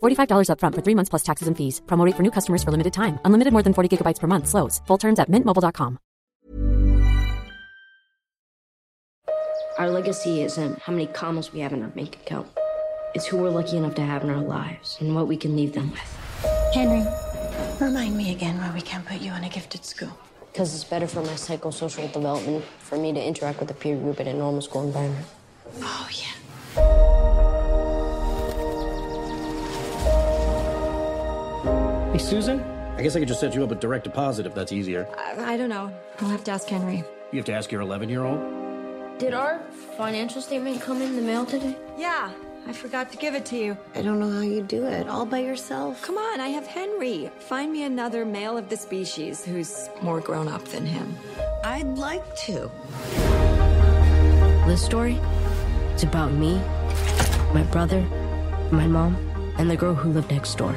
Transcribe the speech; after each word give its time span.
$45 0.00 0.48
upfront 0.52 0.74
for 0.76 0.82
three 0.82 0.94
months 0.94 1.10
plus 1.10 1.22
taxes 1.22 1.48
and 1.48 1.56
fees. 1.56 1.82
Promote 1.86 2.14
for 2.14 2.22
new 2.22 2.30
customers 2.30 2.62
for 2.62 2.70
limited 2.70 2.92
time. 2.92 3.18
Unlimited 3.24 3.52
more 3.52 3.62
than 3.62 3.74
40 3.74 3.96
gigabytes 3.96 4.20
per 4.20 4.26
month. 4.26 4.46
Slows. 4.46 4.80
Full 4.86 4.98
terms 4.98 5.18
at 5.18 5.28
mintmobile.com. 5.28 5.98
Our 9.78 9.88
legacy 9.88 10.42
isn't 10.42 10.78
how 10.80 10.92
many 10.92 11.06
commas 11.06 11.54
we 11.54 11.60
have 11.60 11.72
in 11.72 11.82
our 11.82 11.88
bank 11.88 12.16
account. 12.16 12.46
It's 13.14 13.24
who 13.24 13.38
we're 13.38 13.48
lucky 13.50 13.78
enough 13.78 13.94
to 13.94 14.02
have 14.02 14.22
in 14.22 14.28
our 14.30 14.42
lives 14.42 14.98
and 15.00 15.14
what 15.14 15.26
we 15.26 15.38
can 15.38 15.56
leave 15.56 15.72
them 15.72 15.90
with. 15.90 16.18
Henry, 16.74 17.02
remind 17.80 18.14
me 18.14 18.30
again 18.30 18.58
why 18.58 18.70
we 18.74 18.82
can't 18.82 19.06
put 19.06 19.22
you 19.22 19.32
in 19.32 19.42
a 19.42 19.48
gifted 19.48 19.86
school. 19.86 20.12
Because 20.52 20.74
it's 20.74 20.84
better 20.84 21.06
for 21.06 21.22
my 21.22 21.32
psychosocial 21.32 22.12
development 22.12 22.62
for 22.78 22.98
me 22.98 23.12
to 23.14 23.24
interact 23.24 23.58
with 23.58 23.70
a 23.70 23.74
peer 23.74 23.96
group 23.96 24.20
in 24.20 24.26
a 24.26 24.34
normal 24.34 24.60
school 24.60 24.84
environment. 24.84 25.26
Oh, 25.80 26.08
yeah. 26.12 27.49
Susan? 32.22 32.60
I 32.96 33.02
guess 33.02 33.16
I 33.16 33.18
could 33.18 33.28
just 33.28 33.40
set 33.40 33.54
you 33.54 33.62
up 33.62 33.70
with 33.70 33.80
direct 33.80 34.04
deposit 34.04 34.46
if 34.46 34.54
that's 34.54 34.72
easier. 34.72 35.08
I, 35.16 35.54
I 35.54 35.56
don't 35.56 35.68
know. 35.70 35.92
I'll 36.20 36.28
have 36.28 36.44
to 36.44 36.50
ask 36.50 36.68
Henry. 36.68 37.02
You 37.32 37.38
have 37.38 37.46
to 37.46 37.52
ask 37.52 37.72
your 37.72 37.80
11 37.80 38.08
year 38.08 38.24
old? 38.24 38.38
Did 39.18 39.34
our 39.34 39.60
financial 39.96 40.40
statement 40.42 40.80
come 40.80 41.00
in 41.02 41.16
the 41.16 41.22
mail 41.22 41.44
today? 41.46 41.76
Yeah, 41.96 42.30
I 42.66 42.72
forgot 42.72 43.10
to 43.12 43.16
give 43.18 43.34
it 43.34 43.44
to 43.46 43.56
you. 43.56 43.76
I 43.94 44.02
don't 44.02 44.20
know 44.20 44.30
how 44.30 44.40
you 44.40 44.62
do 44.62 44.86
it 44.86 45.08
all 45.08 45.24
by 45.26 45.38
yourself. 45.38 46.02
Come 46.02 46.18
on, 46.18 46.40
I 46.40 46.48
have 46.48 46.66
Henry. 46.66 47.30
Find 47.38 47.72
me 47.72 47.84
another 47.84 48.24
male 48.24 48.56
of 48.56 48.68
the 48.68 48.76
species 48.76 49.44
who's 49.44 49.88
more 50.02 50.20
grown 50.20 50.48
up 50.48 50.64
than 50.66 50.86
him. 50.86 51.14
I'd 51.64 51.98
like 51.98 52.36
to. 52.46 52.70
This 54.66 54.84
story 54.84 55.18
is 55.94 56.02
about 56.02 56.32
me, 56.32 56.54
my 57.52 57.62
brother, 57.70 58.00
my 58.70 58.86
mom, 58.86 59.16
and 59.58 59.70
the 59.70 59.76
girl 59.76 59.94
who 59.94 60.12
lived 60.12 60.30
next 60.30 60.56
door. 60.56 60.74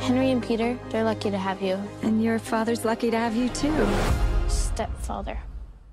Henry 0.00 0.30
and 0.30 0.42
Peter, 0.42 0.78
they're 0.90 1.04
lucky 1.04 1.30
to 1.30 1.38
have 1.38 1.62
you. 1.62 1.78
And 2.02 2.22
your 2.22 2.38
father's 2.38 2.84
lucky 2.84 3.10
to 3.10 3.18
have 3.18 3.36
you 3.36 3.48
too. 3.50 3.86
Stepfather. 4.48 5.38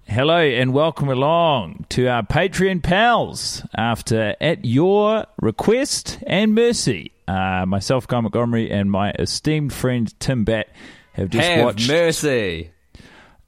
Hello 0.06 0.38
and 0.40 0.74
welcome 0.74 1.10
along 1.10 1.86
to 1.90 2.08
our 2.08 2.24
Patreon 2.24 2.82
pals. 2.82 3.64
After 3.76 4.36
At 4.40 4.64
Your 4.66 5.26
Request 5.42 6.20
and 6.26 6.56
Mercy, 6.56 7.12
uh, 7.28 7.66
myself, 7.68 8.08
Guy 8.08 8.22
Montgomery, 8.22 8.72
and 8.72 8.90
my 8.90 9.12
esteemed 9.20 9.74
friend 9.74 10.18
Tim 10.20 10.46
Batt 10.46 10.70
have 11.14 11.30
just 11.30 11.48
Have 11.48 11.66
watched 11.66 11.88
mercy. 11.90 12.72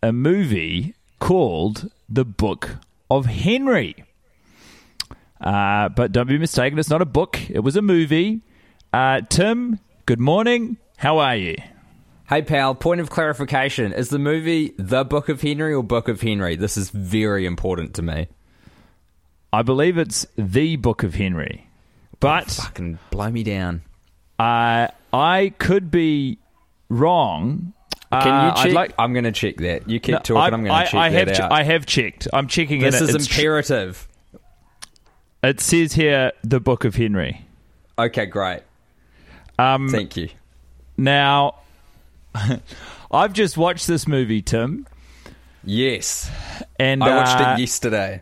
a 0.04 0.12
movie 0.12 0.96
called 1.20 1.90
The 2.10 2.26
Book 2.26 2.78
of 3.10 3.26
Henry. 3.26 3.96
Uh, 5.40 5.88
but 5.90 6.12
don't 6.12 6.28
be 6.28 6.38
mistaken, 6.38 6.78
it's 6.78 6.90
not 6.90 7.02
a 7.02 7.06
book, 7.06 7.40
it 7.50 7.60
was 7.60 7.78
a 7.78 7.82
movie. 7.82 8.42
Uh, 8.92 9.22
Tim, 9.30 9.80
good 10.10 10.20
morning. 10.20 10.76
How 10.98 11.20
are 11.20 11.36
you? 11.36 11.56
Hey, 12.28 12.42
pal, 12.42 12.74
point 12.74 13.00
of 13.00 13.12
clarification. 13.12 13.94
Is 13.94 14.10
the 14.10 14.18
movie 14.18 14.74
The 14.80 15.04
Book 15.04 15.30
of 15.30 15.44
Henry 15.44 15.72
or 15.72 15.84
Book 15.84 16.08
of 16.08 16.22
Henry? 16.22 16.56
This 16.56 16.78
is 16.78 16.90
very 16.90 17.46
important 17.46 17.94
to 17.94 18.02
me. 18.02 18.28
I 19.54 19.62
believe 19.62 20.00
it's 20.00 20.26
The 20.36 20.78
Book 20.78 21.04
of 21.04 21.14
Henry. 21.14 21.70
But 22.20 22.50
Fucking 22.50 22.98
blow 23.12 23.30
me 23.30 23.44
down. 23.44 23.84
uh, 24.40 24.88
I 25.14 25.54
could 25.60 25.92
be 25.92 26.40
wrong. 26.90 27.74
Can 28.12 28.26
you 28.26 28.32
Uh, 28.50 28.64
check? 28.64 28.74
Like- 28.74 28.94
I'm 28.98 29.14
going 29.14 29.26
to 29.26 29.32
check 29.32 29.58
that. 29.58 29.88
You 29.88 30.00
keep 30.00 30.14
No, 30.14 30.20
talking. 30.22 30.36
I- 30.38 30.46
I'm 30.58 30.64
going 30.64 30.86
to 30.86 30.92
check 30.92 31.00
I 31.00 31.10
have 31.12 31.28
that 31.28 31.36
che- 31.36 31.44
out. 31.44 31.52
I 31.52 31.62
have 31.62 31.86
checked. 31.86 32.28
I'm 32.34 32.48
checking 32.48 32.82
this 32.82 33.00
it. 33.00 33.10
is 33.10 33.14
It's 33.16 33.28
tr- 33.28 33.42
imperative. 33.42 34.08
it 35.44 35.60
says 35.60 35.94
here 35.94 36.32
the 36.44 36.60
Book 36.60 36.84
of 36.84 36.96
Henry. 36.96 37.46
Okay, 38.00 38.26
great. 38.26 38.62
Um, 39.60 39.90
Thank 39.90 40.16
you. 40.16 40.30
now, 40.98 41.56
I've 43.12 43.34
just 43.34 43.58
watched 43.58 43.88
this 43.88 44.08
movie, 44.08 44.42
Tim, 44.42 44.88
Yes, 45.64 46.32
and 46.80 47.04
I 47.04 47.16
watched 47.16 47.42
uh, 47.42 47.54
it 47.54 47.60
yesterday. 47.60 48.22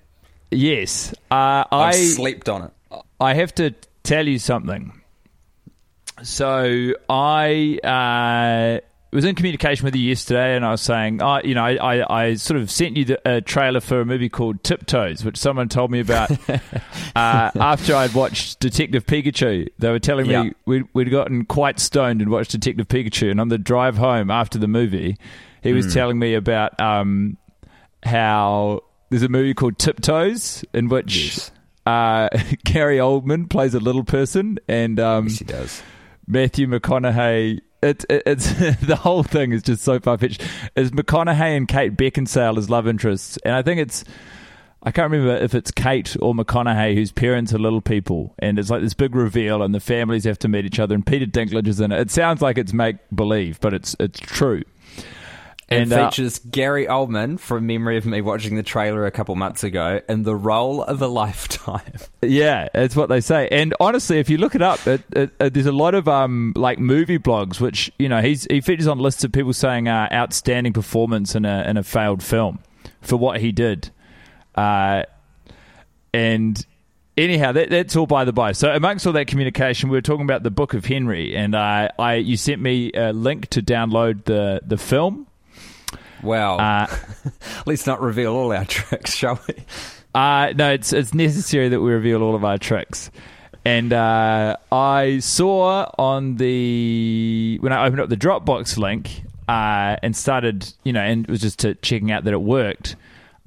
Yes, 0.49 1.13
uh, 1.29 1.63
I 1.71 1.89
I 1.89 1.91
slept 1.91 2.49
on 2.49 2.63
it. 2.63 2.71
I 3.19 3.35
have 3.35 3.53
to 3.55 3.75
tell 4.03 4.27
you 4.27 4.39
something. 4.39 4.99
So 6.23 6.93
I 7.07 7.79
uh, 7.83 8.86
was 9.15 9.25
in 9.25 9.35
communication 9.35 9.85
with 9.85 9.95
you 9.95 10.01
yesterday, 10.09 10.55
and 10.55 10.65
I 10.65 10.71
was 10.71 10.81
saying, 10.81 11.21
oh, 11.21 11.39
you 11.43 11.55
know, 11.55 11.63
I, 11.63 11.75
I, 12.01 12.23
I 12.23 12.33
sort 12.35 12.59
of 12.59 12.69
sent 12.69 12.97
you 12.97 13.05
the, 13.05 13.21
a 13.29 13.41
trailer 13.41 13.79
for 13.79 14.01
a 14.01 14.05
movie 14.05 14.29
called 14.29 14.63
Tiptoes, 14.63 15.23
which 15.23 15.37
someone 15.37 15.69
told 15.69 15.91
me 15.91 15.99
about 16.01 16.29
uh, 16.49 16.61
after 17.15 17.95
I'd 17.95 18.13
watched 18.13 18.59
Detective 18.59 19.05
Pikachu. 19.05 19.67
They 19.79 19.89
were 19.91 19.99
telling 19.99 20.25
Yeah. 20.27 20.43
me 20.43 20.53
we'd, 20.65 20.83
we'd 20.93 21.09
gotten 21.11 21.45
quite 21.45 21.79
stoned 21.79 22.21
and 22.21 22.29
watched 22.29 22.51
Detective 22.51 22.87
Pikachu, 22.87 23.31
and 23.31 23.39
on 23.39 23.47
the 23.47 23.57
drive 23.57 23.97
home 23.97 24.29
after 24.29 24.59
the 24.59 24.67
movie, 24.67 25.17
he 25.63 25.73
was 25.73 25.93
telling 25.93 26.19
me 26.19 26.33
about 26.33 26.79
um, 26.79 27.37
how 28.03 28.81
there's 29.09 29.23
a 29.23 29.29
movie 29.29 29.53
called 29.53 29.79
Tiptoes 29.79 30.63
in 30.73 30.89
which 30.89 31.15
Yes. 31.37 31.51
uh, 31.85 32.29
Gary 32.65 32.97
Oldman 32.97 33.49
plays 33.49 33.73
a 33.73 33.79
little 33.79 34.03
person, 34.03 34.59
and 34.67 34.99
um, 34.99 35.27
Yes, 35.27 35.39
he 35.39 35.45
does. 35.45 35.81
Matthew 36.27 36.67
McConaughey. 36.67 37.61
It, 37.81 38.05
it, 38.09 38.23
it's 38.25 38.53
the 38.81 38.95
whole 38.95 39.23
thing 39.23 39.51
is 39.51 39.63
just 39.63 39.83
so 39.83 39.99
far 39.99 40.17
fetched. 40.17 40.41
Is 40.75 40.91
McConaughey 40.91 41.55
and 41.55 41.67
Kate 41.67 41.95
Beckinsale 41.95 42.57
as 42.57 42.69
love 42.69 42.87
interests, 42.87 43.37
and 43.45 43.53
I 43.53 43.61
think 43.61 43.79
it's 43.79 44.03
I 44.83 44.91
can't 44.91 45.11
remember 45.11 45.35
if 45.35 45.53
it's 45.55 45.71
Kate 45.71 46.15
or 46.21 46.33
McConaughey 46.33 46.95
whose 46.95 47.11
parents 47.11 47.53
are 47.53 47.59
little 47.59 47.81
people, 47.81 48.33
and 48.39 48.57
it's 48.57 48.69
like 48.69 48.81
this 48.81 48.93
big 48.93 49.15
reveal, 49.15 49.61
and 49.61 49.73
the 49.75 49.79
families 49.79 50.23
have 50.23 50.39
to 50.39 50.47
meet 50.47 50.65
each 50.65 50.79
other, 50.79 50.95
and 50.95 51.05
Peter 51.05 51.25
Dinklage 51.25 51.67
is 51.67 51.79
in 51.79 51.91
it. 51.91 51.99
It 51.99 52.11
sounds 52.11 52.41
like 52.41 52.57
it's 52.57 52.73
make 52.73 52.97
believe, 53.13 53.59
but 53.59 53.73
it's 53.73 53.95
it's 53.99 54.19
true. 54.19 54.63
It 55.69 55.81
And, 55.81 55.93
uh, 55.93 56.09
features 56.09 56.39
Gary 56.39 56.85
Oldman, 56.85 57.39
from 57.39 57.67
memory 57.67 57.97
of 57.97 58.05
me 58.05 58.21
watching 58.21 58.55
the 58.55 58.63
trailer 58.63 59.05
a 59.05 59.11
couple 59.11 59.35
months 59.35 59.65
ago, 59.65 59.99
in 60.07 60.23
the 60.23 60.35
role 60.35 60.81
of 60.81 61.01
a 61.01 61.07
lifetime. 61.07 61.81
Yeah, 62.21 62.67
that's 62.73 62.95
what 62.95 63.09
they 63.09 63.21
say. 63.21 63.47
And 63.49 63.73
honestly, 63.79 64.19
if 64.19 64.29
you 64.29 64.37
look 64.37 64.55
it 64.55 64.61
up, 64.61 64.85
it, 64.87 65.01
it, 65.11 65.31
it, 65.39 65.53
there's 65.53 65.65
a 65.65 65.71
lot 65.71 65.93
of 65.93 66.07
um 66.07 66.51
like 66.55 66.77
movie 66.77 67.19
blogs, 67.19 67.61
which 67.61 67.91
you 67.99 68.09
know 68.09 68.21
he's 68.21 68.45
he 68.49 68.59
features 68.59 68.87
on 68.87 68.99
lists 68.99 69.23
of 69.23 69.31
people 69.31 69.53
saying 69.53 69.87
uh, 69.87 70.09
outstanding 70.11 70.73
performance 70.73 71.35
in 71.35 71.45
a 71.45 71.63
in 71.67 71.77
a 71.77 71.83
failed 71.83 72.21
film 72.21 72.59
for 73.01 73.15
what 73.15 73.39
he 73.39 73.51
did. 73.51 73.91
Uh, 74.55 75.03
and 76.13 76.65
anyhow, 77.17 77.51
that, 77.51 77.69
that's 77.69 77.95
all 77.95 78.07
by 78.07 78.25
the 78.25 78.33
by. 78.33 78.51
So 78.51 78.73
amongst 78.73 79.05
all 79.05 79.13
that 79.13 79.27
communication, 79.27 79.89
we 79.89 79.97
were 79.97 80.01
talking 80.01 80.23
about 80.23 80.43
the 80.43 80.51
Book 80.51 80.73
of 80.73 80.85
Henry, 80.85 81.35
and 81.35 81.55
I, 81.55 81.91
I 81.97 82.15
you 82.15 82.37
sent 82.37 82.61
me 82.61 82.91
a 82.93 83.13
link 83.13 83.47
to 83.49 83.61
download 83.61 84.25
the 84.25 84.61
the 84.65 84.77
film. 84.77 85.26
Wow. 86.23 86.57
Uh, 86.57 86.87
Let's 87.65 87.85
not 87.85 88.01
reveal 88.01 88.33
all 88.35 88.51
our 88.51 88.65
tricks, 88.65 89.15
shall 89.15 89.39
we? 89.47 89.55
Uh, 90.15 90.51
no, 90.55 90.71
it's 90.71 90.93
it's 90.93 91.13
necessary 91.13 91.69
that 91.69 91.79
we 91.79 91.91
reveal 91.91 92.23
all 92.23 92.33
of 92.33 92.43
our 92.43 92.57
tricks. 92.57 93.11
And 93.63 93.93
uh, 93.93 94.55
I 94.71 95.19
saw 95.19 95.91
on 95.99 96.37
the 96.37 97.59
when 97.61 97.71
I 97.71 97.85
opened 97.85 98.01
up 98.01 98.09
the 98.09 98.17
Dropbox 98.17 98.79
link 98.79 99.21
uh, 99.47 99.97
and 100.01 100.15
started, 100.15 100.73
you 100.83 100.91
know, 100.91 101.01
and 101.01 101.25
it 101.25 101.29
was 101.29 101.41
just 101.41 101.59
to 101.59 101.75
checking 101.75 102.11
out 102.11 102.23
that 102.23 102.33
it 102.33 102.41
worked. 102.41 102.95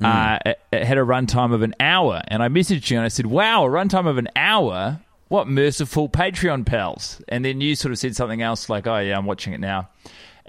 Uh, 0.01 0.39
it, 0.47 0.61
it 0.73 0.85
had 0.87 0.97
a 0.97 1.01
runtime 1.01 1.53
of 1.53 1.63
an 1.63 1.75
hour, 1.81 2.23
and 2.29 2.41
I 2.41 2.49
messaged 2.49 2.89
you 2.91 2.99
and 2.99 3.05
I 3.05 3.09
said, 3.09 3.27
"Wow, 3.27 3.67
a 3.67 3.69
runtime 3.69 4.07
of 4.07 4.17
an 4.17 4.29
hour! 4.37 5.01
What 5.29 5.49
merciful 5.49 6.09
Patreon 6.09 6.67
pals!" 6.67 7.21
And 7.29 7.45
then 7.45 7.61
you 7.61 7.75
sort 7.75 7.91
of 7.91 7.99
said 7.99 8.15
something 8.15 8.43
else 8.43 8.69
like, 8.69 8.87
"Oh 8.87 8.99
yeah, 8.99 9.19
I'm 9.19 9.27
watching 9.27 9.55
it 9.55 9.61
now." 9.61 9.89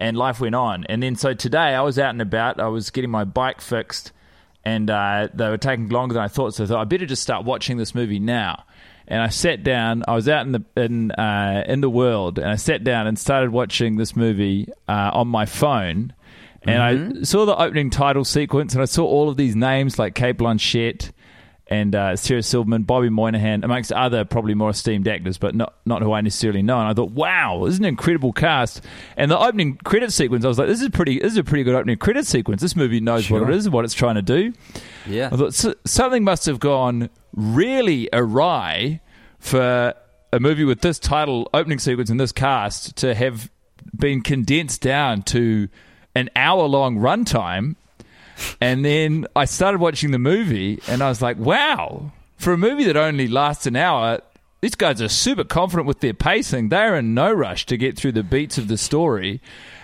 And 0.02 0.18
life 0.18 0.42
went 0.42 0.56
on. 0.56 0.84
And 0.86 1.04
then 1.04 1.16
so 1.16 1.36
today 1.36 1.76
I 1.76 1.82
was 1.82 2.00
out 2.00 2.10
and 2.10 2.24
about. 2.24 2.60
I 2.60 2.68
was 2.70 2.90
getting 2.90 3.12
my 3.12 3.24
bike 3.24 3.62
fixed, 3.62 4.12
and 4.66 4.90
uh, 4.90 5.28
they 5.32 5.48
were 5.48 5.60
taking 5.60 5.90
longer 5.90 6.16
than 6.16 6.24
I 6.24 6.28
thought. 6.28 6.56
So 6.56 6.64
I 6.64 6.68
thought 6.68 6.82
I 6.82 6.86
better 6.86 7.06
just 7.06 7.22
start 7.22 7.46
watching 7.46 7.78
this 7.78 7.94
movie 7.94 8.18
now. 8.18 8.64
And 9.08 9.22
I 9.22 9.28
sat 9.28 9.64
down. 9.64 10.04
I 10.08 10.16
was 10.16 10.28
out 10.28 10.44
in 10.44 10.54
the 10.54 10.64
in 10.76 11.12
uh, 11.12 11.66
in 11.68 11.82
the 11.82 11.90
world, 11.90 12.40
and 12.40 12.50
I 12.50 12.56
sat 12.56 12.84
down 12.84 13.06
and 13.06 13.20
started 13.20 13.52
watching 13.52 13.98
this 13.98 14.16
movie 14.16 14.70
uh, 14.90 15.12
on 15.14 15.28
my 15.28 15.46
phone. 15.46 16.14
And 16.64 16.82
I 16.82 17.24
saw 17.24 17.46
the 17.46 17.56
opening 17.56 17.92
title 17.92 18.26
sequence, 18.26 18.74
and 18.74 18.82
I 18.82 18.86
saw 18.86 19.06
all 19.06 19.30
of 19.30 19.38
these 19.38 19.56
names 19.56 20.00
like 20.00 20.16
Cate 20.16 20.38
Blanchett 20.38 21.12
and 21.72 21.96
uh, 21.96 22.16
Sarah 22.18 22.44
Silverman, 22.44 22.84
Bobby 22.84 23.10
Moynihan, 23.10 23.64
amongst 23.64 23.92
other 23.94 24.26
probably 24.26 24.54
more 24.54 24.70
esteemed 24.70 25.08
actors, 25.08 25.38
but 25.40 25.56
not 25.56 25.74
not 25.86 26.02
who 26.04 26.12
I 26.12 26.22
necessarily 26.22 26.62
know. 26.62 26.78
And 26.80 26.88
I 26.90 26.94
thought, 26.94 27.12
wow, 27.12 27.62
this 27.64 27.74
is 27.76 27.80
an 27.80 27.86
incredible 27.86 28.34
cast. 28.34 28.82
And 29.18 29.32
the 29.32 29.40
opening 29.40 29.78
credit 29.78 30.12
sequence, 30.12 30.46
I 30.46 30.50
was 30.50 30.60
like, 30.60 30.68
this 30.68 30.82
is 30.82 30.90
pretty. 30.90 31.20
This 31.20 31.32
is 31.32 31.38
a 31.38 31.44
pretty 31.44 31.64
good 31.64 31.74
opening 31.74 31.98
credit 31.98 32.28
sequence. 32.28 32.62
This 32.62 32.76
movie 32.76 33.00
knows 33.00 33.30
what 33.32 33.42
it 33.50 33.56
is, 33.56 33.70
what 33.70 33.86
it's 33.86 33.94
trying 33.96 34.16
to 34.16 34.22
do. 34.22 34.54
Yeah. 35.08 35.30
I 35.32 35.38
thought 35.38 35.48
"S- 35.48 35.74
something 35.86 36.24
must 36.24 36.46
have 36.46 36.60
gone 36.60 37.10
really 37.34 38.10
awry 38.14 39.00
for 39.40 39.94
a 40.34 40.40
movie 40.40 40.66
with 40.66 40.82
this 40.82 41.00
title, 41.00 41.50
opening 41.54 41.80
sequence, 41.80 42.10
and 42.10 42.20
this 42.20 42.32
cast 42.32 42.96
to 42.98 43.16
have 43.16 43.50
been 43.98 44.22
condensed 44.22 44.82
down 44.82 45.22
to 45.24 45.68
an 46.16 46.30
hour 46.36 46.66
long 46.68 46.98
runtime. 46.98 47.76
And 48.60 48.86
then 48.86 49.28
I 49.36 49.46
started 49.46 49.80
watching 49.80 50.12
the 50.12 50.20
movie, 50.20 50.82
and 50.88 51.02
I 51.02 51.10
was 51.10 51.22
like, 51.22 51.38
wow, 51.38 52.12
for 52.38 52.54
a 52.54 52.58
movie 52.58 52.86
that 52.86 52.98
only 52.98 53.28
lasts 53.28 53.66
an 53.66 53.76
hour, 53.76 54.20
these 54.62 54.76
guys 54.76 55.02
are 55.02 55.10
super 55.10 55.44
confident 55.44 55.88
with 55.88 56.00
their 56.00 56.14
pacing. 56.14 56.70
They're 56.70 56.96
in 56.96 57.14
no 57.14 57.32
rush 57.32 57.66
to 57.68 57.78
get 57.78 57.98
through 57.98 58.14
the 58.14 58.24
beats 58.24 58.58
of 58.58 58.68
the 58.68 58.78
story. 58.78 59.42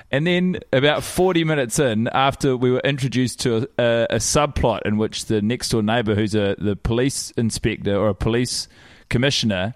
And 0.09 0.25
then, 0.25 0.59
about 0.71 1.04
40 1.04 1.44
minutes 1.44 1.80
in, 1.80 2.07
after 2.07 2.56
we 2.56 2.71
were 2.71 2.80
introduced 2.80 3.42
to 3.42 3.68
a, 3.77 4.07
a 4.12 4.15
subplot 4.18 4.83
in 4.86 4.98
which 4.98 5.25
the 5.25 5.42
next 5.42 5.69
door 5.69 5.81
neighbor, 5.83 6.15
who's 6.15 6.33
a 6.33 6.56
the 6.57 6.77
police 6.77 7.31
inspector 7.31 7.94
or 7.95 8.09
a 8.09 8.15
police 8.15 8.69
commissioner, 9.09 9.74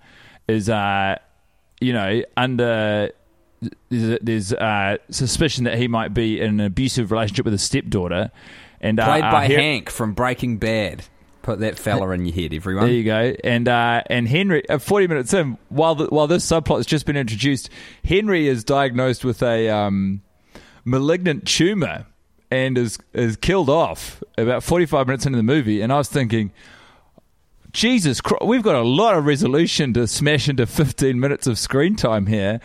is, 0.47 0.69
uh, 0.69 1.17
you 1.81 1.91
know, 1.91 2.23
under 2.37 3.11
there's, 3.89 4.53
uh, 4.53 4.97
suspicion 5.09 5.65
that 5.65 5.77
he 5.77 5.87
might 5.87 6.13
be 6.13 6.39
in 6.39 6.59
an 6.59 6.61
abusive 6.61 7.11
relationship 7.11 7.45
with 7.45 7.53
his 7.53 7.61
stepdaughter, 7.61 8.31
and 8.81 8.99
uh, 8.99 9.05
Played 9.05 9.23
uh, 9.23 9.31
by 9.31 9.47
here- 9.47 9.59
Hank 9.59 9.89
from 9.89 10.13
Breaking 10.13 10.57
Bad. 10.57 11.03
Put 11.43 11.61
that 11.61 11.79
fella 11.79 12.11
in 12.11 12.23
your 12.23 12.35
head, 12.35 12.53
everyone. 12.53 12.85
There 12.85 12.93
you 12.93 13.03
go. 13.03 13.33
And 13.43 13.67
uh, 13.67 14.03
and 14.07 14.27
Henry, 14.27 14.67
uh, 14.69 14.77
forty 14.77 15.07
minutes 15.07 15.33
in, 15.33 15.57
while 15.69 15.95
the, 15.95 16.05
while 16.05 16.27
this 16.27 16.45
subplot 16.45 16.77
has 16.77 16.85
just 16.85 17.07
been 17.07 17.17
introduced, 17.17 17.71
Henry 18.05 18.47
is 18.47 18.63
diagnosed 18.63 19.25
with 19.25 19.41
a 19.41 19.67
um, 19.69 20.21
malignant 20.85 21.47
tumor 21.47 22.05
and 22.51 22.77
is 22.77 22.99
is 23.13 23.37
killed 23.37 23.71
off 23.71 24.21
about 24.37 24.61
forty 24.61 24.85
five 24.85 25.07
minutes 25.07 25.25
into 25.25 25.37
the 25.37 25.41
movie. 25.43 25.81
And 25.81 25.91
I 25.91 25.97
was 25.97 26.09
thinking, 26.09 26.51
Jesus 27.73 28.21
Christ, 28.21 28.45
we've 28.45 28.61
got 28.61 28.75
a 28.75 28.83
lot 28.83 29.15
of 29.15 29.25
resolution 29.25 29.93
to 29.93 30.05
smash 30.05 30.47
into 30.47 30.67
fifteen 30.67 31.19
minutes 31.19 31.47
of 31.47 31.57
screen 31.57 31.95
time 31.95 32.27
here. 32.27 32.59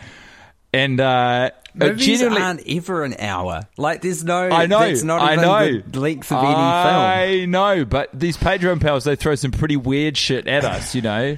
And 0.71 0.99
uh, 0.99 1.49
Movies 1.77 2.05
genuinely- 2.05 2.41
aren't 2.41 2.63
ever 2.67 3.03
an 3.03 3.15
hour. 3.19 3.67
Like, 3.77 4.01
there's 4.01 4.23
no. 4.23 4.49
I 4.49 4.65
know. 4.65 4.79
That's 4.79 5.03
not 5.03 5.21
I 5.21 5.33
even 5.33 5.45
know. 5.45 5.81
the 5.87 5.99
length 5.99 6.31
of 6.31 6.37
any 6.43 6.53
film. 6.53 6.55
I 6.55 7.45
know, 7.47 7.85
but 7.85 8.09
these 8.13 8.37
Patreon 8.37 8.81
pals, 8.81 9.03
they 9.03 9.15
throw 9.15 9.35
some 9.35 9.51
pretty 9.51 9.75
weird 9.77 10.17
shit 10.17 10.47
at 10.47 10.65
us, 10.65 10.95
you 10.95 11.01
know. 11.01 11.37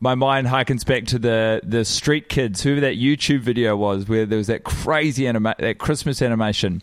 My 0.00 0.14
mind 0.14 0.46
harkens 0.46 0.86
back 0.86 1.06
to 1.06 1.18
the 1.18 1.60
the 1.64 1.84
Street 1.84 2.28
Kids, 2.28 2.62
whoever 2.62 2.80
that 2.82 2.94
YouTube 2.94 3.40
video 3.40 3.76
was, 3.76 4.08
where 4.08 4.26
there 4.26 4.38
was 4.38 4.46
that 4.46 4.62
crazy 4.64 5.26
anima- 5.26 5.56
that 5.58 5.78
Christmas 5.78 6.22
animation. 6.22 6.82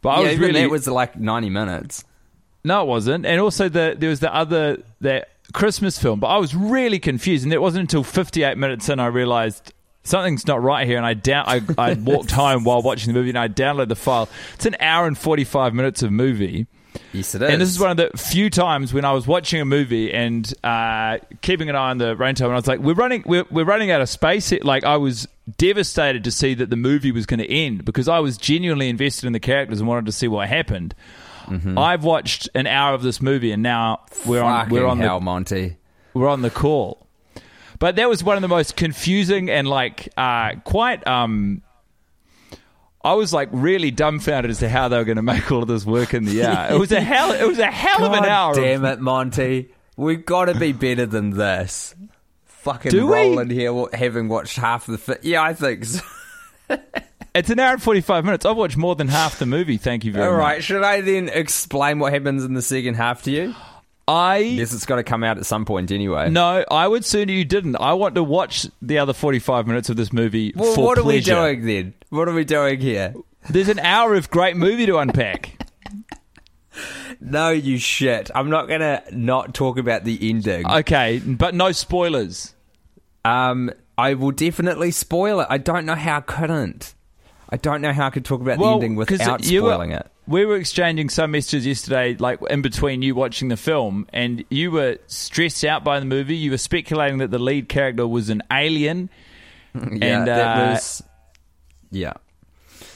But 0.00 0.08
I 0.10 0.20
was 0.20 0.32
even 0.32 0.40
really 0.48 0.60
that 0.62 0.70
was 0.70 0.86
like 0.88 1.18
90 1.18 1.50
minutes. 1.50 2.04
no, 2.64 2.82
it 2.82 2.86
wasn't. 2.86 3.26
And 3.26 3.40
also 3.40 3.68
the 3.68 3.94
there 3.98 4.08
was 4.08 4.20
the 4.20 4.34
other 4.34 4.82
that 5.02 5.28
Christmas 5.52 5.98
film, 5.98 6.18
but 6.18 6.28
I 6.28 6.38
was 6.38 6.54
really 6.54 6.98
confused, 6.98 7.44
and 7.44 7.52
it 7.52 7.60
wasn't 7.60 7.82
until 7.82 8.02
58 8.02 8.56
minutes 8.56 8.88
in 8.88 9.00
I 9.00 9.06
realized 9.06 9.74
something's 10.06 10.46
not 10.46 10.62
right 10.62 10.86
here. 10.86 10.96
And 10.96 11.06
I 11.06 11.14
down 11.14 11.44
I, 11.46 11.60
I 11.78 11.94
walked 12.00 12.30
home 12.30 12.64
while 12.64 12.82
watching 12.82 13.12
the 13.12 13.18
movie, 13.18 13.30
and 13.30 13.38
I 13.38 13.48
downloaded 13.48 13.88
the 13.88 13.96
file. 13.96 14.28
It's 14.54 14.66
an 14.66 14.76
hour 14.80 15.06
and 15.06 15.16
45 15.16 15.74
minutes 15.74 16.02
of 16.02 16.10
movie. 16.12 16.66
Yes, 17.12 17.34
it 17.34 17.42
is. 17.42 17.50
And 17.50 17.60
this 17.60 17.68
is 17.68 17.78
one 17.78 17.90
of 17.90 17.96
the 17.98 18.16
few 18.16 18.48
times 18.48 18.94
when 18.94 19.04
I 19.04 19.12
was 19.12 19.26
watching 19.26 19.60
a 19.60 19.64
movie 19.66 20.12
and 20.12 20.50
uh, 20.64 21.18
keeping 21.42 21.68
an 21.68 21.76
eye 21.76 21.90
on 21.90 21.98
the 21.98 22.16
rain 22.16 22.34
time, 22.34 22.46
and 22.46 22.54
I 22.54 22.56
was 22.56 22.66
like, 22.66 22.80
"We're 22.80 22.94
running, 22.94 23.22
we're, 23.26 23.44
we're 23.50 23.64
running 23.64 23.90
out 23.90 24.00
of 24.00 24.08
space." 24.08 24.48
Here. 24.48 24.60
Like 24.62 24.84
I 24.84 24.96
was 24.96 25.28
devastated 25.58 26.24
to 26.24 26.30
see 26.30 26.54
that 26.54 26.70
the 26.70 26.76
movie 26.76 27.12
was 27.12 27.26
going 27.26 27.40
to 27.40 27.50
end 27.50 27.84
because 27.84 28.08
I 28.08 28.18
was 28.20 28.38
genuinely 28.38 28.88
invested 28.88 29.26
in 29.26 29.32
the 29.32 29.40
characters 29.40 29.78
and 29.80 29.88
wanted 29.88 30.06
to 30.06 30.12
see 30.12 30.28
what 30.28 30.48
happened. 30.48 30.94
I've 31.78 32.02
watched 32.02 32.48
an 32.56 32.66
hour 32.66 32.94
of 32.94 33.02
this 33.02 33.22
movie, 33.22 33.52
and 33.52 33.62
now 33.62 34.00
we're 34.24 34.42
on 34.42 34.68
we're 34.68 34.86
on 34.86 34.98
hell, 34.98 35.20
the 35.20 35.24
Monty. 35.24 35.76
we're 36.12 36.28
on 36.28 36.42
the 36.42 36.50
call. 36.50 37.05
But 37.78 37.96
that 37.96 38.08
was 38.08 38.24
one 38.24 38.36
of 38.36 38.42
the 38.42 38.48
most 38.48 38.76
confusing 38.76 39.50
and 39.50 39.68
like 39.68 40.08
uh, 40.16 40.52
quite. 40.64 41.06
Um, 41.06 41.62
I 43.04 43.14
was 43.14 43.32
like 43.32 43.48
really 43.52 43.90
dumbfounded 43.90 44.50
as 44.50 44.58
to 44.60 44.68
how 44.68 44.88
they 44.88 44.96
were 44.98 45.04
going 45.04 45.16
to 45.16 45.22
make 45.22 45.50
all 45.52 45.62
of 45.62 45.68
this 45.68 45.84
work 45.84 46.14
in 46.14 46.24
the 46.24 46.44
hour. 46.46 46.72
It 46.74 46.78
was 46.78 46.90
a 46.92 47.00
hell. 47.00 47.32
It 47.32 47.46
was 47.46 47.58
a 47.58 47.66
hell 47.70 48.04
of 48.04 48.12
an 48.12 48.24
hour. 48.24 48.54
Damn 48.54 48.84
it, 48.84 49.00
Monty. 49.00 49.70
We've 49.96 50.24
got 50.26 50.46
to 50.46 50.58
be 50.58 50.72
better 50.72 51.06
than 51.06 51.30
this. 51.30 51.94
Fucking 52.46 52.90
Do 52.90 53.06
we? 53.06 53.54
here 53.54 53.72
having 53.92 54.28
watched 54.28 54.56
half 54.56 54.86
the. 54.86 54.98
Fi- 54.98 55.18
yeah, 55.22 55.42
I 55.42 55.54
think 55.54 55.84
so. 55.84 56.00
It's 57.34 57.50
an 57.50 57.58
hour 57.60 57.74
and 57.74 57.82
45 57.82 58.24
minutes. 58.24 58.46
I've 58.46 58.56
watched 58.56 58.78
more 58.78 58.96
than 58.96 59.08
half 59.08 59.38
the 59.38 59.44
movie. 59.44 59.76
Thank 59.76 60.06
you 60.06 60.12
very 60.12 60.24
All 60.26 60.32
much. 60.32 60.40
right, 60.40 60.64
should 60.64 60.82
I 60.82 61.02
then 61.02 61.28
explain 61.28 61.98
what 61.98 62.10
happens 62.14 62.44
in 62.44 62.54
the 62.54 62.62
second 62.62 62.94
half 62.94 63.24
to 63.24 63.30
you? 63.30 63.54
I 64.08 64.38
Yes, 64.38 64.72
it's 64.72 64.86
got 64.86 64.96
to 64.96 65.02
come 65.02 65.24
out 65.24 65.36
at 65.38 65.46
some 65.46 65.64
point 65.64 65.90
anyway. 65.90 66.30
no, 66.30 66.64
I 66.70 66.86
would 66.86 67.04
sooner 67.04 67.32
you 67.32 67.44
didn't. 67.44 67.76
I 67.76 67.92
want 67.94 68.14
to 68.14 68.22
watch 68.22 68.66
the 68.80 68.98
other 68.98 69.12
45 69.12 69.66
minutes 69.66 69.88
of 69.90 69.96
this 69.96 70.12
movie 70.12 70.52
Well, 70.54 70.74
for 70.74 70.84
what 70.84 70.98
are 70.98 71.02
we 71.04 71.20
doing 71.20 71.66
then? 71.66 71.94
What 72.10 72.28
are 72.28 72.32
we 72.34 72.44
doing 72.44 72.78
here? 72.80 73.14
There's 73.50 73.68
an 73.68 73.80
hour 73.80 74.14
of 74.14 74.30
great 74.30 74.56
movie 74.56 74.86
to 74.86 74.98
unpack. 74.98 75.58
No, 77.18 77.48
you 77.50 77.78
shit. 77.78 78.30
I'm 78.34 78.50
not 78.50 78.68
going 78.68 78.80
to 78.80 79.02
not 79.10 79.54
talk 79.54 79.78
about 79.78 80.04
the 80.04 80.18
ending. 80.28 80.66
okay, 80.70 81.18
but 81.24 81.54
no 81.54 81.72
spoilers. 81.72 82.54
Um, 83.24 83.70
I 83.96 84.12
will 84.14 84.30
definitely 84.32 84.90
spoil 84.90 85.40
it. 85.40 85.46
I 85.48 85.56
don't 85.58 85.86
know 85.86 85.94
how 85.94 86.18
I 86.18 86.20
couldn't. 86.20 86.94
I 87.48 87.56
don't 87.56 87.80
know 87.80 87.92
how 87.92 88.06
I 88.08 88.10
could 88.10 88.24
talk 88.26 88.42
about 88.42 88.58
the 88.58 88.64
ending 88.66 88.94
without 88.96 89.44
you 89.46 89.62
were- 89.62 89.70
spoiling 89.70 89.92
it. 89.92 90.06
We 90.28 90.44
were 90.44 90.56
exchanging 90.56 91.08
some 91.08 91.30
messages 91.30 91.66
yesterday, 91.66 92.16
like 92.18 92.40
in 92.50 92.60
between 92.62 93.02
you 93.02 93.14
watching 93.14 93.48
the 93.48 93.56
film, 93.56 94.06
and 94.12 94.44
you 94.50 94.70
were 94.72 94.98
stressed 95.06 95.64
out 95.64 95.84
by 95.84 96.00
the 96.00 96.06
movie. 96.06 96.36
You 96.36 96.50
were 96.50 96.58
speculating 96.58 97.18
that 97.18 97.30
the 97.30 97.38
lead 97.38 97.68
character 97.68 98.06
was 98.08 98.28
an 98.30 98.42
alien. 98.52 99.10
Yeah, 99.74 100.18
and 100.18 100.26
that 100.26 100.40
uh, 100.40 100.70
was. 100.72 101.02
Yeah. 101.90 102.14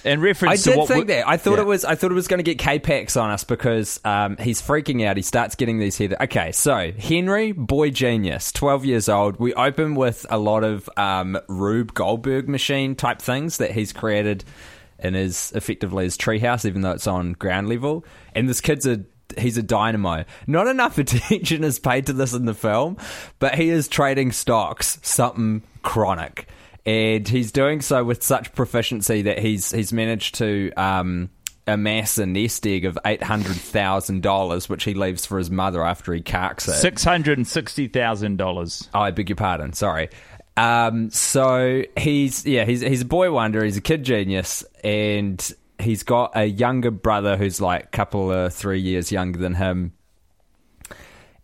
in 0.03 0.19
I 0.19 0.23
reference 0.23 0.63
to 0.65 0.71
did 0.71 0.79
what 0.79 0.89
think 0.89 1.09
we- 1.09 1.13
that. 1.15 1.29
I 1.29 1.37
thought 1.37 1.57
Yeah. 1.57 1.61
it 1.65 1.67
was. 1.67 1.85
I 1.85 1.95
thought 1.95 2.11
it 2.11 2.15
was 2.15 2.27
going 2.27 2.39
to 2.39 2.43
get 2.43 2.59
K-Pax 2.59 3.19
on 3.19 3.29
us 3.31 3.45
because 3.45 4.01
um, 4.05 4.39
he's 4.39 4.63
freaking 4.63 5.05
out. 5.07 5.17
He 5.19 5.23
starts 5.23 5.57
getting 5.57 5.79
these 5.79 5.99
head. 5.99 6.17
Okay, 6.21 6.53
so 6.53 6.91
Henry, 6.93 7.53
boy 7.53 7.91
genius, 7.91 8.51
twelve 8.51 8.87
years 8.87 9.11
old. 9.11 9.39
We 9.39 9.53
open 9.53 9.95
with 9.95 10.25
a 10.31 10.39
lot 10.39 10.65
of 10.65 10.89
um, 10.97 11.39
Rube 11.49 11.93
Goldberg 11.93 12.49
machine 12.49 12.95
type 12.97 13.21
things 13.21 13.59
that 13.59 13.73
he's 13.73 13.93
created 13.93 14.43
in 15.03 15.15
his 15.15 15.53
effectively 15.55 16.05
his 16.05 16.17
treehouse, 16.17 16.65
even 16.65 16.83
though 16.83 16.93
it's 16.93 17.07
on 17.07 17.33
ground 17.33 17.69
level. 17.69 18.05
And 18.35 18.49
this 18.49 18.61
kid's 18.61 18.87
a 18.87 19.05
he's 19.39 19.57
a 19.57 19.63
dynamo. 19.63 20.25
Not 20.47 20.67
enough 20.67 20.99
attention 20.99 21.65
is 21.65 21.79
paid 21.79 22.07
to 22.07 22.13
this 22.13 22.33
in 22.33 22.45
the 22.47 22.55
film, 22.55 22.97
but 23.39 23.55
he 23.55 23.71
is 23.71 23.89
trading 23.89 24.33
stocks, 24.33 24.99
something 25.03 25.63
chronic, 25.83 26.49
and 26.87 27.27
he's 27.27 27.53
doing 27.53 27.81
so 27.81 28.05
with 28.05 28.23
such 28.23 28.53
proficiency 28.55 29.23
that 29.23 29.39
he's 29.39 29.71
he's 29.71 29.93
managed 29.93 30.37
to. 30.37 30.73
Um, 30.77 31.31
amass 31.67 32.19
a 32.19 32.27
nest 32.27 32.67
egg 32.67 32.85
of 32.85 32.99
eight 33.07 33.23
hundred 33.23 33.55
thousand 33.55 34.23
dollars, 34.23 34.69
which 34.69 34.83
he 34.83 34.95
leaves 34.95 35.25
for 35.25 35.39
his 35.39 35.51
mother 35.51 35.85
after 35.85 36.13
he 36.13 36.21
carks 36.21 36.67
it. 36.67 36.73
six 36.73 37.05
hundred 37.05 37.39
and 37.39 37.47
sixty 37.47 37.87
thousand 37.87 38.39
dollars. 38.39 38.89
Oh, 38.93 39.01
I 39.01 39.11
beg 39.13 39.29
your 39.29 39.37
pardon. 39.37 39.73
Sorry. 39.73 40.09
Um, 40.61 41.09
so 41.09 41.85
he's 41.97 42.45
yeah 42.45 42.67
he's 42.67 42.83
he's 42.83 43.01
a 43.01 43.07
boy 43.07 43.33
wonder. 43.33 43.65
He's 43.65 43.79
a 43.79 43.81
kid 43.81 44.05
genius, 44.05 44.63
and 44.85 45.55
he's 45.79 46.03
got 46.03 46.33
a 46.37 46.45
younger 46.45 46.91
brother 46.91 47.39
who's 47.39 47.63
like 47.63 47.85
a 47.85 47.89
couple 47.89 48.31
of 48.31 48.53
three 48.53 48.81
years 48.81 49.11
younger 49.11 49.39
than 49.39 49.55
him. 49.55 49.95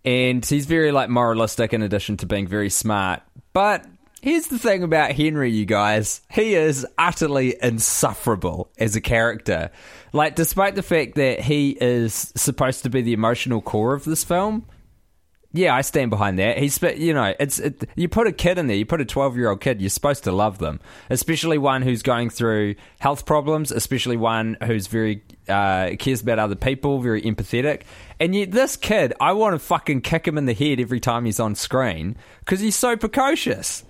And 0.05 0.45
he's 0.45 0.67
very 0.67 0.93
like 0.93 1.09
moralistic 1.09 1.73
in 1.73 1.81
addition 1.81 2.19
to 2.19 2.27
being 2.27 2.47
very 2.47 2.69
smart. 2.69 3.23
But 3.55 3.87
here's 4.21 4.49
the 4.49 4.59
thing 4.59 4.83
about 4.83 5.13
Henry, 5.13 5.51
you 5.51 5.65
guys. 5.65 6.21
He 6.31 6.55
is 6.55 6.87
utterly 6.99 7.57
insufferable 7.63 8.71
as 8.79 8.97
a 8.97 9.01
character. 9.01 9.71
Like, 10.13 10.35
despite 10.35 10.75
the 10.75 10.83
fact 10.83 11.15
that 11.15 11.41
he 11.41 11.71
is 11.81 12.35
supposed 12.37 12.83
to 12.83 12.91
be 12.91 13.01
the 13.01 13.15
emotional 13.15 13.63
core 13.63 13.95
of 13.95 14.05
this 14.05 14.25
film, 14.25 14.67
yeah, 15.57 15.75
I 15.75 15.81
stand 15.81 16.11
behind 16.11 16.39
that. 16.39 16.59
He's, 16.59 16.81
you 16.83 17.15
know, 17.15 17.35
it's 17.41 17.59
it, 17.59 17.89
you 17.97 18.09
put 18.09 18.27
a 18.27 18.33
kid 18.33 18.59
in 18.59 18.67
there, 18.67 18.77
you 18.77 18.85
put 18.85 19.01
a 19.01 19.05
twelve-year-old 19.05 19.61
kid, 19.61 19.81
you're 19.81 19.91
supposed 19.91 20.25
to 20.25 20.33
love 20.33 20.59
them, 20.59 20.81
especially 21.09 21.57
one 21.57 21.83
who's 21.83 22.03
going 22.03 22.31
through 22.31 22.75
health 22.99 23.25
problems, 23.25 23.73
especially 23.73 24.17
one 24.17 24.57
who's 24.63 24.87
very 24.87 25.23
uh, 25.49 25.93
cares 25.99 26.21
about 26.21 26.39
other 26.39 26.57
people, 26.57 27.01
very 27.01 27.23
empathetic. 27.23 27.83
And 28.21 28.35
yet, 28.35 28.51
this 28.51 28.77
kid, 28.77 29.15
I 29.21 29.33
want 29.33 29.55
to 29.55 29.59
fucking 29.59 30.03
kick 30.03 30.29
him 30.29 30.37
in 30.37 30.45
the 30.45 30.55
head 30.55 30.81
every 30.81 31.01
time 31.01 31.25
he's 31.25 31.41
on 31.41 31.55
screen 31.55 32.17
because 32.41 32.61
he's 32.61 32.77
so 32.77 32.97
precocious. 32.97 33.85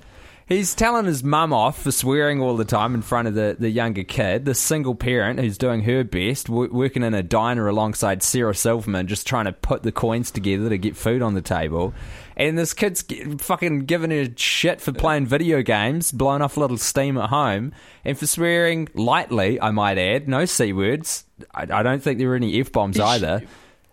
He's 0.49 0.77
telling 0.77 1.07
his 1.07 1.25
mum 1.25 1.53
off 1.53 1.83
for 1.83 1.91
swearing 1.91 2.41
all 2.41 2.57
the 2.57 2.65
time 2.65 2.95
in 2.95 3.03
front 3.03 3.27
of 3.27 3.35
the, 3.35 3.57
the 3.59 3.69
younger 3.69 4.05
kid. 4.05 4.45
The 4.45 4.55
single 4.55 4.95
parent 4.95 5.41
who's 5.41 5.59
doing 5.59 5.83
her 5.83 6.05
best, 6.05 6.47
w- 6.47 6.73
working 6.73 7.03
in 7.03 7.15
a 7.15 7.23
diner 7.25 7.67
alongside 7.67 8.23
Sarah 8.23 8.55
Silverman, 8.55 9.09
just 9.09 9.27
trying 9.27 9.47
to 9.47 9.53
put 9.53 9.83
the 9.83 9.91
coins 9.91 10.31
together 10.31 10.69
to 10.69 10.79
get 10.79 10.97
food 10.97 11.21
on 11.21 11.35
the 11.35 11.43
table. 11.43 11.95
And 12.37 12.57
this 12.57 12.75
kid's 12.75 13.03
get, 13.03 13.41
fucking 13.41 13.87
giving 13.87 14.13
her 14.13 14.29
shit 14.37 14.81
for 14.81 14.93
playing 14.93 15.27
video 15.27 15.63
games, 15.63 16.13
blowing 16.13 16.43
off 16.43 16.57
a 16.57 16.61
little 16.61 16.79
steam 16.79 17.19
at 17.19 17.31
home, 17.31 17.73
and 18.05 18.17
for 18.17 18.29
swearing 18.29 18.89
lightly, 18.95 19.61
I 19.61 19.73
might 19.73 19.99
add, 19.99 20.29
no 20.29 20.45
C 20.45 20.73
words. 20.73 21.25
I, 21.53 21.63
I 21.63 21.83
don't 21.83 22.01
think 22.01 22.21
there 22.21 22.29
were 22.29 22.37
any 22.37 22.61
F 22.61 22.71
bombs 22.71 23.01
either, 23.01 23.43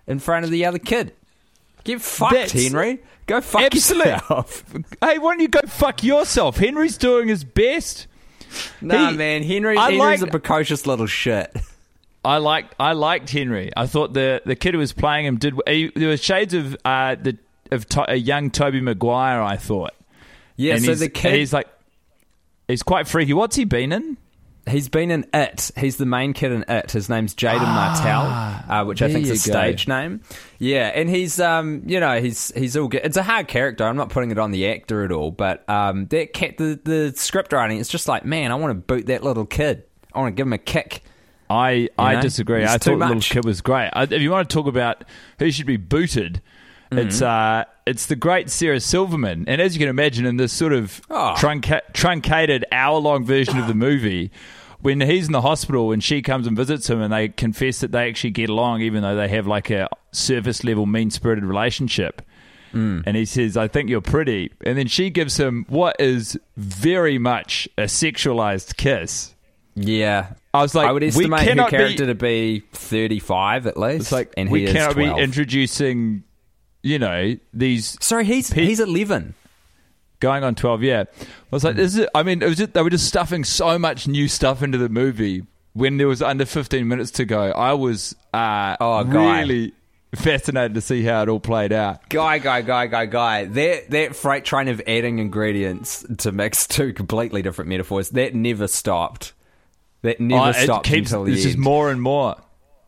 in 0.05 0.19
front 0.19 0.45
of 0.45 0.51
the 0.51 0.65
other 0.65 0.77
kid. 0.77 1.13
Get 1.83 1.99
fucked, 1.99 2.33
That's- 2.33 2.51
Henry. 2.51 3.01
Go 3.25 3.41
fuck 3.41 3.61
Absolute- 3.63 4.05
yourself. 4.05 4.63
Hey, 5.01 5.17
why 5.17 5.31
don't 5.33 5.39
you 5.39 5.47
go 5.47 5.61
fuck 5.67 6.03
yourself? 6.03 6.57
Henry's 6.57 6.97
doing 6.97 7.27
his 7.27 7.43
best. 7.43 8.07
Nah, 8.81 9.11
He- 9.11 9.17
man, 9.17 9.43
Henry, 9.43 9.77
I 9.77 9.91
Henry's 9.91 10.21
like- 10.21 10.29
a 10.29 10.31
precocious 10.31 10.85
little 10.85 11.07
shit. 11.07 11.55
I 12.25 12.37
liked 12.37 12.73
I 12.79 12.93
liked 12.93 13.29
Henry. 13.31 13.71
I 13.75 13.85
thought 13.85 14.13
the 14.13 14.41
the 14.45 14.55
kid 14.55 14.73
who 14.73 14.79
was 14.79 14.93
playing 14.93 15.25
him 15.25 15.37
did. 15.37 15.55
He, 15.67 15.91
there 15.95 16.07
were 16.07 16.15
shades 16.17 16.53
of 16.53 16.77
uh, 16.85 17.15
the 17.15 17.37
of 17.71 17.87
to, 17.89 18.09
a 18.09 18.15
young 18.15 18.49
Tobey 18.49 18.79
Maguire. 18.79 19.41
I 19.41 19.57
thought. 19.57 19.91
Yeah, 20.55 20.75
and 20.75 20.85
so 20.85 20.95
the 20.95 21.09
kid, 21.09 21.33
he's 21.33 21.51
like 21.51 21.67
he's 22.69 22.81
quite 22.83 23.07
freaky. 23.09 23.33
What's 23.33 23.57
he 23.57 23.65
been 23.65 23.91
in? 23.91 24.15
He's 24.69 24.87
been 24.87 25.11
in 25.11 25.25
It. 25.33 25.71
He's 25.77 25.97
the 25.97 26.05
main 26.05 26.31
kid 26.33 26.51
in 26.53 26.63
It. 26.69 26.91
His 26.91 27.09
name's 27.09 27.35
Jaeden 27.35 27.59
Martell, 27.59 28.21
uh, 28.69 28.85
which 28.85 29.01
I 29.01 29.05
Ah, 29.05 29.09
think 29.09 29.27
is 29.27 29.45
a 29.45 29.49
go. 29.49 29.53
stage 29.59 29.87
name. 29.89 30.21
Yeah, 30.57 30.87
and 30.95 31.09
he's 31.09 31.39
um, 31.39 31.83
you 31.85 31.99
know, 31.99 32.21
he's 32.21 32.53
he's 32.55 32.77
all 32.77 32.87
good. 32.87 33.01
It's 33.03 33.17
a 33.17 33.23
hard 33.23 33.47
character. 33.49 33.83
I'm 33.83 33.97
not 33.97 34.09
putting 34.09 34.31
it 34.31 34.39
on 34.39 34.51
the 34.51 34.69
actor 34.69 35.03
at 35.03 35.11
all, 35.11 35.31
but 35.31 35.67
um, 35.69 36.05
that 36.07 36.31
cat, 36.33 36.57
the 36.57 36.79
the 36.81 37.13
script 37.15 37.51
writing, 37.51 37.77
it's 37.79 37.89
just 37.89 38.07
like, 38.07 38.23
man, 38.23 38.51
I 38.51 38.55
want 38.55 38.71
to 38.71 38.75
boot 38.75 39.07
that 39.07 39.21
little 39.23 39.45
kid. 39.45 39.83
I 40.13 40.19
want 40.19 40.33
to 40.33 40.37
give 40.37 40.47
him 40.47 40.53
a 40.53 40.57
kick. 40.57 41.03
I 41.49 41.89
I 41.99 42.15
know? 42.15 42.21
disagree. 42.21 42.61
He's 42.61 42.69
I 42.69 42.77
too 42.77 42.91
thought 42.91 42.99
the 42.99 43.05
little 43.05 43.15
much. 43.15 43.29
kid 43.31 43.43
was 43.45 43.59
great. 43.59 43.89
I, 43.91 44.03
if 44.03 44.21
you 44.21 44.31
want 44.31 44.49
to 44.49 44.53
talk 44.53 44.67
about 44.67 45.03
who 45.39 45.51
should 45.51 45.65
be 45.67 45.77
booted, 45.77 46.41
it's 46.91 47.17
Mm-hmm. 47.21 47.25
uh 47.25 47.72
it's 47.85 48.05
the 48.05 48.15
great 48.15 48.49
Sarah 48.49 48.79
Silverman. 48.79 49.45
And 49.47 49.61
as 49.61 49.75
you 49.75 49.79
can 49.79 49.89
imagine, 49.89 50.25
in 50.25 50.37
this 50.37 50.53
sort 50.53 50.73
of 50.73 51.01
Oh. 51.09 51.35
trunca- 51.37 51.81
truncated 51.93 52.65
hour 52.71 52.97
long 52.99 53.25
version 53.25 53.57
of 53.57 53.67
the 53.67 53.73
movie. 53.73 54.31
When 54.81 54.99
he's 54.99 55.27
in 55.27 55.31
the 55.31 55.41
hospital 55.41 55.93
and 55.93 56.03
she 56.03 56.21
comes 56.21 56.45
and 56.45 56.57
visits 56.57 56.89
him, 56.89 57.01
and 57.01 57.13
they 57.13 57.29
confess 57.29 57.79
that 57.79 57.93
they 57.93 58.09
actually 58.09 58.31
get 58.31 58.49
along, 58.49 58.81
even 58.81 59.01
though 59.01 59.15
they 59.15 59.29
have 59.29 59.47
like 59.47 59.69
a 59.69 59.87
surface 60.11 60.63
level 60.65 60.85
mean 60.85 61.09
spirited 61.09 61.45
relationship. 61.45 62.21
Mm. 62.73 63.03
And 63.05 63.15
he 63.15 63.23
says, 63.23 63.55
I 63.55 63.69
think 63.69 63.89
you're 63.89 64.01
pretty. 64.01 64.51
And 64.65 64.77
then 64.77 64.87
she 64.87 65.09
gives 65.09 65.37
him 65.39 65.65
what 65.69 65.95
is 65.99 66.37
very 66.57 67.17
much 67.17 67.69
a 67.77 67.83
sexualized 67.83 68.75
kiss. 68.75 69.33
Yeah, 69.75 70.33
I 70.53 70.61
was 70.61 70.75
like, 70.75 70.87
I 70.87 70.91
would 70.91 71.01
we 71.01 71.07
estimate 71.07 71.39
her 71.39 71.45
cannot 71.47 71.71
be- 71.71 71.77
character 71.77 72.05
to 72.07 72.15
be 72.15 72.63
35 72.73 73.65
at 73.67 73.77
least. 73.77 74.01
It's 74.01 74.11
like 74.11 74.33
and 74.37 74.51
we 74.51 74.65
he 74.67 74.73
cannot 74.73 74.95
be 74.95 75.05
introducing, 75.07 76.23
you 76.83 76.99
know, 76.99 77.35
these 77.53 77.97
Sorry, 77.99 78.25
he's 78.25 78.51
Pe- 78.51 78.65
he's 78.65 78.79
11. 78.79 79.33
going 80.19 80.43
on 80.43 80.53
twelve. 80.55 80.83
Yeah, 80.83 81.05
I 81.19 81.25
was 81.51 81.63
Hmm. 81.63 81.67
like, 81.69 81.75
this 81.77 81.97
is. 81.97 82.07
I 82.13 82.23
mean, 82.23 82.41
it 82.43 82.47
was 82.47 82.57
just, 82.57 82.73
they 82.73 82.81
were 82.81 82.89
just 82.89 83.07
stuffing 83.07 83.43
so 83.43 83.79
much 83.79 84.07
new 84.07 84.27
stuff 84.27 84.61
into 84.61 84.77
the 84.77 84.89
movie 84.89 85.43
when 85.73 85.97
there 85.97 86.07
was 86.07 86.21
under 86.21 86.45
fifteen 86.45 86.87
minutes 86.87 87.09
to 87.11 87.25
go. 87.25 87.51
I 87.51 87.73
was 87.73 88.15
uh, 88.33 88.77
Oh, 88.79 89.03
guy. 89.03 89.39
really 89.41 89.73
fascinated 90.15 90.75
to 90.75 90.81
see 90.81 91.01
how 91.03 91.23
it 91.23 91.29
all 91.29 91.39
played 91.39 91.73
out. 91.73 92.07
Guy, 92.09 92.37
guy, 92.37 92.61
guy, 92.61 92.85
guy, 92.87 93.05
guy. 93.07 93.45
That 93.45 93.89
that 93.89 94.15
freight 94.15 94.45
train 94.45 94.67
of 94.67 94.81
adding 94.87 95.19
ingredients 95.19 96.05
to 96.19 96.31
mix 96.31 96.67
two 96.67 96.93
completely 96.93 97.41
different 97.41 97.69
metaphors 97.69 98.09
that 98.11 98.35
never 98.35 98.67
stopped. 98.67 99.33
That 100.03 100.19
never 100.19 100.47
Oh, 100.47 100.49
it 100.49 100.63
stopped 100.65 100.85
keeps. 100.85 101.11
until 101.11 101.23
the 101.23 101.33
It's 101.33 101.43
just 101.43 101.55
end. 101.55 101.63
more 101.63 101.89
and 101.89 102.01
more. 102.01 102.35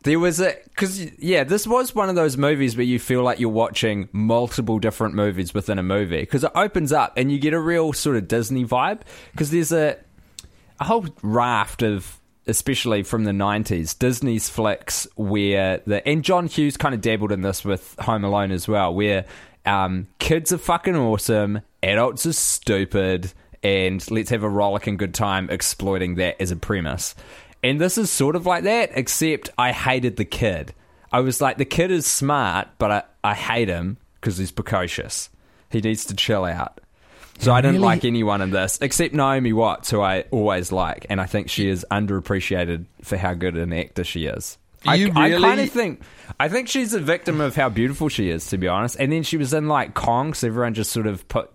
There 0.05 0.19
was 0.19 0.39
a 0.39 0.55
because 0.65 1.03
yeah, 1.17 1.43
this 1.43 1.65
was 1.65 1.95
one 1.95 2.09
of 2.09 2.15
those 2.15 2.37
movies 2.37 2.77
where 2.77 2.85
you 2.85 2.99
feel 2.99 3.23
like 3.23 3.39
you're 3.39 3.49
watching 3.49 4.07
multiple 4.11 4.77
different 4.77 5.15
movies 5.15 5.51
within 5.51 5.79
a 5.79 5.83
movie 5.83 6.19
because 6.19 6.43
it 6.43 6.51
opens 6.53 6.91
up 6.91 7.13
and 7.17 7.31
you 7.31 7.39
get 7.39 7.55
a 7.55 7.59
real 7.59 7.91
sort 7.91 8.15
of 8.15 8.27
Disney 8.27 8.63
vibe 8.63 9.01
because 9.31 9.49
there's 9.49 9.71
a 9.71 9.97
a 10.79 10.83
whole 10.83 11.07
raft 11.23 11.81
of 11.81 12.19
especially 12.45 13.01
from 13.01 13.23
the 13.23 13.31
90s 13.31 13.97
Disney's 13.97 14.47
flicks 14.47 15.07
where 15.15 15.81
the 15.87 16.07
and 16.07 16.23
John 16.23 16.45
Hughes 16.45 16.77
kind 16.77 16.93
of 16.93 17.01
dabbled 17.01 17.31
in 17.31 17.41
this 17.41 17.65
with 17.65 17.95
Home 18.01 18.23
Alone 18.23 18.51
as 18.51 18.67
well 18.67 18.93
where 18.93 19.25
um, 19.65 20.05
kids 20.19 20.53
are 20.53 20.59
fucking 20.59 20.95
awesome 20.95 21.61
adults 21.81 22.27
are 22.27 22.33
stupid 22.33 23.33
and 23.63 24.11
let's 24.11 24.29
have 24.29 24.43
a 24.43 24.49
rollicking 24.49 24.97
good 24.97 25.15
time 25.15 25.49
exploiting 25.49 26.13
that 26.15 26.39
as 26.39 26.51
a 26.51 26.55
premise 26.55 27.15
and 27.65 27.81
this 27.81 27.97
is 27.97 28.09
sort 28.11 28.35
of 28.35 28.45
like 28.45 28.63
that 28.63 28.91
except 28.93 29.49
I 29.57 29.71
hated 29.71 30.15
the 30.17 30.25
kid 30.25 30.73
I 31.11 31.19
was 31.21 31.41
like 31.41 31.57
the 31.57 31.65
kid 31.65 31.91
is 31.91 32.05
smart 32.05 32.67
but 32.77 32.91
I, 32.91 33.03
I 33.23 33.33
hate 33.33 33.67
him 33.67 33.97
because 34.21 34.37
he's 34.37 34.51
precocious 34.51 35.29
he 35.69 35.81
needs 35.81 36.05
to 36.05 36.15
chill 36.15 36.45
out 36.45 36.79
so 37.39 37.51
I 37.53 37.59
didn't 37.59 37.75
Really? 37.75 37.85
like 37.85 38.05
anyone 38.05 38.41
in 38.41 38.51
this 38.51 38.77
except 38.81 39.13
Naomi 39.13 39.51
Watts, 39.51 39.89
who 39.91 39.99
I 39.99 40.21
always 40.31 40.71
like, 40.71 41.05
and 41.09 41.19
I 41.19 41.25
think 41.25 41.49
she 41.49 41.67
is 41.67 41.85
underappreciated 41.91 42.85
for 43.01 43.17
how 43.17 43.33
good 43.33 43.57
an 43.57 43.73
actor 43.73 44.05
she 44.05 44.25
is. 44.25 44.57
I, 44.85 44.95
You 44.95 45.11
I 45.13 45.27
really- 45.31 45.41
kind 45.43 45.59
of 45.59 45.69
think 45.69 46.01
I 46.39 46.47
think 46.47 46.69
she's 46.69 46.93
a 46.93 46.99
victim 47.01 47.41
of 47.41 47.53
how 47.53 47.67
beautiful 47.67 48.07
she 48.07 48.29
is, 48.29 48.47
to 48.51 48.57
be 48.57 48.69
honest. 48.69 48.95
And 49.01 49.11
then 49.11 49.23
she 49.23 49.35
was 49.35 49.53
in 49.53 49.67
like 49.67 49.93
Kong, 49.95 50.33
so 50.33 50.47
everyone 50.47 50.75
just 50.75 50.93
sort 50.93 51.07
of 51.07 51.27
put 51.27 51.49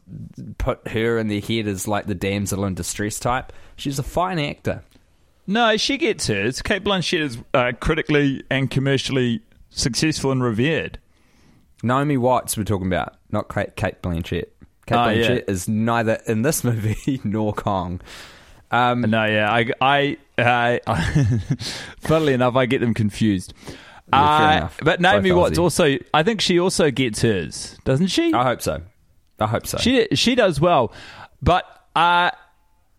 put 0.59 0.87
her 0.89 1.19
in 1.19 1.29
their 1.29 1.41
head 1.41 1.67
as 1.67 1.89
like 1.89 2.05
the 2.07 2.15
damsel 2.15 2.67
in 2.67 2.75
distress 2.75 3.19
type. 3.19 3.51
She's 3.77 3.99
a 3.99 4.03
fine 4.03 4.39
actor. 4.39 4.83
No, 5.51 5.77
she 5.77 5.99
gets 5.99 6.29
hers. 6.29 6.63
Cate 6.63 6.85
Blanchett 6.85 7.21
is 7.21 7.39
uh, 7.55 7.73
critically 7.81 8.45
and 8.51 8.71
commercially 8.71 9.41
successful 9.69 10.31
and 10.31 10.43
revered. 10.43 10.99
Naomi 11.83 12.17
Watts, 12.17 12.57
we're 12.57 12.63
talking 12.65 12.87
about, 12.87 13.17
not 13.33 13.53
Kate, 13.53 13.75
Kate 13.75 14.01
Blanchett. 14.01 14.45
Kate 14.87 14.97
Oh, 14.97 15.09
yeah. 15.09 15.29
Blanchett 15.29 15.51
is 15.51 15.69
neither 15.69 16.21
in 16.27 16.43
this 16.43 16.63
movie 16.71 17.21
nor 17.25 17.53
Kong. 17.53 18.01
Um, 18.71 19.01
No, 19.03 19.25
yeah, 19.25 19.51
I, 19.51 19.71
I, 19.81 20.17
I 20.39 20.81
funnily 22.01 22.33
enough, 22.35 22.55
I 22.55 22.67
get 22.67 22.81
them 22.81 22.95
confused. 22.95 23.53
Yeah, 24.13 24.67
Uh, 24.67 24.69
but 24.85 25.01
Naomi 25.01 25.31
Both 25.31 25.39
Watts 25.39 25.59
Aussie. 25.59 25.63
also, 25.63 25.99
I 26.15 26.23
think 26.23 26.41
she 26.41 26.61
also 26.61 26.91
gets 26.93 27.23
hers, 27.23 27.77
doesn't 27.85 28.09
she? 28.09 28.33
I 28.33 28.45
hope 28.45 28.63
so. 28.63 28.83
I 29.41 29.47
hope 29.49 29.67
so. 29.67 29.79
She 29.79 30.07
she 30.15 30.35
does 30.35 30.61
well, 30.61 30.93
but 31.43 31.65
uh, 31.97 32.31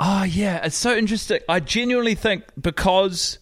oh 0.01 0.24
yeah, 0.24 0.65
it's 0.65 0.75
so 0.75 0.96
interesting. 0.96 1.39
I 1.48 1.60
genuinely 1.62 2.15
think 2.15 2.43
because 2.60 3.38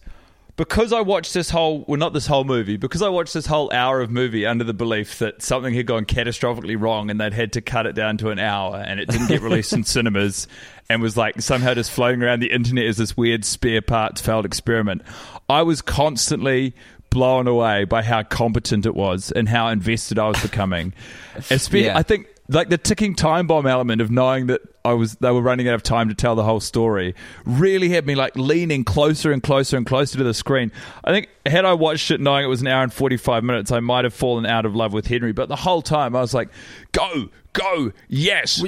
because 0.56 0.92
I 0.92 1.00
watched 1.00 1.32
this 1.32 1.48
whole 1.48 1.84
well 1.88 1.96
not 1.96 2.12
this 2.12 2.26
whole 2.26 2.44
movie 2.44 2.76
because 2.76 3.00
I 3.00 3.08
watched 3.08 3.32
this 3.32 3.46
whole 3.46 3.72
hour 3.72 4.02
of 4.02 4.10
movie 4.10 4.44
under 4.44 4.62
the 4.62 4.74
belief 4.74 5.18
that 5.20 5.40
something 5.42 5.72
had 5.72 5.86
gone 5.86 6.04
catastrophically 6.04 6.78
wrong 6.78 7.10
and 7.10 7.18
they'd 7.18 7.32
had 7.32 7.54
to 7.54 7.62
cut 7.62 7.86
it 7.86 7.94
down 7.94 8.18
to 8.18 8.28
an 8.28 8.38
hour 8.38 8.76
and 8.76 9.00
it 9.00 9.08
didn't 9.08 9.28
get 9.28 9.40
released 9.40 9.72
in 9.72 9.84
cinemas 9.84 10.46
and 10.90 11.00
was 11.00 11.16
like 11.16 11.40
somehow 11.40 11.72
just 11.72 11.90
floating 11.90 12.22
around 12.22 12.40
the 12.40 12.52
internet 12.52 12.84
as 12.84 12.98
this 12.98 13.16
weird 13.16 13.44
spare 13.44 13.80
parts 13.80 14.20
failed 14.20 14.44
experiment. 14.44 15.00
I 15.48 15.62
was 15.62 15.80
constantly 15.80 16.74
blown 17.08 17.48
away 17.48 17.84
by 17.84 18.02
how 18.02 18.22
competent 18.22 18.84
it 18.86 18.94
was 18.94 19.32
and 19.32 19.48
how 19.48 19.68
invested 19.68 20.18
I 20.18 20.28
was 20.28 20.42
becoming. 20.42 20.92
Espe- 21.36 21.84
Yeah. 21.84 21.96
I 21.98 22.02
think 22.02 22.26
like 22.52 22.68
the 22.68 22.76
ticking 22.78 23.14
time 23.14 23.46
bomb 23.46 23.66
element 23.66 24.00
of 24.02 24.10
knowing 24.10 24.48
that 24.48 24.60
I 24.84 24.92
was 24.94 25.14
they 25.16 25.30
were 25.30 25.40
running 25.40 25.68
out 25.68 25.74
of 25.74 25.82
time 25.82 26.08
to 26.08 26.14
tell 26.14 26.34
the 26.34 26.42
whole 26.44 26.60
story 26.60 27.14
really 27.44 27.88
had 27.90 28.06
me 28.06 28.14
like 28.14 28.36
leaning 28.36 28.84
closer 28.84 29.30
and 29.32 29.42
closer 29.42 29.76
and 29.76 29.86
closer 29.86 30.18
to 30.18 30.24
the 30.24 30.34
screen. 30.34 30.72
I 31.04 31.12
think 31.12 31.28
had 31.46 31.64
I 31.64 31.74
watched 31.74 32.10
it 32.10 32.20
knowing 32.20 32.44
it 32.44 32.48
was 32.48 32.60
an 32.60 32.66
hour 32.66 32.82
and 32.82 32.92
45 32.92 33.44
minutes, 33.44 33.70
I 33.72 33.80
might 33.80 34.04
have 34.04 34.14
fallen 34.14 34.46
out 34.46 34.66
of 34.66 34.74
love 34.74 34.92
with 34.92 35.06
Henry, 35.06 35.32
but 35.32 35.48
the 35.48 35.56
whole 35.56 35.80
time 35.82 36.16
I 36.16 36.20
was 36.20 36.34
like, 36.34 36.48
"Go, 36.92 37.28
go, 37.52 37.92
yes." 38.08 38.62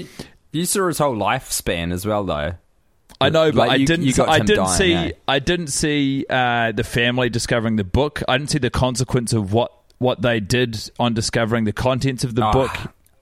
you 0.53 0.65
saw 0.67 0.87
his 0.89 0.99
whole 0.99 1.17
lifespan 1.17 1.93
as 1.93 2.05
well, 2.07 2.25
though. 2.25 2.53
I 3.21 3.29
know, 3.31 3.53
but 3.53 3.69
Like, 3.69 3.71
I 3.71 3.85
didn't. 3.85 4.19
I 4.21 4.39
didn't 4.41 4.57
dying, 4.65 4.79
see. 4.79 4.95
eh? 4.95 5.13
I 5.29 5.39
didn't 5.39 5.69
see 5.69 6.27
uh, 6.29 6.73
the 6.73 6.83
family 6.85 7.31
discovering 7.31 7.77
the 7.77 7.85
book. 7.85 8.23
I 8.29 8.37
didn't 8.37 8.51
see 8.51 8.59
the 8.59 8.71
consequence 8.71 9.33
of 9.33 9.53
what 9.53 9.73
what 9.99 10.21
they 10.23 10.41
did 10.41 10.91
on 10.99 11.15
discovering 11.15 11.65
the 11.65 11.73
contents 11.73 12.25
of 12.25 12.35
the 12.35 12.43
Ah, 12.43 12.53
book 12.53 12.71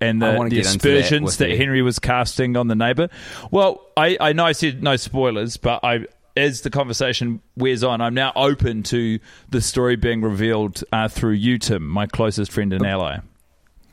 and 0.00 0.21
the, 0.21 0.33
the 0.33 0.40
into 0.40 0.57
that 0.57 0.66
aspersions 0.66 1.37
that. 1.38 1.50
Henry 1.50 1.83
was 1.83 1.99
casting 1.99 2.57
on 2.57 2.69
the 2.69 2.75
neighbor. 2.75 3.09
Well, 3.50 3.87
I, 3.97 4.16
I 4.21 4.33
know 4.33 4.47
I 4.47 4.52
said 4.52 4.83
no 4.83 4.97
spoilers, 4.97 5.57
but 5.57 5.80
I. 5.83 6.07
As 6.37 6.61
the 6.61 6.71
conversation 6.71 7.42
wears 7.57 7.83
on, 7.83 8.00
I'm 8.00 8.14
now 8.14 8.33
open 8.37 8.85
to 8.85 9.19
the 9.50 9.61
story 9.61 9.97
being 9.97 10.23
revealed 10.23 10.83
uh, 10.92 11.09
through 11.09 11.33
you, 11.33 11.59
Tim, 11.59 11.87
my 11.87 12.07
closest 12.07 12.52
friend 12.52 12.73
and 12.73 12.87
ally. 12.87 13.19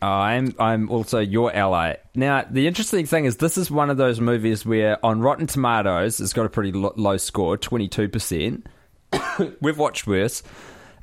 I'm 0.02 0.54
I'm 0.60 0.90
also 0.92 1.20
your 1.20 1.54
ally. 1.54 1.96
Now, 2.14 2.46
the 2.50 2.68
interesting 2.68 3.08
thing 3.08 3.26
is 3.26 3.38
this 3.38 3.58
is 3.58 3.72
one 3.72 3.90
of 3.90 3.98
those 3.98 4.22
movies 4.22 4.66
where 4.66 5.04
on 5.04 5.22
Rotten 5.22 5.48
Tomatoes 5.48 6.20
it's 6.22 6.34
got 6.34 6.46
a 6.46 6.50
pretty 6.50 6.72
lo- 6.72 6.94
low 6.96 7.18
score, 7.18 7.58
22%. 7.58 8.64
We've 9.62 9.78
watched 9.78 10.06
worse. 10.06 10.44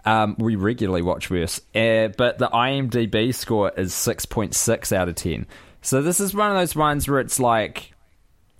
Um, 0.05 0.37
we 0.39 0.57
regularly 0.57 1.03
watch 1.03 1.31
worse. 1.31 1.61
Uh, 1.75 2.09
but 2.09 2.39
the 2.39 2.49
IMDb 2.49 3.35
score 3.35 3.73
is 3.77 3.93
6.6 3.93 4.93
out 4.93 5.09
of 5.09 5.15
10. 5.15 5.47
So 5.81 6.03
this 6.03 6.21
is 6.21 6.35
one 6.35 6.51
of 6.51 6.57
those 6.57 6.77
ones 6.77 7.09
where 7.09 7.21
it's 7.21 7.41
like 7.41 7.93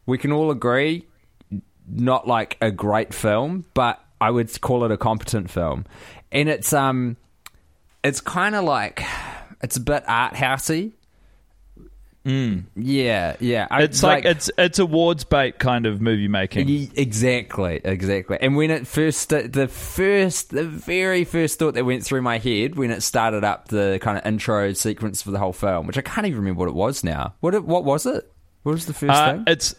we 0.07 0.19
can 0.19 0.33
all 0.33 0.51
agree 0.51 1.07
not 1.89 2.27
like 2.27 2.57
a 2.61 2.71
great 2.71 3.13
film, 3.13 3.65
but 3.75 4.01
I 4.21 4.31
would 4.31 4.61
call 4.61 4.85
it 4.85 4.91
a 4.91 4.97
competent 4.97 5.51
film. 5.51 5.85
And 6.33 6.49
it's 6.49 6.73
um 6.73 7.17
it's 8.03 8.21
kind 8.21 8.55
of 8.55 8.65
like 8.65 9.03
it's 9.63 9.77
a 9.77 9.81
bit 9.81 10.05
art 10.07 10.35
housey. 10.35 10.93
Mm. 12.25 12.65
Yeah, 12.75 13.37
yeah. 13.39 13.67
I- 13.71 13.83
It's 13.83 14.03
like, 14.03 14.25
it's 14.25 14.51
it's 14.57 14.79
awards 14.79 15.25
bait 15.25 15.59
kind 15.59 15.85
of 15.85 16.01
movie 16.01 16.29
making. 16.29 16.69
Exactly, 16.97 17.81
exactly. 17.85 18.39
And 18.41 18.57
when 18.57 18.71
it 18.71 18.87
first, 18.87 19.29
the 19.29 19.69
first, 19.69 20.51
the 20.51 20.65
very 20.65 21.25
first 21.25 21.59
thought 21.59 21.75
that 21.75 21.85
went 21.85 22.03
through 22.05 22.23
my 22.23 22.39
head 22.39 22.77
when 22.77 22.91
it 22.91 23.03
started 23.03 23.45
up 23.45 23.69
the 23.69 23.99
kind 24.01 24.17
of 24.17 24.25
intro 24.27 24.73
sequence 24.73 25.21
for 25.21 25.33
the 25.33 25.39
whole 25.39 25.53
film, 25.53 25.87
which 25.87 25.99
I 25.99 26.03
can't 26.03 26.27
even 26.27 26.39
remember 26.41 26.61
what 26.61 26.69
it 26.69 26.75
was 26.75 27.05
now. 27.05 27.35
What 27.41 27.55
it, 27.55 27.65
what 27.65 27.85
was 27.85 28.07
it? 28.07 28.31
What 28.63 28.73
was 28.73 28.87
the 28.87 28.95
first 28.95 29.13
Uh, 29.13 29.33
thing? 29.35 29.45
it's 29.47 29.75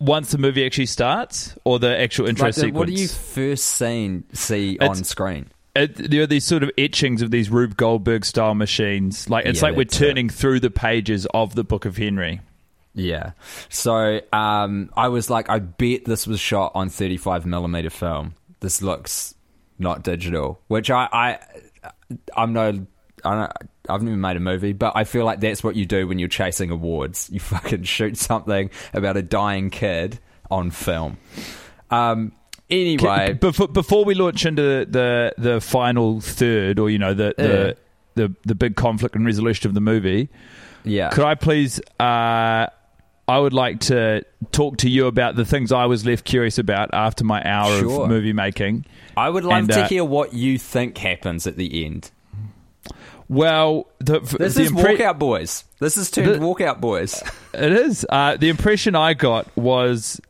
once 0.00 0.32
the 0.32 0.38
movie 0.38 0.66
actually 0.66 0.86
starts, 0.86 1.54
or 1.64 1.78
the 1.78 1.96
actual 1.96 2.26
intro 2.26 2.46
Like 2.48 2.54
the- 2.56 2.60
sequence. 2.62 2.76
what 2.78 2.88
do 2.88 2.92
you 2.94 3.06
first 3.08 3.64
seen 3.64 4.24
see 4.32 4.78
on 4.80 4.96
screen? 5.04 5.46
It, 5.82 6.10
there 6.10 6.22
are 6.22 6.26
these 6.26 6.44
sort 6.44 6.62
of 6.62 6.70
etchings 6.78 7.22
of 7.22 7.30
these 7.30 7.50
Rube 7.50 7.76
Goldberg 7.76 8.24
style 8.24 8.54
machines. 8.54 9.28
Like 9.30 9.46
it's 9.46 9.60
Yeah, 9.60 9.68
like 9.68 9.76
we're 9.76 9.84
that's 9.84 10.00
it. 10.00 10.06
turning 10.08 10.28
through 10.28 10.60
the 10.60 10.70
pages 10.70 11.26
of 11.34 11.54
the 11.54 11.64
Book 11.64 11.84
of 11.84 11.96
Henry. 11.96 12.40
Yeah. 12.94 13.32
So 13.68 14.20
um, 14.32 14.90
I 14.96 15.08
was 15.08 15.28
like, 15.28 15.50
I 15.50 15.58
bet 15.58 16.04
this 16.06 16.26
was 16.26 16.40
shot 16.40 16.72
on 16.74 16.88
35 16.88 17.44
millimeter 17.46 17.90
film. 17.90 18.34
This 18.60 18.80
looks 18.80 19.34
not 19.78 20.02
digital, 20.02 20.60
which 20.68 20.90
I, 20.90 21.06
I 21.12 21.38
I'm 22.34 22.52
no, 22.54 22.86
I 23.24 23.34
don't, 23.34 23.52
I've 23.88 24.02
never 24.02 24.16
made 24.16 24.36
a 24.38 24.40
movie, 24.40 24.72
but 24.72 24.96
I 24.96 25.04
feel 25.04 25.24
like 25.26 25.40
that's 25.40 25.62
what 25.62 25.76
you 25.76 25.84
do 25.84 26.08
when 26.08 26.18
you're 26.18 26.28
chasing 26.28 26.70
awards. 26.70 27.28
You 27.30 27.38
fucking 27.40 27.82
shoot 27.82 28.16
something 28.16 28.70
about 28.94 29.16
a 29.18 29.22
dying 29.22 29.68
kid 29.70 30.18
on 30.50 30.70
film. 30.70 31.18
Um. 31.90 32.32
Anyway, 32.68 33.34
before, 33.34 33.68
before 33.68 34.04
we 34.04 34.14
launch 34.14 34.44
into 34.44 34.84
the 34.86 35.32
the 35.38 35.60
final 35.60 36.20
third, 36.20 36.78
or 36.78 36.90
you 36.90 36.98
know 36.98 37.14
the 37.14 37.34
the, 37.36 37.76
the, 38.14 38.34
the 38.44 38.54
big 38.54 38.74
conflict 38.76 39.14
and 39.14 39.24
resolution 39.24 39.68
of 39.68 39.74
the 39.74 39.80
movie, 39.80 40.28
yeah. 40.84 41.10
could 41.10 41.24
I 41.24 41.36
please? 41.36 41.80
Uh, 42.00 42.66
I 43.28 43.38
would 43.38 43.52
like 43.52 43.80
to 43.80 44.24
talk 44.52 44.78
to 44.78 44.88
you 44.90 45.06
about 45.06 45.34
the 45.36 45.44
things 45.44 45.72
I 45.72 45.86
was 45.86 46.06
left 46.06 46.24
curious 46.24 46.58
about 46.58 46.90
after 46.92 47.24
my 47.24 47.42
hour 47.44 47.78
Sure. 47.80 48.04
of 48.04 48.08
movie 48.08 48.32
making. 48.32 48.84
I 49.16 49.28
would 49.30 49.44
love 49.44 49.58
and, 49.58 49.68
to 49.70 49.84
uh, 49.84 49.88
hear 49.88 50.04
what 50.04 50.32
you 50.32 50.58
think 50.58 50.96
happens 50.98 51.46
at 51.46 51.56
the 51.56 51.84
end. 51.84 52.10
Well, 53.28 53.88
the, 53.98 54.20
This 54.20 54.54
the 54.54 54.62
is 54.62 54.70
impre- 54.70 54.96
Walkout 54.96 55.18
Boys. 55.18 55.64
This 55.80 55.96
is 55.96 56.10
turned 56.10 56.28
The- 56.28 56.38
Walkout 56.38 56.80
Boys. 56.80 57.22
It 57.54 57.72
is. 57.72 58.04
Uh, 58.08 58.36
the 58.36 58.50
impression 58.50 58.94
I 58.94 59.14
got 59.14 59.48
was 59.56 60.20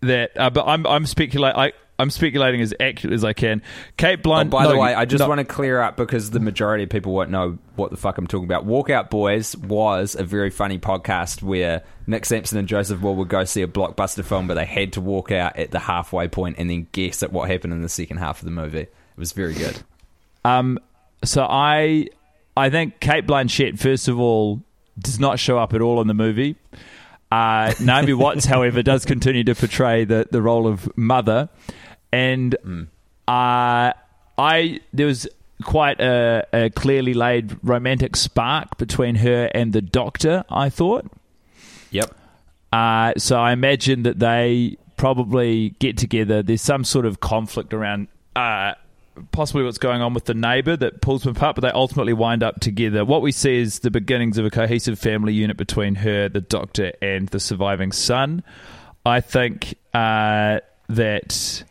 that, 0.00 0.32
uh, 0.36 0.50
but 0.50 0.66
I'm 0.66 0.86
I'm 0.86 1.06
speculate 1.06 1.54
I 1.54 1.72
I'm 2.00 2.10
speculating 2.10 2.60
as 2.60 2.72
accurate 2.78 3.12
as 3.12 3.24
I 3.24 3.32
can. 3.32 3.60
Kate 3.96 4.20
Oh, 4.24 4.44
by 4.44 4.62
no, 4.64 4.70
the 4.70 4.78
way, 4.78 4.94
I 4.94 5.04
just 5.04 5.20
no, 5.20 5.28
want 5.28 5.40
to 5.40 5.44
clear 5.44 5.80
up 5.80 5.96
because 5.96 6.30
the 6.30 6.38
majority 6.38 6.84
of 6.84 6.90
people 6.90 7.12
won't 7.12 7.30
know 7.30 7.58
what 7.74 7.90
the 7.90 7.96
fuck 7.96 8.18
I'm 8.18 8.28
talking 8.28 8.44
about. 8.44 8.66
Walkout 8.66 9.10
Boys 9.10 9.56
was 9.56 10.14
a 10.14 10.22
very 10.22 10.50
funny 10.50 10.78
podcast 10.78 11.42
where 11.42 11.82
Nic 12.06 12.24
Sampson 12.24 12.56
and 12.56 12.68
Joseph 12.68 13.00
Wall 13.00 13.16
would 13.16 13.28
go 13.28 13.44
see 13.44 13.62
a 13.62 13.66
blockbuster 13.66 14.24
film, 14.24 14.46
but 14.46 14.54
they 14.54 14.64
had 14.64 14.92
to 14.92 15.00
walk 15.00 15.32
out 15.32 15.56
at 15.56 15.72
the 15.72 15.80
halfway 15.80 16.28
point 16.28 16.56
and 16.58 16.70
then 16.70 16.86
guess 16.92 17.24
at 17.24 17.32
what 17.32 17.50
happened 17.50 17.72
in 17.72 17.82
the 17.82 17.88
second 17.88 18.18
half 18.18 18.38
of 18.38 18.44
the 18.44 18.52
movie. 18.52 18.82
It 18.82 18.92
was 19.16 19.32
very 19.32 19.54
good. 19.54 19.82
Um, 20.44 20.78
so 21.24 21.44
I 21.50 22.06
I 22.56 22.70
think 22.70 23.00
Cate 23.00 23.26
Blanchett 23.26 23.76
first 23.80 24.06
of 24.06 24.20
all 24.20 24.62
does 25.00 25.18
not 25.18 25.40
show 25.40 25.58
up 25.58 25.74
at 25.74 25.80
all 25.80 26.00
in 26.00 26.06
the 26.06 26.14
movie. 26.14 26.54
Uh, 27.30 27.74
Naomi 27.80 28.14
Watts, 28.14 28.44
however, 28.46 28.82
does 28.82 29.04
continue 29.04 29.44
to 29.44 29.54
portray 29.54 30.04
the, 30.04 30.26
the 30.30 30.40
role 30.40 30.66
of 30.66 30.96
mother, 30.96 31.48
and 32.12 32.54
uh, 33.26 33.92
I 34.38 34.80
there 34.92 35.06
was 35.06 35.28
quite 35.62 36.00
a, 36.00 36.46
a 36.52 36.70
clearly 36.70 37.14
laid 37.14 37.58
romantic 37.62 38.16
spark 38.16 38.78
between 38.78 39.16
her 39.16 39.50
and 39.54 39.72
the 39.72 39.82
doctor. 39.82 40.44
I 40.48 40.70
thought. 40.70 41.10
Yep. 41.90 42.14
Uh, 42.72 43.12
so 43.16 43.38
I 43.38 43.52
imagine 43.52 44.02
that 44.02 44.18
they 44.18 44.76
probably 44.96 45.70
get 45.78 45.96
together. 45.96 46.42
There's 46.42 46.62
some 46.62 46.84
sort 46.84 47.06
of 47.06 47.20
conflict 47.20 47.72
around 47.72 48.08
uh, 48.36 48.74
possibly 49.32 49.64
what's 49.64 49.78
going 49.78 50.02
on 50.02 50.14
with 50.14 50.24
the 50.24 50.34
neighbor 50.34 50.76
that 50.76 51.00
pulls 51.00 51.22
them 51.22 51.36
apart, 51.36 51.56
but 51.56 51.62
they 51.62 51.70
ultimately 51.70 52.12
wind 52.12 52.42
up 52.42 52.60
together. 52.60 53.04
What 53.04 53.22
we 53.22 53.32
see 53.32 53.58
is 53.58 53.80
the 53.80 53.90
beginnings 53.90 54.38
of 54.38 54.44
a 54.46 54.50
cohesive 54.50 54.98
family 54.98 55.32
unit 55.32 55.56
between 55.56 55.96
her, 55.96 56.28
the 56.28 56.40
doctor, 56.40 56.92
and 57.00 57.28
the 57.28 57.40
surviving 57.40 57.92
son. 57.92 58.42
I 59.04 59.20
think 59.20 59.74
uh, 59.94 60.60
that 60.88 61.64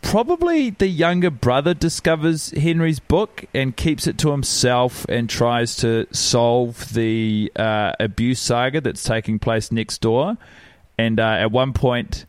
probably 0.00 0.70
the 0.70 0.86
younger 0.86 1.30
brother 1.30 1.74
discovers 1.74 2.50
Henry's 2.50 3.00
book 3.00 3.44
and 3.52 3.76
keeps 3.76 4.06
it 4.06 4.18
to 4.18 4.30
himself 4.30 5.04
and 5.08 5.28
tries 5.28 5.76
to 5.76 6.06
solve 6.12 6.92
the 6.94 7.52
uh, 7.56 7.92
abuse 8.00 8.40
saga 8.40 8.80
that's 8.80 9.02
taking 9.02 9.38
place 9.38 9.70
next 9.72 10.00
door. 10.00 10.36
And 10.96 11.20
uh, 11.20 11.36
at 11.40 11.52
one 11.52 11.72
point, 11.72 12.26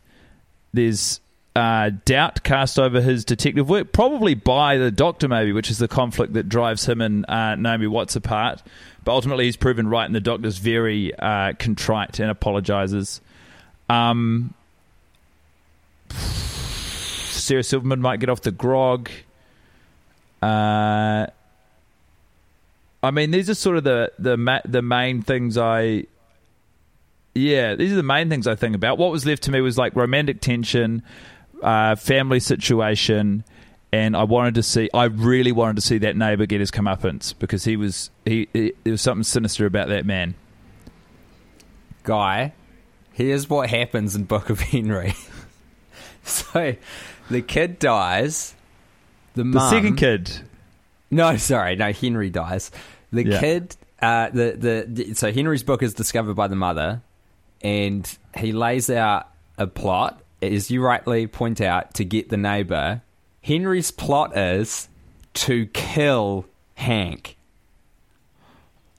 there's 0.72 1.20
uh, 1.56 1.90
doubt 2.04 2.42
cast 2.42 2.78
over 2.78 3.00
his 3.00 3.24
detective 3.24 3.68
work, 3.68 3.92
probably 3.92 4.34
by 4.34 4.76
the 4.76 4.90
doctor, 4.90 5.28
maybe, 5.28 5.52
which 5.52 5.70
is 5.70 5.78
the 5.78 5.88
conflict 5.88 6.32
that 6.34 6.48
drives 6.48 6.86
him 6.86 7.00
and 7.00 7.28
uh, 7.28 7.56
Naomi 7.56 7.86
Watts 7.86 8.16
apart. 8.16 8.62
But 9.04 9.12
ultimately, 9.12 9.46
he's 9.46 9.56
proven 9.56 9.88
right, 9.88 10.04
and 10.04 10.14
the 10.14 10.20
doctor's 10.20 10.58
very 10.58 11.14
uh, 11.14 11.54
contrite 11.58 12.20
and 12.20 12.30
apologizes. 12.30 13.20
Um, 13.88 14.54
Sarah 16.10 17.64
Silverman 17.64 18.00
might 18.00 18.20
get 18.20 18.28
off 18.28 18.42
the 18.42 18.52
grog. 18.52 19.10
Uh, 20.42 21.26
I 23.02 23.10
mean, 23.10 23.30
these 23.30 23.48
are 23.50 23.54
sort 23.54 23.76
of 23.76 23.84
the 23.84 24.12
the 24.18 24.36
ma- 24.36 24.60
the 24.64 24.82
main 24.82 25.22
things 25.22 25.58
I. 25.58 26.04
Yeah, 27.34 27.74
these 27.74 27.92
are 27.92 27.96
the 27.96 28.02
main 28.02 28.28
things 28.28 28.46
I 28.46 28.54
think 28.56 28.74
about. 28.74 28.98
What 28.98 29.10
was 29.10 29.24
left 29.24 29.44
to 29.44 29.50
me 29.50 29.60
was 29.60 29.78
like 29.78 29.94
romantic 29.96 30.40
tension, 30.40 31.02
uh, 31.62 31.96
family 31.96 32.40
situation, 32.40 33.44
and 33.92 34.16
I 34.16 34.24
wanted 34.24 34.54
to 34.56 34.62
see. 34.62 34.88
I 34.94 35.04
really 35.04 35.52
wanted 35.52 35.76
to 35.76 35.82
see 35.82 35.98
that 35.98 36.16
neighbor 36.16 36.46
get 36.46 36.60
his 36.60 36.70
comeuppance 36.70 37.34
because 37.38 37.64
he 37.64 37.76
was 37.76 38.10
he, 38.24 38.48
he. 38.52 38.72
There 38.84 38.92
was 38.92 39.00
something 39.02 39.24
sinister 39.24 39.66
about 39.66 39.88
that 39.88 40.04
man. 40.06 40.34
Guy, 42.02 42.52
here's 43.12 43.48
what 43.48 43.68
happens 43.70 44.16
in 44.16 44.24
Book 44.24 44.48
of 44.50 44.60
Henry. 44.60 45.14
so, 46.24 46.74
the 47.30 47.42
kid 47.42 47.78
dies. 47.78 48.54
The, 49.34 49.42
The 49.42 49.44
mum, 49.44 49.70
second 49.70 49.96
kid. 49.96 50.30
No, 51.10 51.36
sorry, 51.36 51.76
no. 51.76 51.92
Henry 51.92 52.30
dies. 52.30 52.70
The 53.12 53.26
Yeah. 53.26 53.40
kid, 53.40 53.76
uh, 54.00 54.30
the, 54.30 54.56
the 54.56 54.86
the 55.04 55.14
so 55.14 55.32
Henry's 55.32 55.62
book 55.62 55.82
is 55.82 55.92
discovered 55.94 56.34
by 56.34 56.48
the 56.48 56.56
mother, 56.56 57.02
and 57.62 58.08
he 58.36 58.52
lays 58.52 58.88
out 58.88 59.28
a 59.58 59.66
plot, 59.66 60.20
as 60.42 60.70
you 60.70 60.82
rightly 60.82 61.26
point 61.26 61.60
out, 61.60 61.94
to 61.94 62.04
get 62.04 62.28
the 62.28 62.36
neighbor. 62.36 63.02
Henry's 63.42 63.90
plot 63.90 64.36
is 64.36 64.88
to 65.34 65.66
kill 65.66 66.46
Hank. 66.74 67.36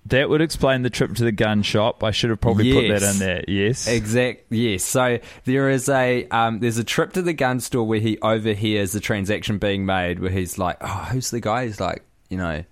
That 0.06 0.30
would 0.30 0.41
explain 0.41 0.82
the 0.82 0.89
trip 0.89 1.13
to 1.15 1.23
the 1.23 1.32
gun 1.32 1.62
shop. 1.62 2.04
I 2.04 2.10
should 2.12 2.32
have 2.32 2.41
probably 2.41 2.73
put 2.73 2.88
that 2.88 3.04
in 3.04 3.19
there. 3.19 3.43
Yes. 3.47 3.88
Exact. 3.88 4.45
Yes. 4.51 4.84
So 4.84 5.19
there 5.45 5.69
is 5.69 5.88
a 5.89 6.27
um, 6.30 6.60
there's 6.60 6.80
a 6.80 6.84
trip 6.84 7.13
to 7.13 7.21
the 7.21 7.34
gun 7.34 7.60
store 7.60 7.86
where 7.88 7.99
he 7.99 8.17
overhears 8.19 8.93
the 8.93 8.99
transaction 8.99 9.60
being 9.60 9.86
made. 9.86 10.19
Where 10.19 10.32
he's 10.32 10.58
like, 10.58 10.77
"Oh, 10.82 11.08
who's 11.12 11.30
the 11.30 11.39
guy?" 11.39 11.65
He's 11.67 11.80
like, 11.80 12.04
you 12.30 12.38
know, 12.38 12.63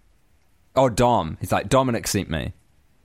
"Oh, 0.76 0.90
Dom." 0.90 1.38
He's 1.40 1.52
like, 1.52 1.70
"Dominic 1.70 2.08
sent 2.08 2.32
me." 2.32 2.54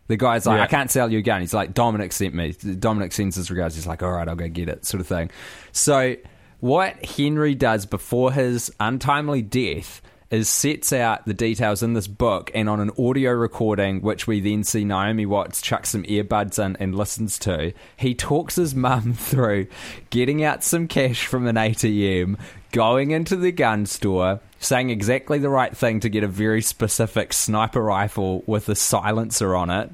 The 0.06 0.16
guy's 0.16 0.46
like, 0.46 0.58
Yeah. 0.58 0.64
"I 0.64 0.66
can't 0.66 0.90
sell 0.90 1.10
you 1.10 1.18
a 1.18 1.22
gun." 1.22 1.40
He's 1.40 1.54
like, 1.54 1.72
"Dominic 1.74 2.12
sent 2.12 2.34
me." 2.34 2.52
Dominic 2.78 3.12
sends 3.12 3.36
his 3.36 3.50
regards. 3.50 3.74
He's 3.74 3.86
like, 3.86 4.02
"All 4.02 4.12
right, 4.12 4.28
I'll 4.28 4.36
go 4.36 4.48
get 4.48 4.68
it," 4.68 4.84
sort 4.84 5.00
of 5.00 5.06
thing. 5.06 5.30
So 5.72 6.16
what 6.60 7.04
Henry 7.04 7.54
does 7.54 7.86
before 7.86 8.32
his 8.32 8.72
untimely 8.80 9.42
death 9.42 10.00
is 10.30 10.48
sets 10.48 10.92
out 10.92 11.24
the 11.26 11.34
details 11.34 11.82
in 11.82 11.92
this 11.92 12.08
book 12.08 12.50
and 12.54 12.68
on 12.68 12.80
an 12.80 12.90
audio 12.98 13.30
recording, 13.30 14.00
which 14.00 14.26
we 14.26 14.40
then 14.40 14.64
see 14.64 14.82
Naomi 14.84 15.26
Watts 15.26 15.60
chuck 15.62 15.86
some 15.86 16.02
earbuds 16.04 16.58
in 16.64 16.74
and 16.80 16.94
listens 16.94 17.38
to. 17.40 17.72
He 17.96 18.14
talks 18.14 18.56
his 18.56 18.74
mum 18.74 19.12
through 19.16 19.66
getting 20.10 20.42
out 20.42 20.64
some 20.64 20.88
cash 20.88 21.26
from 21.26 21.46
an 21.46 21.56
ATM, 21.56 22.36
going 22.72 23.12
into 23.12 23.36
the 23.36 23.52
gun 23.52 23.86
store, 23.86 24.40
saying 24.64 24.90
exactly 24.90 25.38
the 25.38 25.48
right 25.48 25.76
thing 25.76 26.00
to 26.00 26.08
get 26.08 26.24
a 26.24 26.28
very 26.28 26.62
specific 26.62 27.32
sniper 27.32 27.82
rifle 27.82 28.42
with 28.46 28.68
a 28.68 28.74
silencer 28.74 29.54
on 29.54 29.70
it, 29.70 29.90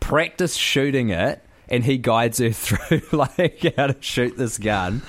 practice 0.00 0.54
shooting 0.54 1.10
it, 1.10 1.42
and 1.68 1.84
he 1.84 1.98
guides 1.98 2.38
her 2.38 2.50
through 2.52 3.02
like 3.12 3.74
how 3.76 3.88
to 3.88 3.96
shoot 4.00 4.36
this 4.36 4.58
gun 4.58 5.02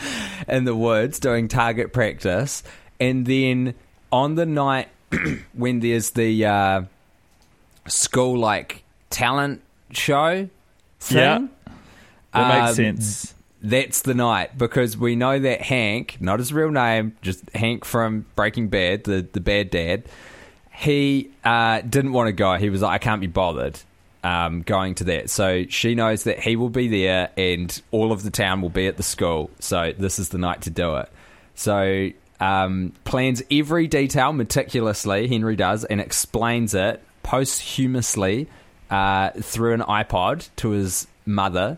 in 0.47 0.65
the 0.65 0.75
woods 0.75 1.19
doing 1.19 1.47
target 1.47 1.93
practice. 1.93 2.63
And 2.99 3.25
then 3.25 3.75
on 4.11 4.35
the 4.35 4.45
night 4.45 4.89
when 5.53 5.79
there's 5.79 6.11
the 6.11 6.45
uh, 6.45 6.81
school 7.87 8.37
like 8.37 8.83
talent 9.09 9.61
show 9.91 10.47
thing, 10.99 11.17
Yeah. 11.17 11.47
That 12.33 12.47
makes 12.47 12.69
um, 12.69 12.75
sense. 12.75 13.33
That's 13.63 14.01
the 14.01 14.13
night 14.13 14.57
because 14.57 14.97
we 14.97 15.15
know 15.15 15.39
that 15.39 15.61
Hank, 15.61 16.17
not 16.19 16.39
his 16.39 16.51
real 16.51 16.69
name, 16.69 17.15
just 17.21 17.49
Hank 17.51 17.85
from 17.85 18.25
Breaking 18.35 18.67
Bad, 18.67 19.05
the 19.05 19.25
the 19.31 19.39
bad 19.39 19.69
dad, 19.69 20.03
he 20.75 21.31
uh, 21.45 21.81
didn't 21.81 22.11
want 22.11 22.27
to 22.27 22.33
go. 22.33 22.55
He 22.55 22.69
was 22.69 22.81
like, 22.81 22.91
I 22.91 22.97
can't 22.97 23.21
be 23.21 23.27
bothered 23.27 23.79
um, 24.23 24.61
going 24.61 24.95
to 24.95 25.03
that. 25.05 25.29
So 25.29 25.65
she 25.69 25.95
knows 25.95 26.23
that 26.23 26.39
he 26.39 26.55
will 26.55 26.69
be 26.69 26.87
there 26.87 27.29
and 27.37 27.81
all 27.91 28.11
of 28.11 28.23
the 28.23 28.31
town 28.31 28.61
will 28.61 28.69
be 28.69 28.87
at 28.87 28.97
the 28.97 29.03
school. 29.03 29.51
So 29.59 29.93
this 29.97 30.17
is 30.17 30.29
the 30.29 30.37
night 30.37 30.63
to 30.63 30.69
do 30.69 30.95
it. 30.95 31.09
So 31.55 32.09
um, 32.39 32.93
plans 33.03 33.43
every 33.51 33.87
detail 33.87 34.33
meticulously, 34.33 35.27
Henry 35.27 35.55
does, 35.55 35.83
and 35.83 35.99
explains 35.99 36.73
it 36.73 37.03
posthumously 37.21 38.47
uh, 38.89 39.31
through 39.31 39.73
an 39.73 39.81
iPod 39.81 40.49
to 40.57 40.69
his 40.69 41.07
mother. 41.25 41.77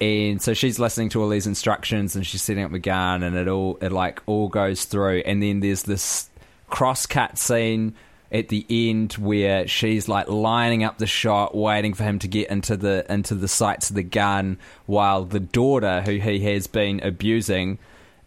And 0.00 0.42
so 0.42 0.54
she's 0.54 0.78
listening 0.78 1.08
to 1.10 1.22
all 1.22 1.28
these 1.28 1.46
instructions 1.46 2.16
and 2.16 2.26
she's 2.26 2.42
setting 2.42 2.64
up 2.64 2.72
the 2.72 2.78
gun 2.78 3.22
and 3.22 3.36
it 3.36 3.48
all 3.48 3.78
it 3.80 3.92
like 3.92 4.22
all 4.26 4.48
goes 4.48 4.84
through 4.84 5.22
and 5.24 5.42
then 5.42 5.60
there's 5.60 5.84
this 5.84 6.28
cross 6.68 7.06
cut 7.06 7.38
scene 7.38 7.94
at 8.32 8.48
the 8.48 8.66
end 8.68 9.12
where 9.14 9.66
she's 9.68 10.08
like 10.08 10.28
lining 10.28 10.82
up 10.82 10.98
the 10.98 11.06
shot 11.06 11.56
waiting 11.56 11.94
for 11.94 12.02
him 12.02 12.18
to 12.18 12.26
get 12.28 12.50
into 12.50 12.76
the 12.76 13.06
into 13.08 13.34
the 13.36 13.46
sights 13.46 13.90
of 13.90 13.96
the 13.96 14.02
gun 14.02 14.58
while 14.86 15.24
the 15.24 15.38
daughter 15.40 16.02
who 16.02 16.16
he 16.18 16.40
has 16.40 16.66
been 16.66 17.00
abusing 17.04 17.78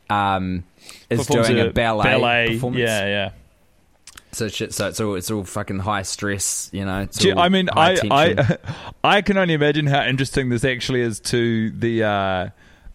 um, 0.10 0.64
is 1.10 1.28
Performs 1.28 1.48
doing 1.48 1.68
a, 1.68 1.72
ballet, 1.72 2.04
ballet. 2.04 2.48
performance. 2.54 2.80
Yeah, 2.80 3.06
yeah. 3.06 3.32
So 4.34 4.48
shit, 4.50 4.74
so 4.74 4.88
it's 4.88 5.00
all 5.00 5.16
it's 5.16 5.32
all 5.32 5.44
fucking 5.44 5.80
high 5.80 6.02
stress, 6.04 6.70
you 6.74 6.86
know. 6.86 7.08
I 7.38 7.50
mean, 7.50 7.70
I, 7.72 7.96
tension. 7.96 8.40
I 8.40 8.58
I 9.04 9.22
can 9.22 9.38
only 9.38 9.54
imagine 9.54 9.88
how 9.88 10.04
interesting 10.04 10.50
this 10.50 10.64
actually 10.66 11.02
is 11.02 11.20
to 11.22 11.72
the 11.72 12.04
uh, 12.04 12.50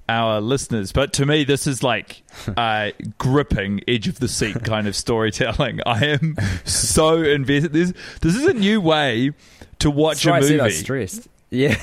our 0.09 0.41
listeners. 0.41 0.93
But 0.93 1.13
to 1.15 1.27
me, 1.27 1.45
this 1.45 1.67
is 1.67 1.83
like 1.83 2.23
uh, 2.57 2.91
gripping, 3.19 3.81
edge 3.89 4.09
of 4.09 4.21
the 4.21 4.29
seat 4.29 4.63
kind 4.65 4.87
of 4.87 4.95
storytelling. 4.95 5.81
I 5.87 6.07
am 6.07 6.37
so 6.65 7.23
invested. 7.23 7.73
This 7.73 7.93
this 8.21 8.37
is 8.37 8.45
a 8.45 8.55
new 8.55 8.81
way 8.81 9.33
to 9.81 9.91
watch 9.91 10.25
That's 10.25 10.27
a 10.27 10.47
I 10.47 10.49
said 10.49 10.61
I 10.61 10.65
movie. 10.65 10.75
stressed. 10.75 11.29
Yeah. 11.51 11.77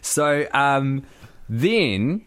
so 0.00 0.46
um, 0.52 1.04
then 1.48 2.24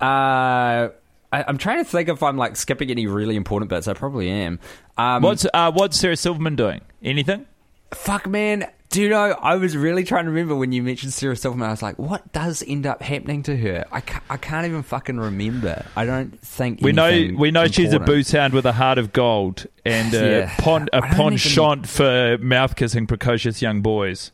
uh, 0.00 0.88
I, 1.34 1.44
I'm 1.48 1.58
trying 1.58 1.78
to 1.84 1.90
think 1.90 2.08
if 2.08 2.22
I'm 2.22 2.36
like 2.36 2.56
skipping 2.56 2.90
any 2.90 3.06
really 3.06 3.36
important 3.36 3.68
bits. 3.68 3.88
I 3.88 3.94
probably 3.94 4.28
am. 4.30 4.58
Um, 4.96 5.22
What's 5.22 5.46
uh, 5.52 5.72
what's 5.72 5.98
Sarah 5.98 6.16
Silverman 6.16 6.56
doing? 6.56 6.80
Anything? 7.02 7.46
fuck, 7.92 8.26
man? 8.26 8.68
Do 8.90 9.00
you 9.02 9.08
know? 9.08 9.36
I 9.40 9.56
was 9.56 9.76
really 9.76 10.04
trying 10.04 10.24
to 10.24 10.30
remember 10.30 10.54
when 10.54 10.70
you 10.72 10.82
mentioned 10.82 11.12
Sarah 11.12 11.36
Silverman. 11.36 11.68
I 11.68 11.70
was 11.72 11.82
like, 11.82 11.98
what 11.98 12.32
does 12.32 12.62
end 12.66 12.86
up 12.86 13.02
happening 13.02 13.42
to 13.44 13.56
her? 13.56 13.84
I 13.90 14.00
can't, 14.00 14.22
I 14.30 14.36
can't 14.36 14.66
even 14.66 14.82
fucking 14.84 15.16
remember. 15.18 15.84
I 15.96 16.04
don't 16.04 16.38
think 16.40 16.80
We 16.80 16.92
know 16.92 17.30
we 17.36 17.50
know 17.50 17.66
she's 17.66 17.92
a 17.92 17.96
important. 17.96 18.06
booze 18.06 18.30
hound 18.32 18.52
with 18.52 18.66
a 18.66 18.72
heart 18.72 18.98
of 18.98 19.12
gold 19.12 19.66
and 19.84 20.14
a 20.14 20.18
Yeah. 20.46 20.54
pon- 20.58 20.88
a 20.92 21.00
don't 21.00 21.10
even- 21.10 21.16
penchant 21.38 21.88
for 21.88 22.38
mouth 22.40 22.76
kissing 22.76 23.06
precocious 23.08 23.60
young 23.60 23.80
boys. 23.82 24.30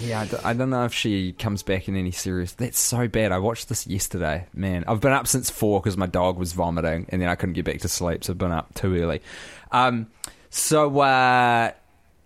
Yeah, 0.00 0.20
I 0.20 0.26
don't, 0.26 0.58
don't 0.58 0.70
know 0.70 0.84
if 0.84 0.94
she 0.94 1.32
comes 1.32 1.62
back 1.62 1.88
in 1.88 1.96
any 1.96 2.10
serious. 2.10 2.52
That's 2.52 2.78
so 2.78 3.08
bad. 3.08 3.32
I 3.32 3.38
watched 3.38 3.68
this 3.68 3.86
yesterday. 3.86 4.46
Man, 4.54 4.84
I've 4.86 5.00
been 5.00 5.12
up 5.12 5.26
since 5.26 5.50
four 5.50 5.80
because 5.80 5.96
my 5.96 6.06
dog 6.06 6.38
was 6.38 6.52
vomiting, 6.52 7.06
and 7.10 7.20
then 7.20 7.28
I 7.28 7.34
couldn't 7.34 7.54
get 7.54 7.64
back 7.64 7.80
to 7.80 7.88
sleep, 7.88 8.24
so 8.24 8.32
I've 8.32 8.38
been 8.38 8.52
up 8.52 8.74
too 8.74 8.96
early. 8.96 9.22
Um, 9.70 10.08
so 10.50 11.00
uh, 11.00 11.72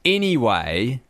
anyway, 0.05 1.01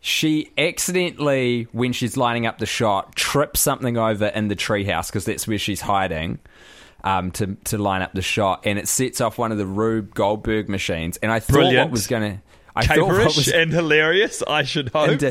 she 0.00 0.50
accidentally, 0.56 1.66
when 1.72 1.92
she's 1.92 2.16
lining 2.16 2.46
up 2.46 2.58
the 2.58 2.66
shot, 2.66 3.16
trips 3.16 3.60
something 3.60 3.96
over 3.96 4.26
in 4.26 4.48
the 4.48 4.56
treehouse 4.56 5.08
because 5.08 5.24
that's 5.24 5.48
where 5.48 5.58
she's 5.58 5.80
hiding. 5.80 6.38
Um, 7.04 7.30
to 7.32 7.56
to 7.64 7.78
line 7.78 8.02
up 8.02 8.14
the 8.14 8.22
shot, 8.22 8.62
and 8.64 8.80
it 8.80 8.88
sets 8.88 9.20
off 9.20 9.38
one 9.38 9.52
of 9.52 9.58
the 9.58 9.66
Rube 9.66 10.12
Goldberg 10.12 10.68
machines. 10.68 11.16
And 11.18 11.30
I 11.30 11.38
thought 11.38 11.52
Brilliant. 11.52 11.90
what 11.90 11.92
was 11.92 12.08
gonna, 12.08 12.42
I 12.76 12.84
Caperish 12.84 13.36
was 13.36 13.48
and 13.48 13.72
hilarious, 13.72 14.42
I 14.46 14.62
should 14.62 14.90
hope. 14.90 15.10
and, 15.10 15.24
uh, 15.24 15.30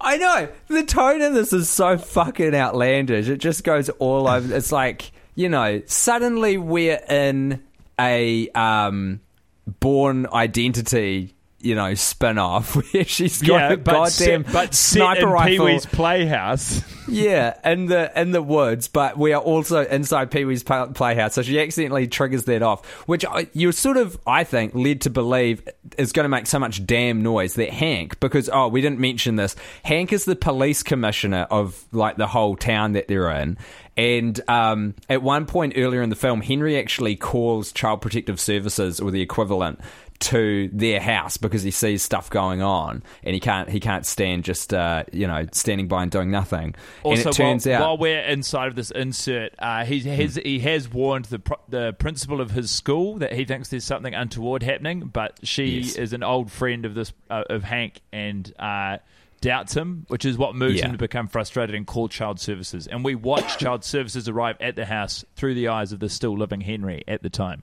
I 0.00 0.16
know 0.16 0.48
the 0.68 0.82
tone 0.82 1.20
of 1.20 1.34
this 1.34 1.52
is 1.52 1.68
so 1.68 1.98
fucking 1.98 2.54
outlandish. 2.54 3.28
It 3.28 3.36
just 3.38 3.64
goes 3.64 3.88
all 3.90 4.26
over. 4.28 4.54
It's 4.60 4.72
like 4.72 5.12
you 5.34 5.48
know, 5.48 5.82
suddenly 5.86 6.58
we're 6.58 7.00
in 7.08 7.62
a 7.98 8.48
um, 8.50 9.20
Bourne 9.66 10.26
Identity, 10.32 11.34
you 11.60 11.74
know, 11.74 11.94
spin 11.94 12.38
off 12.38 12.74
where 12.92 13.04
she's 13.04 13.42
got 13.42 13.60
yeah, 13.60 13.72
a 13.72 13.76
goddamn 13.76 14.44
but 14.50 14.74
sniper 14.74 15.26
rifle. 15.26 15.66
Pee 15.66 15.72
Wee's 15.72 15.86
Playhouse. 15.86 16.82
Yeah, 17.08 17.58
in 17.64 17.86
the 17.86 18.10
in 18.18 18.30
the 18.30 18.42
woods, 18.42 18.88
but 18.88 19.18
we 19.18 19.32
are 19.32 19.40
also 19.40 19.84
inside 19.84 20.30
Pee 20.30 20.44
Wee's 20.44 20.62
Playhouse. 20.62 21.34
So 21.34 21.42
she 21.42 21.60
accidentally 21.60 22.06
triggers 22.06 22.44
that 22.44 22.62
off, 22.62 22.86
which 23.08 23.24
I, 23.24 23.48
you 23.52 23.72
sort 23.72 23.96
of, 23.96 24.18
I 24.26 24.44
think, 24.44 24.74
led 24.74 25.02
to 25.02 25.10
believe 25.10 25.68
is 25.98 26.12
going 26.12 26.24
to 26.24 26.28
make 26.28 26.46
so 26.46 26.58
much 26.58 26.86
damn 26.86 27.22
noise 27.22 27.54
that 27.54 27.70
Hank, 27.70 28.20
because 28.20 28.48
oh, 28.52 28.68
we 28.68 28.80
didn't 28.80 29.00
mention 29.00 29.36
this. 29.36 29.56
Hank 29.84 30.12
is 30.12 30.24
the 30.24 30.36
police 30.36 30.82
commissioner 30.82 31.46
of 31.50 31.84
like 31.92 32.16
the 32.16 32.28
whole 32.28 32.56
town 32.56 32.92
that 32.92 33.08
they're 33.08 33.30
in, 33.30 33.58
and 33.96 34.40
um, 34.48 34.94
at 35.08 35.22
one 35.22 35.46
point 35.46 35.74
earlier 35.76 36.02
in 36.02 36.10
the 36.10 36.16
film, 36.16 36.40
Henry 36.40 36.78
actually 36.78 37.16
calls 37.16 37.72
Child 37.72 38.02
Protective 38.02 38.40
Services 38.40 39.00
or 39.00 39.10
the 39.10 39.20
equivalent 39.20 39.80
to 40.20 40.68
their 40.72 41.00
house 41.00 41.38
because 41.38 41.62
he 41.62 41.70
sees 41.70 42.02
stuff 42.02 42.28
going 42.28 42.60
on 42.60 43.02
and 43.24 43.32
he 43.32 43.40
can't 43.40 43.70
he 43.70 43.80
can't 43.80 44.04
stand 44.04 44.44
just 44.44 44.74
uh, 44.74 45.02
you 45.12 45.26
know 45.26 45.46
standing 45.52 45.88
by 45.88 46.02
and 46.02 46.10
doing 46.10 46.30
nothing. 46.30 46.74
Also, 47.02 47.28
and 47.30 47.34
it 47.34 47.36
turns 47.36 47.66
while, 47.66 47.74
out 47.76 47.80
while 47.80 47.98
we're 47.98 48.20
inside 48.20 48.68
of 48.68 48.74
this 48.76 48.90
insert, 48.90 49.54
uh, 49.58 49.84
he 49.84 50.00
has 50.00 50.36
he 50.36 50.58
has 50.60 50.90
warned 50.92 51.24
the 51.26 51.40
the 51.68 51.94
principal 51.94 52.40
of 52.40 52.50
his 52.50 52.70
school 52.70 53.16
that 53.16 53.32
he 53.32 53.44
thinks 53.44 53.68
there's 53.68 53.84
something 53.84 54.14
untoward 54.14 54.62
happening, 54.62 55.08
but 55.12 55.38
she 55.42 55.80
Yes. 55.80 55.96
is 55.96 56.12
an 56.12 56.22
old 56.22 56.52
friend 56.52 56.84
of 56.84 56.94
this 56.94 57.12
uh, 57.30 57.44
of 57.48 57.64
Hank 57.64 58.00
and 58.12 58.52
uh, 58.58 58.98
doubts 59.40 59.74
him, 59.74 60.04
which 60.08 60.26
is 60.26 60.36
what 60.36 60.54
moves 60.54 60.80
Yeah. 60.80 60.86
him 60.86 60.92
to 60.92 60.98
become 60.98 61.28
frustrated 61.28 61.74
and 61.74 61.86
call 61.86 62.08
child 62.08 62.38
services. 62.38 62.86
And 62.86 63.02
we 63.02 63.14
watch 63.14 63.56
child 63.56 63.84
services 63.84 64.28
arrive 64.28 64.56
at 64.60 64.76
the 64.76 64.84
house 64.84 65.24
through 65.34 65.54
the 65.54 65.68
eyes 65.68 65.92
of 65.92 66.00
the 66.00 66.10
still 66.10 66.36
living 66.36 66.60
Henry 66.60 67.04
at 67.08 67.22
the 67.22 67.30
time. 67.30 67.62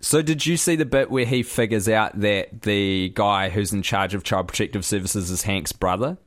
So 0.00 0.22
did 0.22 0.44
you 0.46 0.56
see 0.56 0.76
the 0.76 0.84
bit 0.84 1.10
where 1.10 1.24
he 1.24 1.42
figures 1.42 1.88
out 1.88 2.20
that 2.20 2.62
the 2.62 3.10
guy 3.14 3.48
who's 3.48 3.72
in 3.72 3.82
charge 3.82 4.14
of 4.14 4.22
Child 4.24 4.48
Protective 4.48 4.84
Services 4.84 5.30
is 5.30 5.42
Hank's 5.42 5.72
brother? 5.72 6.18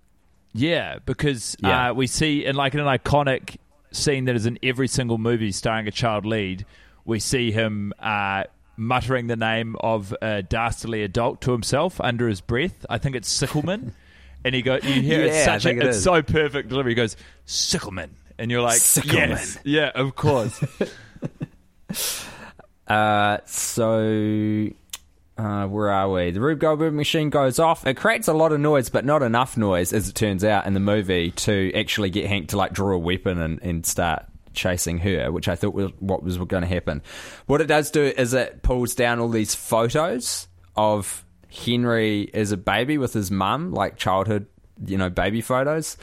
Yeah, 0.54 0.98
because 1.06 1.56
Yeah. 1.60 1.92
Uh, 1.92 1.94
we 1.94 2.08
see 2.08 2.46
in 2.46 2.56
like 2.56 2.74
in 2.74 2.80
an 2.80 2.88
iconic 2.88 3.58
scene 3.92 4.26
that 4.26 4.36
is 4.36 4.46
in 4.46 4.58
every 4.64 4.88
single 4.88 5.18
movie 5.18 5.52
starring 5.52 5.88
a 5.88 5.92
child 5.92 6.26
lead, 6.26 6.66
we 7.06 7.20
see 7.20 7.52
him 7.52 7.94
uh, 8.00 8.44
muttering 8.76 9.28
the 9.28 9.36
name 9.36 9.76
of 9.80 10.14
a 10.22 10.42
dastardly 10.44 11.04
adult 11.04 11.42
to 11.42 11.52
himself 11.52 12.02
under 12.02 12.28
his 12.28 12.42
breath. 12.42 12.86
I 12.90 12.98
think 12.98 13.16
it's 13.16 13.30
Sickleman, 13.30 13.94
and 14.44 14.56
he 14.56 14.62
go 14.64 14.76
you 14.82 15.02
hear 15.02 15.22
it's 15.22 15.36
Yeah, 15.46 15.54
I 15.54 15.58
such 15.60 15.66
a, 15.68 15.70
it 15.70 15.84
it's 15.84 15.98
is. 15.98 16.04
so 16.04 16.22
perfect 16.24 16.70
delivery. 16.70 16.92
He 16.92 16.96
goes 16.96 17.16
Sickleman, 17.46 18.16
and 18.40 18.50
you're 18.52 18.62
like 18.62 18.80
Sickleman. 18.80 19.30
yes, 19.30 19.60
yeah, 19.64 19.92
of 19.96 20.16
course. 20.16 20.60
Uh, 22.90 23.38
so 23.46 24.70
uh, 25.38 25.68
where 25.68 25.90
are 25.90 26.12
we? 26.12 26.32
The 26.32 26.42
Rube 26.42 26.60
Goldberg 26.60 26.94
machine 26.94 27.30
goes 27.30 27.60
off. 27.60 27.88
It 27.88 27.96
creates 27.96 28.28
a 28.28 28.34
lot 28.34 28.52
of 28.52 28.60
noise, 28.60 28.90
but 28.90 29.06
not 29.06 29.24
enough 29.24 29.56
noise, 29.56 29.94
as 29.94 30.10
it 30.10 30.16
turns 30.16 30.44
out 30.44 30.66
in 30.66 30.74
the 30.74 30.80
movie, 30.82 31.32
to 31.32 31.72
actually 31.74 32.10
get 32.10 32.26
Hank 32.26 32.50
to 32.50 32.58
like 32.58 32.74
draw 32.74 32.94
a 32.94 32.98
weapon 32.98 33.40
and, 33.40 33.62
and 33.62 33.86
start 33.86 34.26
chasing 34.54 34.98
her, 34.98 35.32
which 35.32 35.48
I 35.48 35.56
thought 35.56 35.74
was 35.74 35.92
what 36.00 36.24
was 36.24 36.38
going 36.38 36.64
to 36.64 36.68
happen. 36.68 37.02
What 37.46 37.62
it 37.62 37.68
does 37.68 37.92
do 37.92 38.04
is 38.04 38.34
it 38.34 38.64
pulls 38.64 38.96
down 38.96 39.20
all 39.20 39.30
these 39.30 39.56
photos 39.56 40.48
of 40.76 41.24
Henry 41.50 42.30
as 42.34 42.52
a 42.52 42.58
baby 42.58 42.98
with 42.98 43.14
his 43.14 43.32
mum, 43.32 43.72
like 43.72 43.96
childhood, 43.96 44.48
you 44.86 44.98
know, 44.98 45.10
baby 45.10 45.42
photos. 45.42 45.96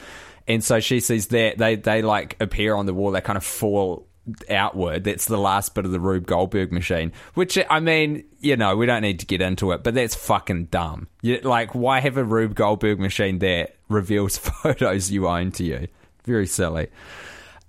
And 0.47 0.63
so 0.63 0.79
she 0.79 0.99
sees 0.99 1.27
that 1.27 1.57
they 1.57 1.75
they 1.75 2.01
like 2.01 2.37
appear 2.39 2.73
on 2.73 2.85
the 2.85 2.93
wall. 2.93 3.11
They 3.11 3.21
kind 3.21 3.37
of 3.37 3.43
fall 3.43 4.06
outward. 4.49 5.03
That's 5.03 5.25
the 5.25 5.37
last 5.37 5.75
bit 5.75 5.85
of 5.85 5.91
the 5.91 5.99
Rube 5.99 6.25
Goldberg 6.25 6.71
machine. 6.71 7.11
Which 7.33 7.57
I 7.69 7.79
mean, 7.79 8.23
you 8.39 8.57
know, 8.57 8.75
we 8.75 8.85
don't 8.85 9.01
need 9.01 9.19
to 9.19 9.25
get 9.25 9.41
into 9.41 9.71
it, 9.71 9.83
but 9.83 9.93
that's 9.93 10.15
fucking 10.15 10.65
dumb. 10.65 11.07
You, 11.21 11.39
like, 11.41 11.73
why 11.75 11.99
have 11.99 12.17
a 12.17 12.23
Rube 12.23 12.55
Goldberg 12.55 12.99
machine 12.99 13.39
that 13.39 13.75
reveals 13.89 14.37
photos 14.63 15.11
you 15.11 15.27
own 15.27 15.51
to 15.53 15.63
you? 15.63 15.87
Very 16.25 16.47
silly. 16.47 16.87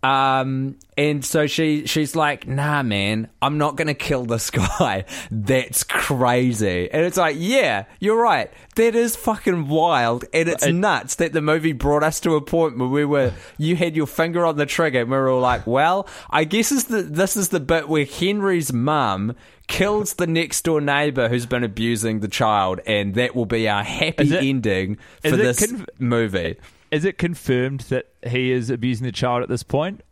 Um, 0.02 0.76
and 0.96 1.24
so 1.24 1.46
she 1.48 1.86
she's 1.86 2.14
like, 2.14 2.46
"Nah, 2.46 2.82
man, 2.84 3.28
I'm 3.42 3.58
not 3.58 3.74
gonna 3.76 3.94
kill 3.94 4.24
this 4.26 4.48
guy. 4.78 5.04
That's 5.30 5.82
crazy." 5.84 6.88
And 6.90 7.04
it's 7.04 7.16
like, 7.16 7.36
"Yeah, 7.38 7.84
you're 7.98 8.20
right. 8.20 8.50
That 8.76 8.94
is 8.94 9.16
fucking 9.16 9.66
wild, 9.68 10.24
and 10.32 10.48
it's 10.48 10.64
nuts 10.66 11.16
that 11.16 11.32
the 11.32 11.42
movie 11.42 11.72
brought 11.72 12.04
us 12.04 12.20
to 12.20 12.36
a 12.36 12.40
point 12.40 12.78
where 12.78 12.88
we 12.88 13.04
were 13.04 13.32
you 13.58 13.74
had 13.74 13.96
your 13.96 14.06
finger 14.06 14.46
on 14.46 14.56
the 14.56 14.66
trigger, 14.66 15.00
and 15.00 15.10
we 15.10 15.16
were 15.16 15.28
all 15.30 15.40
like, 15.40 15.66
well, 15.66 16.06
I 16.30 16.44
guess 16.44 16.70
is 16.70 16.84
the 16.84 17.02
this 17.02 17.36
is 17.36 17.48
the 17.48 17.60
bit 17.60 17.88
where 17.88 18.04
Henry's 18.04 18.72
mum." 18.72 19.34
Kills 19.66 20.14
the 20.14 20.26
next 20.26 20.62
door 20.62 20.80
neighbor 20.80 21.28
who's 21.28 21.44
been 21.44 21.62
abusing 21.62 22.20
the 22.20 22.28
child, 22.28 22.80
and 22.86 23.14
that 23.16 23.36
will 23.36 23.44
be 23.44 23.68
our 23.68 23.84
happy 23.84 24.32
it- 24.34 24.42
ending 24.42 24.96
for 25.20 25.28
it 25.28 25.36
this 25.36 25.58
conf- 25.66 25.84
movie. 25.98 26.56
Is 26.90 27.04
it 27.04 27.18
confirmed 27.18 27.80
that 27.80 28.06
he 28.26 28.50
is 28.50 28.70
abusing 28.70 29.04
the 29.04 29.12
child 29.12 29.42
at 29.42 29.48
this 29.48 29.62
point? 29.62 30.02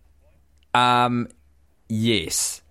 Um, 0.75 1.29
yes. 1.89 2.63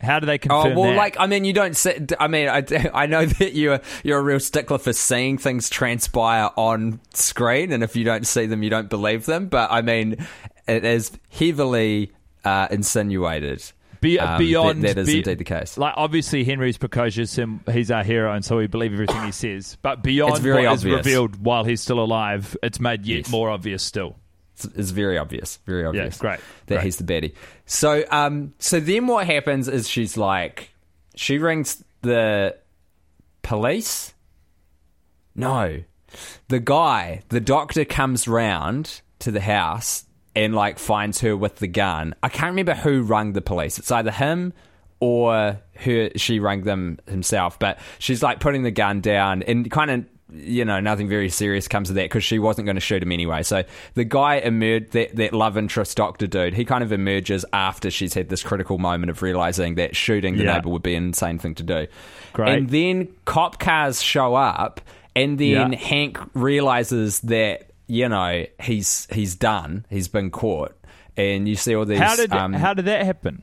How 0.00 0.18
do 0.18 0.26
they 0.26 0.38
confirm? 0.38 0.76
Oh 0.76 0.80
well, 0.80 0.90
that? 0.90 0.96
like 0.96 1.16
I 1.18 1.26
mean, 1.26 1.44
you 1.44 1.52
don't. 1.52 1.76
See, 1.76 1.94
I 2.18 2.26
mean, 2.26 2.48
I, 2.48 2.64
I 2.94 3.06
know 3.06 3.24
that 3.24 3.54
you're 3.54 3.80
you're 4.02 4.18
a 4.18 4.22
real 4.22 4.40
stickler 4.40 4.78
for 4.78 4.92
seeing 4.92 5.38
things 5.38 5.70
transpire 5.70 6.50
on 6.56 7.00
screen, 7.14 7.72
and 7.72 7.84
if 7.84 7.94
you 7.94 8.04
don't 8.04 8.26
see 8.26 8.46
them, 8.46 8.62
you 8.62 8.70
don't 8.70 8.90
believe 8.90 9.26
them. 9.26 9.46
But 9.46 9.70
I 9.70 9.80
mean, 9.80 10.26
it 10.66 10.84
is 10.84 11.12
heavily 11.30 12.12
uh, 12.44 12.66
insinuated. 12.70 13.62
Be- 14.02 14.18
um, 14.20 14.36
beyond 14.38 14.82
that, 14.84 14.96
that 14.96 15.00
is 15.02 15.06
be- 15.06 15.18
indeed 15.18 15.38
the 15.38 15.44
case. 15.44 15.78
Like 15.78 15.94
obviously 15.96 16.44
Henry's 16.44 16.76
precocious 16.76 17.38
and 17.38 17.60
he's 17.72 17.90
our 17.90 18.04
hero, 18.04 18.34
and 18.34 18.44
so 18.44 18.58
we 18.58 18.66
believe 18.66 18.92
everything 18.92 19.22
he 19.24 19.32
says. 19.32 19.78
But 19.80 20.02
beyond 20.02 20.32
It's 20.32 20.40
very 20.40 20.66
what 20.66 20.74
is 20.74 20.80
obvious. 20.80 20.96
revealed 20.98 21.42
while 21.42 21.64
he's 21.64 21.80
still 21.80 22.00
alive, 22.00 22.54
it's 22.62 22.80
made 22.80 23.06
yet 23.06 23.16
Yes. 23.18 23.30
more 23.30 23.48
obvious 23.48 23.82
still. 23.82 24.16
It's, 24.56 24.64
it's 24.66 24.90
very 24.90 25.16
obvious, 25.16 25.58
very 25.64 25.86
obvious. 25.86 26.16
Yeah, 26.16 26.20
great, 26.20 26.40
that 26.66 26.74
great. 26.74 26.84
he's 26.84 26.96
the 26.98 27.04
baddie. 27.04 27.32
So, 27.64 28.04
um, 28.10 28.52
so 28.58 28.80
then 28.80 29.06
what 29.06 29.24
happens 29.26 29.66
is 29.68 29.88
she's 29.88 30.16
like, 30.18 30.70
she 31.16 31.38
rings 31.38 31.82
the 32.02 32.56
police. 33.42 34.12
No, 35.34 35.82
the 36.48 36.60
guy, 36.60 37.22
the 37.30 37.40
doctor 37.40 37.84
comes 37.84 38.28
round 38.28 39.00
to 39.20 39.30
the 39.30 39.40
house 39.40 40.04
and 40.34 40.54
like 40.54 40.78
finds 40.78 41.20
her 41.20 41.36
with 41.36 41.56
the 41.56 41.68
gun. 41.68 42.14
I 42.22 42.28
can't 42.28 42.50
remember 42.50 42.74
who 42.74 43.02
rang 43.02 43.32
the 43.32 43.42
police. 43.42 43.78
It's 43.78 43.90
either 43.90 44.10
him 44.10 44.52
or 45.00 45.60
her. 45.80 46.10
She 46.16 46.38
rang 46.38 46.62
them 46.62 46.98
himself, 47.06 47.58
but 47.58 47.78
she's 47.98 48.22
like 48.22 48.40
putting 48.40 48.62
the 48.62 48.70
gun 48.70 49.00
down 49.00 49.42
and 49.42 49.70
kind 49.70 49.90
of. 49.90 50.04
You 50.34 50.64
know, 50.64 50.80
nothing 50.80 51.10
very 51.10 51.28
serious 51.28 51.68
comes 51.68 51.90
of 51.90 51.96
that 51.96 52.04
because 52.04 52.24
she 52.24 52.38
wasn't 52.38 52.64
going 52.64 52.76
to 52.76 52.80
shoot 52.80 53.02
him 53.02 53.12
anyway. 53.12 53.42
So 53.42 53.64
the 53.92 54.04
guy 54.04 54.36
emerged, 54.36 54.92
that, 54.92 55.14
that 55.16 55.34
love 55.34 55.58
interest 55.58 55.94
doctor 55.94 56.26
dude, 56.26 56.54
he 56.54 56.64
kind 56.64 56.82
of 56.82 56.90
emerges 56.90 57.44
after 57.52 57.90
she's 57.90 58.14
had 58.14 58.30
this 58.30 58.42
critical 58.42 58.78
moment 58.78 59.10
of 59.10 59.20
realizing 59.20 59.74
that 59.74 59.94
shooting 59.94 60.38
the 60.38 60.44
Yeah. 60.44 60.54
neighbor 60.54 60.70
would 60.70 60.82
be 60.82 60.94
an 60.94 61.04
insane 61.04 61.38
thing 61.38 61.54
to 61.56 61.62
do. 61.62 61.86
Great. 62.32 62.48
And 62.48 62.70
then 62.70 63.08
cop 63.26 63.58
cars 63.60 64.00
show 64.00 64.34
up, 64.34 64.80
and 65.14 65.38
then 65.38 65.72
Yeah. 65.72 65.78
Hank 65.78 66.18
realizes 66.32 67.20
that 67.20 67.70
you 67.86 68.08
know 68.08 68.46
he's 68.60 69.06
he's 69.12 69.34
done, 69.34 69.86
he's 69.90 70.08
been 70.08 70.30
caught, 70.30 70.76
and 71.16 71.48
you 71.48 71.56
see 71.56 71.74
all 71.74 71.84
these. 71.84 71.98
How 71.98 72.16
did 72.16 72.32
um, 72.32 72.52
how 72.52 72.74
did 72.74 72.86
that 72.86 73.04
happen? 73.04 73.42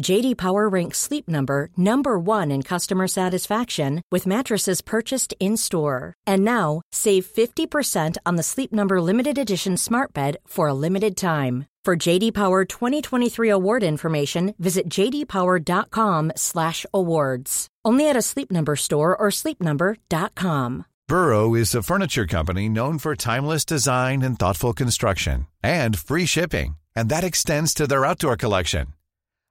JD 0.00 0.36
Power 0.36 0.68
ranks 0.68 0.98
Sleep 0.98 1.28
Number 1.28 1.70
number 1.76 2.18
1 2.18 2.50
in 2.50 2.62
customer 2.62 3.06
satisfaction 3.08 4.02
with 4.12 4.26
mattresses 4.26 4.82
purchased 4.82 5.34
in-store. 5.40 6.12
And 6.26 6.44
now, 6.44 6.82
save 6.92 7.26
50% 7.26 8.16
on 8.24 8.36
the 8.36 8.42
Sleep 8.42 8.72
Number 8.72 9.00
limited 9.00 9.38
edition 9.38 9.76
Smart 9.76 10.12
Bed 10.12 10.36
for 10.46 10.68
a 10.68 10.74
limited 10.74 11.16
time. 11.16 11.66
For 11.84 11.96
JD 11.96 12.34
Power 12.34 12.64
2023 12.64 13.48
award 13.48 13.82
information, 13.84 14.54
visit 14.58 14.88
jdpower.com/awards. 14.88 17.66
Only 17.84 18.10
at 18.10 18.16
a 18.16 18.22
Sleep 18.22 18.50
Number 18.50 18.76
store 18.76 19.16
or 19.16 19.28
sleepnumber.com. 19.30 20.84
Burrow 21.08 21.54
is 21.54 21.72
a 21.76 21.84
furniture 21.84 22.26
company 22.26 22.68
known 22.68 22.98
for 22.98 23.14
timeless 23.14 23.64
design 23.64 24.22
and 24.22 24.36
thoughtful 24.36 24.72
construction 24.72 25.46
and 25.62 25.96
free 25.96 26.26
shipping, 26.26 26.76
and 26.96 27.08
that 27.08 27.22
extends 27.22 27.72
to 27.74 27.86
their 27.86 28.04
outdoor 28.04 28.36
collection. 28.36 28.88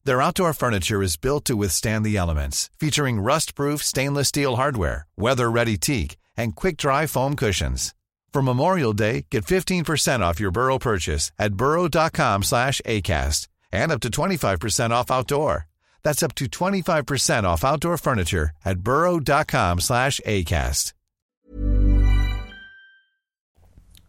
Their 0.06 0.22
outdoor 0.22 0.54
furniture 0.54 1.02
is 1.02 1.18
built 1.18 1.46
to 1.46 1.56
withstand 1.58 2.06
the 2.06 2.15
elements, 2.15 2.70
featuring 2.80 3.20
rust-proof 3.20 3.82
stainless 3.82 4.28
steel 4.28 4.56
hardware, 4.56 5.08
weather-ready 5.18 5.78
teak, 5.78 6.18
and 6.38 6.56
quick-dry 6.56 7.08
foam 7.08 7.36
cushions. 7.36 7.96
For 8.32 8.44
Memorial 8.44 8.94
Day, 8.94 9.26
get 9.32 9.46
15% 9.46 10.20
off 10.20 10.39
your 10.39 10.52
Burrow 10.52 10.78
purchase 10.78 11.32
at 11.39 11.56
burrow.com 11.56 12.44
slash 12.44 12.82
ACAST 12.86 13.48
and 13.72 13.91
up 13.91 14.02
to 14.02 14.10
25% 14.10 14.91
off 14.91 15.10
outdoor. 15.10 15.68
That's 16.04 16.22
up 16.22 16.36
to 16.36 16.46
25% 16.46 17.44
off 17.46 17.63
outdoor 17.63 17.98
furniture 17.98 18.52
at 18.63 18.82
burrow.com 18.82 19.80
slash 19.80 20.22
ACAST. 20.26 20.91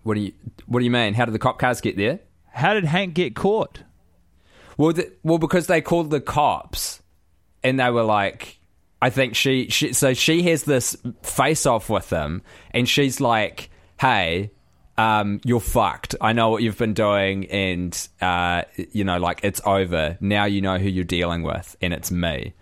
what 0.02 0.14
do 0.14 0.20
you 0.20 0.32
What 0.66 0.80
do 0.80 0.85
you 0.85 0.90
mean? 0.90 1.14
How 1.14 1.24
did 1.24 1.32
the 1.32 1.38
cop 1.38 1.59
cars 1.59 1.80
get 1.80 1.96
there? 1.96 2.20
How 2.52 2.74
did 2.74 2.85
Hank 2.85 3.14
get 3.14 3.35
caught? 3.35 3.80
Well, 4.76 4.92
the, 4.92 5.12
well, 5.22 5.38
because 5.38 5.66
they 5.66 5.80
called 5.80 6.10
the 6.10 6.20
cops, 6.20 7.02
and 7.62 7.80
they 7.80 7.90
were 7.90 8.02
like, 8.02 8.58
I 9.00 9.10
think 9.10 9.36
she, 9.36 9.68
she 9.68 9.92
so 9.92 10.14
she 10.14 10.42
has 10.44 10.64
this 10.64 10.96
face 11.22 11.66
off 11.66 11.90
with 11.90 12.08
them, 12.08 12.42
and 12.72 12.88
she's 12.88 13.20
like, 13.20 13.70
"Hey, 13.98 14.50
um, 14.98 15.40
you're 15.44 15.60
fucked. 15.60 16.14
I 16.20 16.32
know 16.32 16.48
what 16.48 16.62
you've 16.62 16.78
been 16.78 16.94
doing, 16.94 17.46
and 17.46 18.08
uh, 18.20 18.62
you 18.92 19.04
know, 19.04 19.18
like 19.18 19.40
it's 19.42 19.60
over. 19.64 20.16
Now 20.20 20.44
you 20.44 20.60
know 20.60 20.78
who 20.78 20.88
you're 20.88 21.04
dealing 21.04 21.42
with, 21.42 21.76
and 21.80 21.92
it's 21.92 22.10
me." 22.10 22.54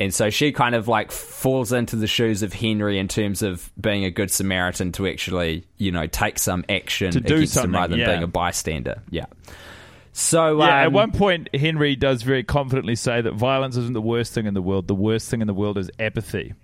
And 0.00 0.14
so 0.14 0.30
she 0.30 0.50
kind 0.50 0.74
of 0.74 0.88
like 0.88 1.12
falls 1.12 1.72
into 1.72 1.94
the 1.94 2.06
shoes 2.06 2.42
of 2.42 2.54
Henry 2.54 2.98
in 2.98 3.06
terms 3.06 3.42
of 3.42 3.70
being 3.78 4.06
a 4.06 4.10
good 4.10 4.30
Samaritan 4.30 4.92
to 4.92 5.06
actually, 5.06 5.66
you 5.76 5.92
know, 5.92 6.06
take 6.06 6.38
some 6.38 6.64
action 6.70 7.10
To 7.12 7.20
do 7.20 7.34
against 7.34 7.54
him 7.54 7.62
something, 7.62 7.72
rather 7.72 7.90
than 7.90 7.98
yeah. 8.00 8.06
being 8.06 8.22
a 8.22 8.26
bystander. 8.26 9.02
Yeah. 9.10 9.26
So 10.12 10.58
Yeah, 10.58 10.82
at 10.82 10.86
um, 10.88 10.92
one 10.92 11.12
point, 11.12 11.54
Henry 11.54 11.96
does 11.96 12.22
very 12.22 12.42
confidently 12.42 12.96
say 12.96 13.20
that 13.20 13.34
violence 13.34 13.76
isn't 13.76 13.92
the 13.92 14.02
worst 14.02 14.32
thing 14.32 14.46
in 14.46 14.54
the 14.54 14.62
world. 14.62 14.88
The 14.88 14.94
worst 14.94 15.30
thing 15.30 15.40
in 15.40 15.46
the 15.46 15.54
world 15.54 15.78
is 15.78 15.90
apathy. 15.98 16.54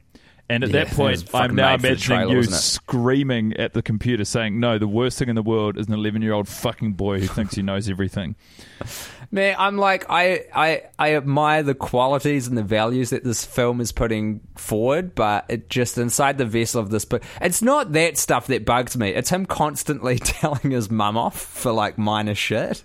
And 0.49 0.63
at 0.63 0.71
Yeah, 0.71 0.85
that 0.85 0.95
point, 0.95 1.25
I'm 1.35 1.57
now 1.57 1.73
made 1.73 1.81
for 1.81 1.83
the 1.83 1.89
imagining 1.89 2.19
trailer, 2.19 2.35
you 2.37 2.43
screaming 2.45 3.57
at 3.57 3.73
the 3.73 3.83
computer 3.83 4.25
saying, 4.25 4.61
No, 4.61 4.79
the 4.79 4.87
worst 4.87 5.19
thing 5.19 5.29
in 5.29 5.35
the 5.35 5.43
world 5.43 5.77
is 5.77 5.89
an 5.89 5.95
11 5.95 6.23
year 6.23 6.33
old 6.33 6.47
fucking 6.47 6.93
boy 6.93 7.19
who 7.19 7.27
thinks 7.27 7.55
he 7.57 7.63
knows 7.63 7.89
everything. 7.89 8.37
Man, 9.33 9.57
I'm 9.59 9.77
like 9.77 10.07
I, 10.09 10.45
I 10.55 10.83
I 11.01 11.17
admire 11.17 11.65
the 11.65 11.75
qualities 11.75 12.47
and 12.47 12.57
the 12.57 12.63
values 12.63 13.11
that 13.11 13.25
this 13.25 13.45
film 13.45 13.81
is 13.81 13.91
putting 13.91 14.41
forward, 14.55 15.17
but 15.17 15.47
it 15.49 15.69
just 15.69 15.99
inside 15.99 16.39
the 16.39 16.45
vessel 16.45 16.81
of 16.81 16.91
this 16.91 17.05
book, 17.05 17.25
it's 17.41 17.61
not 17.61 17.93
that 17.93 18.17
stuff 18.19 18.47
that 18.47 18.65
bugs 18.65 18.97
me. 18.97 19.09
It's 19.09 19.31
him 19.31 19.47
constantly 19.47 20.19
telling 20.21 20.71
his 20.71 20.93
mum 20.93 21.17
off 21.17 21.41
for 21.41 21.73
like 21.73 21.99
minor 21.99 22.37
shit. 22.37 22.85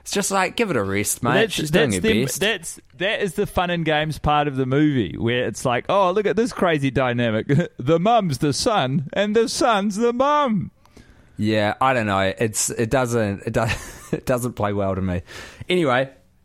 It's 0.00 0.12
just 0.12 0.30
like 0.30 0.56
give 0.56 0.70
it 0.70 0.76
a 0.76 0.82
rest, 0.82 1.22
mate. 1.22 1.34
that's, 1.34 1.52
She's 1.52 1.70
doing 1.70 1.92
her 1.92 2.00
that's 2.00 2.12
them- 2.14 2.24
best. 2.24 2.40
That's 2.40 2.80
that 2.98 3.20
is 3.22 3.34
the 3.34 3.46
fun 3.46 3.70
and 3.70 3.84
games 3.84 4.18
part 4.18 4.48
of 4.48 4.56
the 4.56 4.66
movie 4.66 5.16
where 5.18 5.46
it's 5.46 5.64
like, 5.64 5.84
oh, 5.88 6.10
look 6.12 6.26
at 6.26 6.36
this 6.36 6.52
crazy 6.52 6.90
dynamic. 6.90 7.46
the 7.78 7.98
mum's 8.00 8.38
the 8.38 8.52
son, 8.52 9.08
and 9.12 9.36
the 9.36 9.48
son's 9.48 9.96
the 9.96 10.12
mum. 10.12 10.70
Yeah, 11.36 11.74
I 11.80 11.94
don't 11.94 12.06
know. 12.06 12.32
It's 12.38 12.70
it 12.70 12.90
doesn't 12.90 13.42
it 13.46 13.52
does 13.52 14.08
it 14.12 14.26
doesn't 14.26 14.54
play 14.54 14.72
well 14.72 14.94
to 14.94 15.00
me. 15.02 15.22
Anyway, 15.68 16.10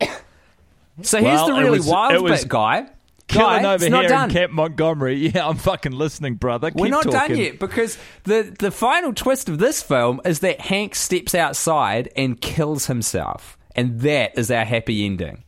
so 1.02 1.18
here's 1.20 1.40
Well, 1.40 1.46
the 1.48 1.60
really 1.62 1.78
was- 1.78 1.86
wild 1.86 2.22
was 2.22 2.42
bit, 2.42 2.48
guy. 2.48 2.88
Killing 3.28 3.62
Guy, 3.62 3.74
over 3.74 3.84
it's 3.84 3.90
not 3.90 4.02
here 4.02 4.08
done. 4.08 4.30
in 4.30 4.34
Camp 4.34 4.52
Montgomery. 4.52 5.16
Yeah, 5.34 5.48
I'm 5.48 5.56
fucking 5.56 5.92
listening, 5.92 6.34
brother. 6.34 6.70
We're 6.74 6.88
not 6.88 7.04
talking. 7.04 7.36
done 7.36 7.44
yet 7.44 7.58
because 7.58 7.98
the 8.24 8.54
the 8.58 8.70
final 8.70 9.12
twist 9.12 9.48
of 9.48 9.58
this 9.58 9.82
film 9.82 10.20
is 10.24 10.40
that 10.40 10.60
Hank 10.60 10.94
steps 10.94 11.34
outside 11.34 12.08
and 12.16 12.40
kills 12.40 12.86
himself, 12.86 13.58
and 13.74 14.00
that 14.00 14.38
is 14.38 14.50
our 14.50 14.64
happy 14.64 15.04
ending. 15.04 15.42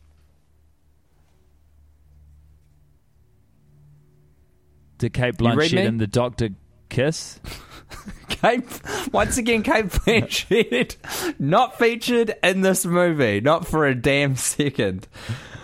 Did 4.97 5.13
Cate 5.13 5.37
Blanchett 5.37 5.87
and 5.87 5.99
the 5.99 6.07
Doctor 6.07 6.49
kiss? 6.89 7.39
Cate, 8.29 8.63
once 9.11 9.37
again, 9.37 9.63
Cate 9.63 9.85
Blanchett 9.85 10.95
not 11.39 11.77
featured 11.79 12.35
in 12.43 12.61
this 12.61 12.85
movie, 12.85 13.39
not 13.41 13.65
for 13.65 13.85
a 13.87 13.95
damn 13.95 14.35
second. 14.35 15.07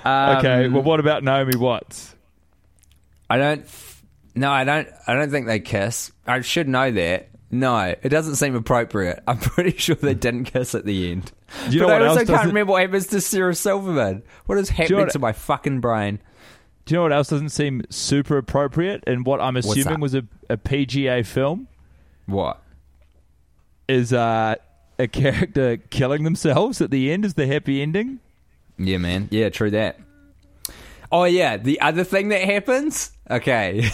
Um, 0.05 0.37
okay, 0.37 0.67
well, 0.67 0.83
what 0.83 0.99
about 0.99 1.23
Naomi 1.23 1.55
Watts? 1.55 2.15
I 3.29 3.37
don't. 3.37 3.65
No, 4.35 4.51
I 4.51 4.63
don't. 4.63 4.87
I 5.07 5.15
don't 5.15 5.31
think 5.31 5.47
they 5.47 5.59
kiss. 5.59 6.11
I 6.27 6.41
should 6.41 6.67
know 6.67 6.91
that. 6.91 7.29
No, 7.49 7.77
it 7.79 8.09
doesn't 8.09 8.35
seem 8.35 8.55
appropriate. 8.55 9.23
I'm 9.27 9.39
pretty 9.39 9.77
sure 9.77 9.95
they 9.95 10.13
didn't 10.13 10.45
kiss 10.45 10.75
at 10.75 10.85
the 10.85 11.11
end. 11.11 11.31
You 11.69 11.79
but 11.81 11.87
know 11.87 11.93
I 11.93 11.99
what 11.99 12.07
also 12.07 12.19
else 12.19 12.29
can't 12.29 12.47
remember 12.47 12.73
what 12.73 12.81
happens 12.81 13.07
to 13.07 13.21
Sarah 13.21 13.55
Silverman. 13.55 14.23
What 14.45 14.57
is 14.57 14.69
you 14.69 14.75
know 14.77 14.83
happening 14.83 15.09
to 15.09 15.19
my 15.19 15.31
fucking 15.31 15.79
brain? 15.81 16.19
Do 16.85 16.93
you 16.93 16.97
know 16.99 17.03
what 17.03 17.13
else 17.13 17.29
doesn't 17.29 17.49
seem 17.49 17.81
super 17.89 18.37
appropriate 18.37 19.03
and 19.07 19.25
what 19.25 19.41
I'm 19.41 19.57
assuming 19.57 19.99
was 19.99 20.13
a, 20.13 20.23
a 20.49 20.57
PGA 20.57 21.25
film? 21.25 21.67
What? 22.27 22.61
Is 23.87 24.13
uh, 24.13 24.55
a 24.99 25.07
character 25.07 25.77
killing 25.77 26.23
themselves 26.23 26.81
at 26.81 26.91
the 26.91 27.11
end? 27.11 27.25
Is 27.25 27.33
the 27.33 27.47
happy 27.47 27.81
ending? 27.81 28.19
Yeah, 28.77 28.97
man. 28.97 29.27
Yeah, 29.31 29.49
true 29.49 29.71
that. 29.71 29.99
Oh 31.11 31.23
yeah, 31.23 31.57
the 31.57 31.81
other 31.81 32.03
thing 32.03 32.29
that 32.29 32.41
happens. 32.41 33.11
Okay. 33.29 33.89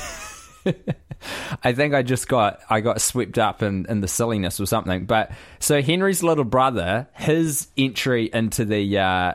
I 1.63 1.73
think 1.73 1.93
I 1.93 2.01
just 2.01 2.27
got 2.27 2.61
I 2.69 2.81
got 2.81 3.01
swept 3.01 3.37
up 3.37 3.61
in, 3.61 3.85
in 3.89 4.01
the 4.01 4.07
silliness 4.07 4.59
or 4.59 4.65
something. 4.65 5.05
But 5.05 5.31
so 5.59 5.81
Henry's 5.81 6.23
little 6.23 6.43
brother, 6.43 7.07
his 7.13 7.67
entry 7.77 8.29
into 8.33 8.65
the 8.65 8.97
uh, 8.97 9.33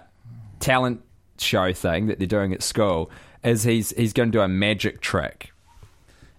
talent 0.58 1.02
show 1.38 1.72
thing 1.72 2.06
that 2.06 2.18
they're 2.18 2.26
doing 2.26 2.52
at 2.52 2.62
school 2.62 3.10
is 3.44 3.62
he's 3.62 3.90
he's 3.90 4.12
going 4.12 4.32
to 4.32 4.38
do 4.38 4.42
a 4.42 4.48
magic 4.48 5.00
trick. 5.00 5.52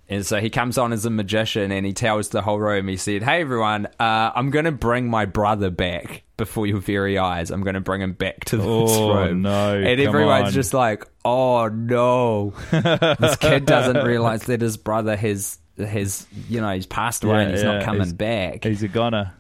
And 0.10 0.26
so 0.26 0.40
he 0.40 0.50
comes 0.50 0.78
on 0.78 0.94
as 0.94 1.06
a 1.06 1.10
magician 1.10 1.72
and 1.72 1.86
he 1.86 1.92
tells 1.92 2.30
the 2.30 2.42
whole 2.42 2.60
room, 2.60 2.88
he 2.88 2.96
said, 2.96 3.24
Hey 3.24 3.42
everyone, 3.42 3.88
uh, 4.00 4.32
I'm 4.34 4.52
going 4.52 4.64
to 4.66 4.72
bring 4.72 5.10
my 5.10 5.26
brother 5.26 5.70
back 5.70 6.24
before 6.38 6.66
your 6.66 6.80
very 6.80 7.18
eyes. 7.18 7.52
I'm 7.52 7.62
going 7.62 7.74
to 7.74 7.82
bring 7.82 8.02
him 8.02 8.14
back 8.14 8.46
to 8.46 8.58
this 8.58 8.66
Oh, 8.66 9.14
room. 9.14 9.42
no, 9.42 9.76
And 9.78 10.00
everyone's 10.00 10.48
on. 10.48 10.54
just 10.54 10.74
like, 10.74 11.04
Oh 11.26 11.68
no. 11.68 12.54
this 12.72 13.36
kid 13.36 13.66
doesn't 13.66 14.06
realize 14.06 14.44
that 14.44 14.62
his 14.62 14.78
brother 14.78 15.18
has, 15.18 15.60
has 15.78 16.26
you 16.48 16.62
know, 16.62 16.70
he's 16.74 16.86
passed 16.86 17.26
away 17.26 17.44
and 17.44 17.52
he's 17.52 17.64
not 17.64 17.84
coming 17.84 18.04
he's- 18.04 18.14
back. 18.14 18.64
He's 18.64 18.84
a 18.84 18.88
goner. 18.88 19.34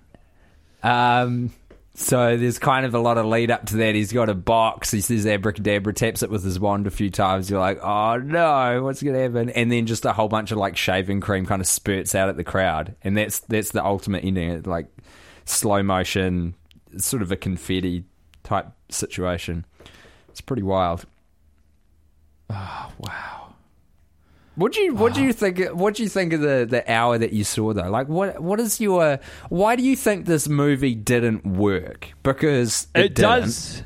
Um, 0.83 1.51
so 1.99 2.37
there's 2.37 2.59
kind 2.59 2.85
of 2.85 2.93
a 2.93 2.99
lot 2.99 3.17
of 3.17 3.25
lead 3.25 3.49
up 3.49 3.65
to 3.65 3.77
that. 3.77 3.95
He's 3.95 4.13
got 4.13 4.29
a 4.29 4.35
box. 4.35 4.91
He 4.91 5.01
says 5.01 5.25
abracadabra, 5.25 5.93
taps 5.93 6.21
it 6.21 6.29
with 6.29 6.43
his 6.43 6.59
wand 6.59 6.85
a 6.85 6.91
few 6.91 7.09
times. 7.09 7.49
You're 7.49 7.59
like, 7.59 7.79
oh 7.83 8.17
no, 8.17 8.83
what's 8.83 9.01
gonna 9.01 9.19
happen? 9.19 9.49
And 9.49 9.71
then 9.71 9.87
just 9.87 10.05
a 10.05 10.13
whole 10.13 10.27
bunch 10.27 10.51
of 10.51 10.59
like 10.59 10.77
shaving 10.77 11.21
cream 11.21 11.47
kind 11.47 11.59
of 11.59 11.67
spurts 11.67 12.13
out 12.13 12.29
at 12.29 12.37
the 12.37 12.43
crowd, 12.43 12.95
and 13.03 13.17
that's 13.17 13.39
that's 13.39 13.71
the 13.71 13.83
ultimate 13.83 14.23
ending. 14.23 14.61
Like 14.61 14.85
slow 15.45 15.81
motion, 15.81 16.53
sort 16.97 17.23
of 17.23 17.31
a 17.31 17.35
confetti 17.35 18.03
type 18.43 18.67
situation. 18.89 19.65
It's 20.29 20.39
pretty 20.39 20.63
wild. 20.63 21.03
Oh, 22.51 22.91
wow. 22.99 23.46
What 24.57 24.73
do 24.73 24.81
you 24.81 24.95
what 24.95 25.13
do 25.13 25.23
you 25.23 25.33
think 25.33 25.59
what 25.69 25.93
do 25.95 26.03
you 26.03 26.09
think 26.09 26.33
of 26.33 26.41
the, 26.41 26.67
the 26.69 26.91
hour 26.91 27.17
that 27.17 27.31
you 27.31 27.43
saw 27.43 27.73
though? 27.73 27.89
Like 27.89 28.07
what 28.09 28.41
what 28.41 28.59
is 28.59 28.81
your 28.81 29.19
why 29.49 29.75
do 29.75 29.83
you 29.83 29.95
think 29.95 30.25
this 30.25 30.49
movie 30.49 30.95
didn't 30.95 31.45
work? 31.45 32.11
Because 32.23 32.87
it, 32.95 33.05
It, 33.05 33.15
does. 33.15 33.83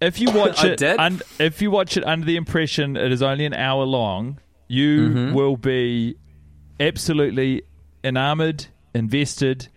If 0.00 0.20
you 0.20 0.30
watch 0.34 0.64
it, 0.64 0.82
und- 0.82 1.22
if 1.38 1.62
you 1.62 1.70
watch 1.70 1.96
it 1.96 2.04
under 2.04 2.26
the 2.26 2.36
impression 2.36 2.96
it 2.96 3.12
is 3.12 3.22
only 3.22 3.44
an 3.46 3.54
hour 3.54 3.84
long, 3.84 4.40
you 4.66 5.08
Mm-hmm. 5.10 5.34
will 5.34 5.56
be 5.56 6.16
absolutely 6.80 7.62
enamored, 8.02 8.66
invested, 8.94 9.68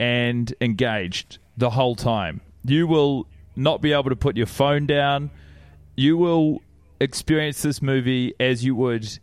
and 0.00 0.52
engaged 0.60 1.38
the 1.56 1.70
whole 1.70 1.94
time. 1.94 2.40
You 2.64 2.86
will 2.86 3.26
not 3.54 3.80
be 3.80 3.92
able 3.92 4.10
to 4.10 4.16
put 4.16 4.36
your 4.36 4.46
phone 4.46 4.86
down. 4.86 5.30
You 5.96 6.16
will 6.16 6.62
experience 7.00 7.62
this 7.62 7.80
movie 7.80 8.34
as 8.40 8.64
you 8.64 8.74
would 8.74 9.18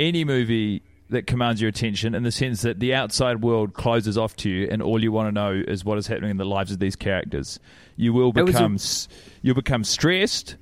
any 0.00 0.24
movie 0.24 0.82
that 1.08 1.26
commands 1.26 1.60
your 1.60 1.68
attention 1.68 2.14
in 2.14 2.24
the 2.24 2.32
sense 2.32 2.62
that 2.62 2.80
the 2.80 2.92
outside 2.92 3.40
world 3.42 3.74
closes 3.74 4.18
off 4.18 4.34
to 4.36 4.50
you 4.50 4.68
and 4.70 4.82
all 4.82 5.00
you 5.02 5.12
want 5.12 5.28
to 5.28 5.32
know 5.32 5.52
is 5.68 5.84
what 5.84 5.96
is 5.98 6.06
happening 6.08 6.30
in 6.30 6.36
the 6.36 6.44
lives 6.44 6.72
of 6.72 6.80
these 6.80 6.96
characters. 6.96 7.60
You 7.96 8.12
will 8.12 8.32
was 8.32 8.42
a- 8.42 8.44
become 8.46 8.78
you'll 9.42 9.54
become 9.54 9.84
stressed 9.84 10.56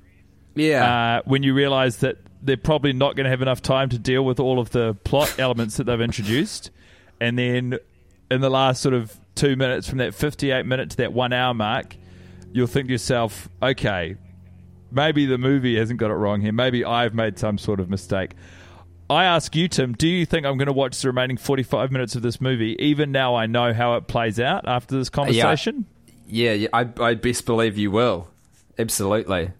Yeah. 0.53 1.17
uh, 1.17 1.21
when 1.25 1.41
you 1.41 1.53
realize 1.55 1.97
that 1.97 2.17
they're 2.43 2.57
probably 2.57 2.93
not 2.93 3.15
going 3.15 3.23
to 3.23 3.29
have 3.31 3.41
enough 3.41 3.61
time 3.63 3.89
to 3.89 3.97
deal 3.97 4.23
with 4.23 4.39
all 4.39 4.59
of 4.59 4.69
the 4.69 4.93
plot 5.03 5.33
elements 5.39 5.77
that 5.77 5.85
they've 5.85 5.99
introduced. 5.99 6.69
And 7.19 7.39
then 7.39 7.79
in 8.29 8.41
the 8.41 8.49
last 8.51 8.83
sort 8.83 8.93
of 8.93 9.17
two 9.33 9.55
minutes 9.55 9.89
from 9.89 9.97
that 9.97 10.13
58 10.13 10.63
minute 10.67 10.91
to 10.91 10.97
that 10.97 11.11
one 11.11 11.33
hour 11.33 11.55
mark, 11.55 11.95
you'll 12.53 12.67
think 12.67 12.87
to 12.87 12.91
yourself, 12.91 13.49
okay, 13.63 14.15
maybe 14.91 15.25
the 15.25 15.39
movie 15.39 15.75
hasn't 15.77 15.99
got 15.99 16.11
it 16.11 16.15
wrong 16.15 16.41
here. 16.41 16.51
Maybe 16.53 16.85
I've 16.85 17.15
made 17.15 17.39
some 17.39 17.57
sort 17.57 17.79
of 17.79 17.89
mistake. 17.89 18.33
I 19.09 19.25
ask 19.25 19.55
you, 19.55 19.67
Tim, 19.67 19.93
do 19.93 20.07
you 20.07 20.25
think 20.25 20.45
I'm 20.45 20.57
going 20.57 20.67
to 20.67 20.73
watch 20.73 20.99
the 21.01 21.09
remaining 21.09 21.37
45 21.37 21.91
minutes 21.91 22.15
of 22.15 22.23
this 22.23 22.41
movie, 22.41 22.75
even 22.79 23.11
now 23.11 23.35
I 23.35 23.45
know 23.45 23.73
how 23.73 23.95
it 23.95 24.07
plays 24.07 24.39
out 24.39 24.67
after 24.67 24.97
this 24.97 25.09
conversation? 25.09 25.85
Yeah, 26.27 26.53
yeah 26.53 26.69
I, 26.73 26.89
I 26.99 27.13
best 27.13 27.45
believe 27.45 27.77
you 27.77 27.91
will. 27.91 28.29
Absolutely. 28.79 29.51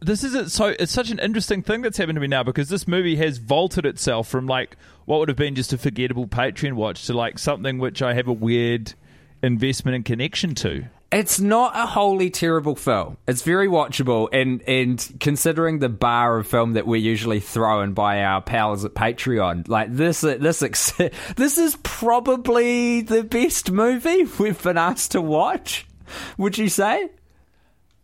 this 0.00 0.22
is 0.22 0.34
it. 0.34 0.50
So 0.50 0.66
it's 0.78 0.92
such 0.92 1.10
an 1.10 1.18
interesting 1.18 1.62
thing 1.62 1.82
that's 1.82 1.98
happened 1.98 2.16
to 2.16 2.20
me 2.20 2.28
now 2.28 2.44
because 2.44 2.68
this 2.68 2.86
movie 2.86 3.16
has 3.16 3.38
vaulted 3.38 3.84
itself 3.84 4.28
from 4.28 4.46
like 4.46 4.76
what 5.04 5.18
would 5.18 5.28
have 5.28 5.36
been 5.36 5.56
just 5.56 5.72
a 5.72 5.78
forgettable 5.78 6.28
Patreon 6.28 6.74
watch 6.74 7.06
to 7.06 7.12
like 7.12 7.38
something 7.38 7.78
which 7.78 8.02
I 8.02 8.14
have 8.14 8.28
a 8.28 8.32
weird 8.32 8.94
investment 9.42 9.96
and 9.96 10.04
connection 10.04 10.54
to. 10.56 10.84
It's 11.12 11.38
not 11.38 11.76
a 11.76 11.86
wholly 11.86 12.30
terrible 12.30 12.74
film. 12.74 13.16
It's 13.28 13.42
very 13.42 13.68
watchable, 13.68 14.28
and 14.32 14.60
and 14.62 15.16
considering 15.20 15.78
the 15.78 15.88
bar 15.88 16.38
of 16.38 16.48
film 16.48 16.72
that 16.72 16.86
we're 16.86 16.96
usually 16.96 17.38
thrown 17.38 17.92
by 17.92 18.24
our 18.24 18.42
pals 18.42 18.84
at 18.84 18.94
Patreon, 18.94 19.68
like 19.68 19.94
this 19.94 20.22
this 20.22 20.60
this 21.36 21.58
is 21.58 21.78
probably 21.84 23.02
the 23.02 23.22
best 23.22 23.70
movie 23.70 24.24
we've 24.38 24.60
been 24.62 24.78
asked 24.78 25.12
to 25.12 25.22
watch. 25.22 25.86
Would 26.38 26.58
you 26.58 26.68
say? 26.68 27.08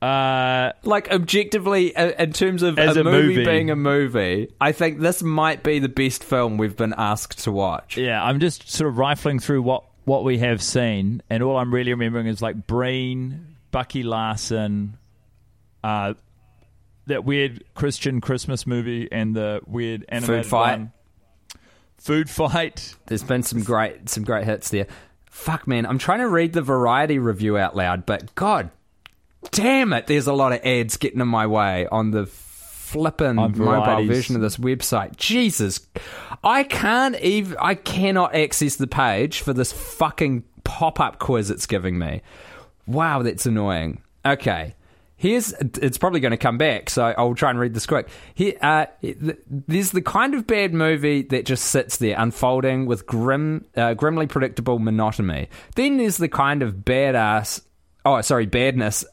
Uh, 0.03 0.73
like 0.83 1.09
objectively, 1.13 1.95
uh, 1.95 2.11
in 2.19 2.33
terms 2.33 2.65
of 2.65 2.77
a, 2.77 2.89
a 2.89 3.05
movie, 3.05 3.05
movie. 3.05 3.45
being 3.45 3.71
a 3.71 3.77
movie, 3.77 4.49
I 4.61 4.73
think 4.73 4.99
this 4.99 5.23
might 5.23 5.63
be 5.63 5.79
the 5.79 5.89
best 5.89 6.25
film 6.25 6.57
we've 6.57 6.77
been 6.77 6.95
asked 6.99 7.45
to 7.45 7.53
watch. 7.53 7.97
Yeah, 7.97 8.23
I'm 8.23 8.41
just 8.41 8.69
sort 8.69 8.91
of 8.91 8.99
rifling 8.99 9.39
through 9.39 9.63
what 9.63 9.85
what 10.05 10.25
we 10.25 10.39
have 10.39 10.63
seen, 10.63 11.23
and 11.31 11.43
all 11.43 11.57
I'm 11.57 11.73
really 11.73 11.93
remembering 11.93 12.27
is 12.27 12.43
like 12.43 12.67
Breen, 12.67 13.57
Bucky 13.71 14.03
Larson, 14.03 14.97
uh, 15.85 16.15
that 17.07 17.25
weird 17.25 17.65
Christian 17.75 18.21
Christmas 18.21 18.67
movie, 18.67 19.11
and 19.11 19.35
the 19.35 19.61
weird 19.67 20.05
animated 20.09 20.47
Fight. 20.47 20.79
one. 20.79 20.93
Food 21.99 22.29
fight. 22.29 22.97
There's 23.07 23.23
been 23.23 23.45
some 23.45 23.63
great 23.63 24.09
some 24.09 24.25
great 24.25 24.45
hits 24.45 24.71
there. 24.71 24.89
Fuck 25.27 25.69
man, 25.69 25.87
I'm 25.87 25.99
trying 25.99 26.19
to 26.19 26.29
read 26.29 26.53
the 26.53 26.61
variety 26.63 27.21
review 27.21 27.57
out 27.57 27.77
loud, 27.77 28.07
but 28.07 28.35
god 28.35 28.71
damn 29.51 29.93
it, 29.93 30.07
there's 30.07 30.27
a 30.27 30.33
lot 30.33 30.53
of 30.53 30.65
ads 30.65 30.97
getting 30.97 31.21
in 31.21 31.29
my 31.29 31.47
way 31.47 31.87
on 31.91 32.11
the 32.11 32.27
flippin' 32.93 33.39
On 33.39 33.57
mobile 33.57 34.07
version 34.07 34.37
of 34.37 34.43
this 34.43 34.57
website. 34.59 35.17
Jesus. 35.17 35.81
I 36.45 36.65
can't 36.65 37.19
even 37.21 37.57
I 37.61 37.75
cannot 37.75 38.35
access 38.35 38.77
the 38.77 38.87
page 38.87 39.41
for 39.41 39.53
this 39.53 39.73
fucking 39.73 40.45
pop-up 40.65 41.19
quiz 41.19 41.51
it's 41.51 41.67
giving 41.67 41.99
me. 41.99 42.23
Wow, 42.87 43.23
that's 43.23 43.47
annoying. 43.47 44.03
Okay. 44.25 44.75
Here's 45.17 45.53
it's 45.53 45.99
probably 45.99 46.19
going 46.19 46.33
to 46.33 46.37
come 46.37 46.59
back, 46.59 46.91
so 46.91 47.15
I'll 47.17 47.37
try 47.37 47.51
and 47.51 47.59
read 47.59 47.75
this 47.75 47.87
quick. 47.87 48.09
Here, 48.35 48.55
uh, 48.61 48.87
there's 49.47 49.93
the 49.93 50.03
kind 50.03 50.35
of 50.35 50.49
bad 50.49 50.75
movie 50.75 51.23
that 51.23 51.47
just 51.47 51.67
sits 51.67 51.99
there, 51.99 52.17
unfolding 52.19 52.87
with 52.87 53.07
grim, 53.07 53.67
uh, 53.77 53.95
grimly 53.95 54.27
predictable 54.27 54.81
monotony. 54.81 55.49
Then 55.77 55.97
there's 55.97 56.17
the 56.17 56.29
kind 56.29 56.61
of 56.61 56.79
badass, 56.79 57.63
oh 58.05 58.21
sorry, 58.23 58.47
badness 58.47 59.05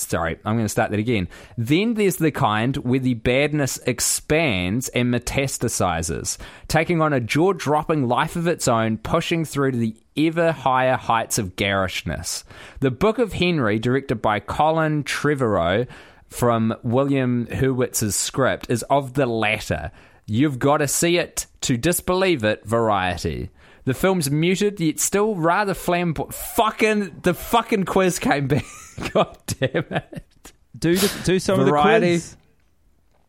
Sorry, 0.00 0.38
I'm 0.44 0.54
going 0.54 0.64
to 0.64 0.68
start 0.68 0.92
that 0.92 1.00
again. 1.00 1.26
Then 1.56 1.94
there's 1.94 2.16
the 2.16 2.30
kind 2.30 2.76
where 2.76 3.00
the 3.00 3.14
badness 3.14 3.78
expands 3.78 4.88
and 4.90 5.12
metastasizes, 5.12 6.38
taking 6.68 7.02
on 7.02 7.12
a 7.12 7.20
jaw 7.20 7.52
dropping 7.52 8.06
life 8.06 8.36
of 8.36 8.46
its 8.46 8.68
own, 8.68 8.98
pushing 8.98 9.44
through 9.44 9.72
to 9.72 9.78
the 9.78 9.96
ever 10.16 10.52
higher 10.52 10.96
heights 10.96 11.36
of 11.38 11.56
garishness. 11.56 12.44
The 12.78 12.92
Book 12.92 13.18
of 13.18 13.32
Henry, 13.32 13.80
directed 13.80 14.22
by 14.22 14.38
Colin 14.38 15.02
Trevorrow 15.02 15.88
from 16.28 16.76
William 16.84 17.46
Hurwitz's 17.46 18.14
script, 18.14 18.70
is 18.70 18.84
of 18.84 19.14
the 19.14 19.26
latter. 19.26 19.90
You've 20.26 20.60
got 20.60 20.76
to 20.76 20.86
see 20.86 21.18
it 21.18 21.46
to 21.62 21.76
disbelieve 21.76 22.44
it, 22.44 22.64
variety. 22.64 23.50
The 23.88 23.94
film's 23.94 24.30
muted, 24.30 24.80
yet 24.80 25.00
still 25.00 25.34
rather 25.34 25.72
flamboyant. 25.72 26.34
Fucking 26.34 27.20
the 27.22 27.32
fucking 27.32 27.84
quiz 27.84 28.18
came 28.18 28.46
back. 28.46 28.66
God 29.14 29.34
damn 29.46 29.86
it! 29.90 30.52
Do 30.78 30.94
the, 30.94 31.20
do 31.24 31.38
some 31.38 31.64
Variety. 31.64 32.16
of 32.16 32.20
the 32.20 32.26
quiz. 32.26 32.36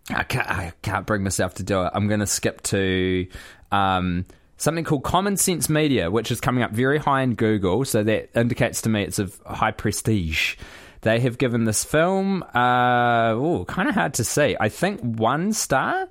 I 0.10 0.24
can't, 0.24 0.50
I 0.50 0.74
can't 0.82 1.06
bring 1.06 1.24
myself 1.24 1.54
to 1.56 1.64
do 1.64 1.84
it. 1.84 1.92
I'm 1.94 2.10
going 2.10 2.20
to 2.20 2.28
skip 2.28 2.62
to 2.64 3.28
um, 3.72 4.26
something 4.58 4.84
called 4.84 5.06
Common 5.06 5.38
Sense 5.38 5.70
Media, 5.70 6.12
which 6.12 6.30
is 6.30 6.42
coming 6.42 6.62
up 6.62 6.72
very 6.72 6.98
high 6.98 7.22
in 7.22 7.36
Google. 7.36 7.86
So 7.86 8.04
that 8.04 8.30
indicates 8.36 8.82
to 8.82 8.90
me 8.90 9.04
it's 9.04 9.18
of 9.18 9.40
high 9.46 9.72
prestige. 9.72 10.58
They 11.04 11.22
have 11.22 11.38
given 11.38 11.64
this 11.64 11.86
film, 11.86 12.44
uh, 12.54 13.30
oh, 13.30 13.64
kind 13.66 13.88
of 13.88 13.96
hard 13.96 14.16
to 14.16 14.26
see. 14.26 14.58
I 14.60 14.68
think 14.68 15.00
one 15.00 15.54
star. 15.54 16.10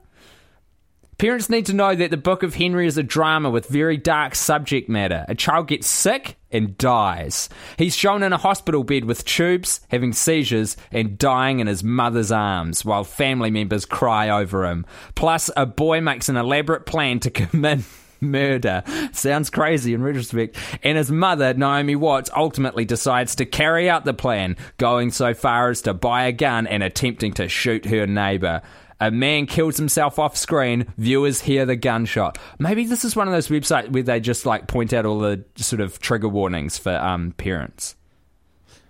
Parents 1.19 1.51
need 1.51 1.67
to 1.67 1.75
know 1.75 1.97
that 1.97 2.13
the 2.13 2.17
Book 2.17 2.45
of 2.45 2.55
Henry 2.55 2.87
is 2.87 2.97
a 2.97 3.03
drama 3.03 3.51
with 3.51 3.67
very 3.67 3.97
dark 3.97 4.37
subject 4.37 4.89
matter. 4.89 5.25
A 5.27 5.35
child 5.35 5.67
gets 5.67 5.89
sick 5.89 6.37
and 6.53 6.79
dies. 6.79 7.49
He's 7.77 7.97
shown 7.97 8.23
in 8.23 8.33
a 8.33 8.37
hospital 8.37 8.85
bed 8.85 9.05
with 9.05 9.25
tubes, 9.25 9.81
having 9.89 10.13
seizures, 10.13 10.77
and 10.93 11.19
dying 11.19 11.59
in 11.59 11.67
his 11.67 11.83
mother's 11.83 12.31
arms 12.31 12.85
while 12.85 13.03
family 13.03 13.51
members 13.51 13.85
cry 13.85 14.29
over 14.29 14.65
him. 14.65 14.87
Plus, 15.17 15.51
a 15.57 15.67
boy 15.67 16.01
makes 16.01 16.29
an 16.29 16.37
elaborate 16.37 16.87
plan 16.87 17.19
to 17.19 17.31
commit 17.33 17.81
murder. 18.21 18.85
Sounds 19.11 19.51
crazy 19.51 19.95
in 19.95 20.03
retrospect. 20.05 20.57
And 20.85 20.97
his 20.97 21.11
mother, 21.11 21.53
Naomi 21.53 21.97
Watts, 21.97 22.31
ultimately 22.37 22.85
decides 22.85 23.35
to 23.35 23.45
carry 23.45 23.91
out 23.91 24.05
the 24.05 24.15
plan, 24.15 24.57
going 24.77 25.11
so 25.11 25.35
far 25.35 25.71
as 25.71 25.83
to 25.83 25.95
buy 25.95 26.27
a 26.27 26.33
gun 26.33 26.69
and 26.69 26.85
attempting 26.85 27.33
to 27.35 27.49
shoot 27.49 27.87
her 27.87 28.07
neighbor. 28.07 28.63
A 29.01 29.11
man 29.11 29.47
kills 29.47 29.77
himself 29.77 30.19
off 30.19 30.37
screen. 30.37 30.93
Viewers 30.97 31.41
hear 31.41 31.65
the 31.65 31.77
gunshot. 31.77 32.37
Maybe 32.59 32.85
this 32.85 33.05
is 33.05 33.15
one 33.15 33.29
of 33.29 33.33
those 33.33 33.49
websites 33.49 33.91
where 33.91 34.03
they 34.03 34.19
just 34.19 34.45
like 34.45 34.67
point 34.67 34.93
out 34.93 35.07
all 35.07 35.21
the 35.21 35.45
sort 35.57 35.81
of 35.81 35.99
trigger 36.01 36.29
warnings 36.29 36.79
for 36.79 36.97
um, 36.97 37.33
parents. 37.33 37.95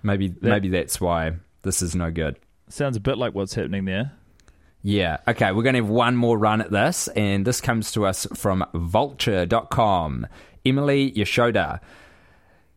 Maybe 0.02 0.34
maybe 0.40 0.68
that's 0.68 1.00
why 1.00 1.32
this 1.62 1.82
is 1.82 1.94
no 1.94 2.10
good. 2.10 2.38
Sounds 2.68 2.96
a 2.96 3.00
bit 3.00 3.18
like 3.18 3.34
what's 3.34 3.54
happening 3.54 3.84
there. 3.84 4.12
Yeah. 4.82 5.18
Okay, 5.26 5.52
we're 5.52 5.62
going 5.64 5.74
to 5.74 5.82
have 5.82 5.90
one 5.90 6.16
more 6.16 6.38
run 6.38 6.60
at 6.60 6.70
this, 6.70 7.08
and 7.08 7.44
this 7.44 7.60
comes 7.60 7.92
to 7.92 8.06
us 8.06 8.26
from 8.34 8.64
vulture.com. 8.74 10.26
Emily 10.64 11.12
Yashoda. 11.12 11.80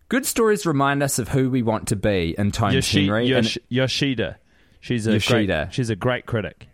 Good 0.09 0.25
stories 0.25 0.65
remind 0.65 1.03
us 1.03 1.19
of 1.19 1.29
who 1.29 1.49
we 1.49 1.61
want 1.61 1.87
to 1.89 1.95
be 1.95 2.35
in 2.37 2.51
Tones 2.51 2.73
Yoshi, 2.73 3.05
Henry. 3.05 3.27
Yosh, 3.27 3.55
and- 3.57 3.65
Yoshida. 3.69 4.37
She's 4.81 5.07
a 5.07 5.13
Yoshida. 5.13 5.65
great, 5.65 5.73
she's 5.73 5.89
a 5.89 5.95
great 5.95 6.25
critic. 6.25 6.67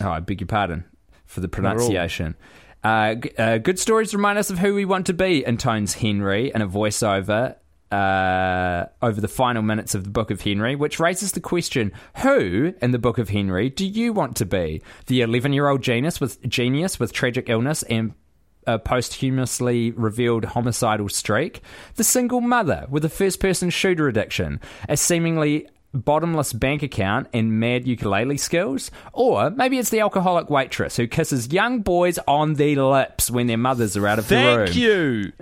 Oh, 0.00 0.10
I 0.10 0.20
beg 0.20 0.40
your 0.40 0.48
pardon 0.48 0.84
for 1.26 1.40
the 1.40 1.48
pronunciation. 1.48 2.36
Uh, 2.82 3.16
uh, 3.36 3.58
good 3.58 3.78
stories 3.78 4.14
remind 4.14 4.38
us 4.38 4.50
of 4.50 4.58
who 4.58 4.74
we 4.74 4.84
want 4.84 5.06
to 5.06 5.12
be, 5.12 5.44
intones 5.46 5.94
Henry 5.94 6.50
in 6.54 6.62
a 6.62 6.68
voiceover 6.68 7.56
uh, 7.90 8.86
over 9.02 9.20
the 9.20 9.28
final 9.28 9.62
minutes 9.62 9.94
of 9.94 10.04
the 10.04 10.10
Book 10.10 10.30
of 10.30 10.40
Henry, 10.40 10.76
which 10.76 11.00
raises 11.00 11.32
the 11.32 11.40
question: 11.40 11.92
Who 12.22 12.72
in 12.80 12.92
the 12.92 12.98
Book 12.98 13.18
of 13.18 13.28
Henry 13.28 13.68
do 13.68 13.86
you 13.86 14.12
want 14.12 14.36
to 14.36 14.46
be? 14.46 14.82
The 15.06 15.22
eleven-year-old 15.22 15.82
genius 15.82 16.20
with 16.20 16.40
genius 16.48 16.98
with 16.98 17.12
tragic 17.12 17.48
illness 17.48 17.82
and 17.84 18.14
a 18.66 18.78
posthumously 18.78 19.90
revealed 19.92 20.44
homicidal 20.44 21.08
streak, 21.08 21.62
the 21.96 22.04
single 22.04 22.40
mother 22.40 22.86
with 22.88 23.04
a 23.04 23.08
first 23.08 23.40
person 23.40 23.70
shooter 23.70 24.06
addiction, 24.06 24.60
a 24.88 24.96
seemingly 24.96 25.66
bottomless 25.92 26.52
bank 26.52 26.82
account 26.82 27.28
and 27.32 27.58
mad 27.58 27.86
ukulele 27.86 28.36
skills, 28.36 28.90
or 29.12 29.50
maybe 29.50 29.78
it's 29.78 29.90
the 29.90 30.00
alcoholic 30.00 30.50
waitress 30.50 30.96
who 30.96 31.06
kisses 31.06 31.52
young 31.52 31.80
boys 31.80 32.18
on 32.26 32.54
the 32.54 32.76
lips 32.76 33.30
when 33.30 33.46
their 33.46 33.58
mothers 33.58 33.96
are 33.96 34.06
out 34.06 34.18
of 34.18 34.28
the 34.28 34.36
room. 34.36 34.66
Thank 34.66 34.76
you. 34.76 35.32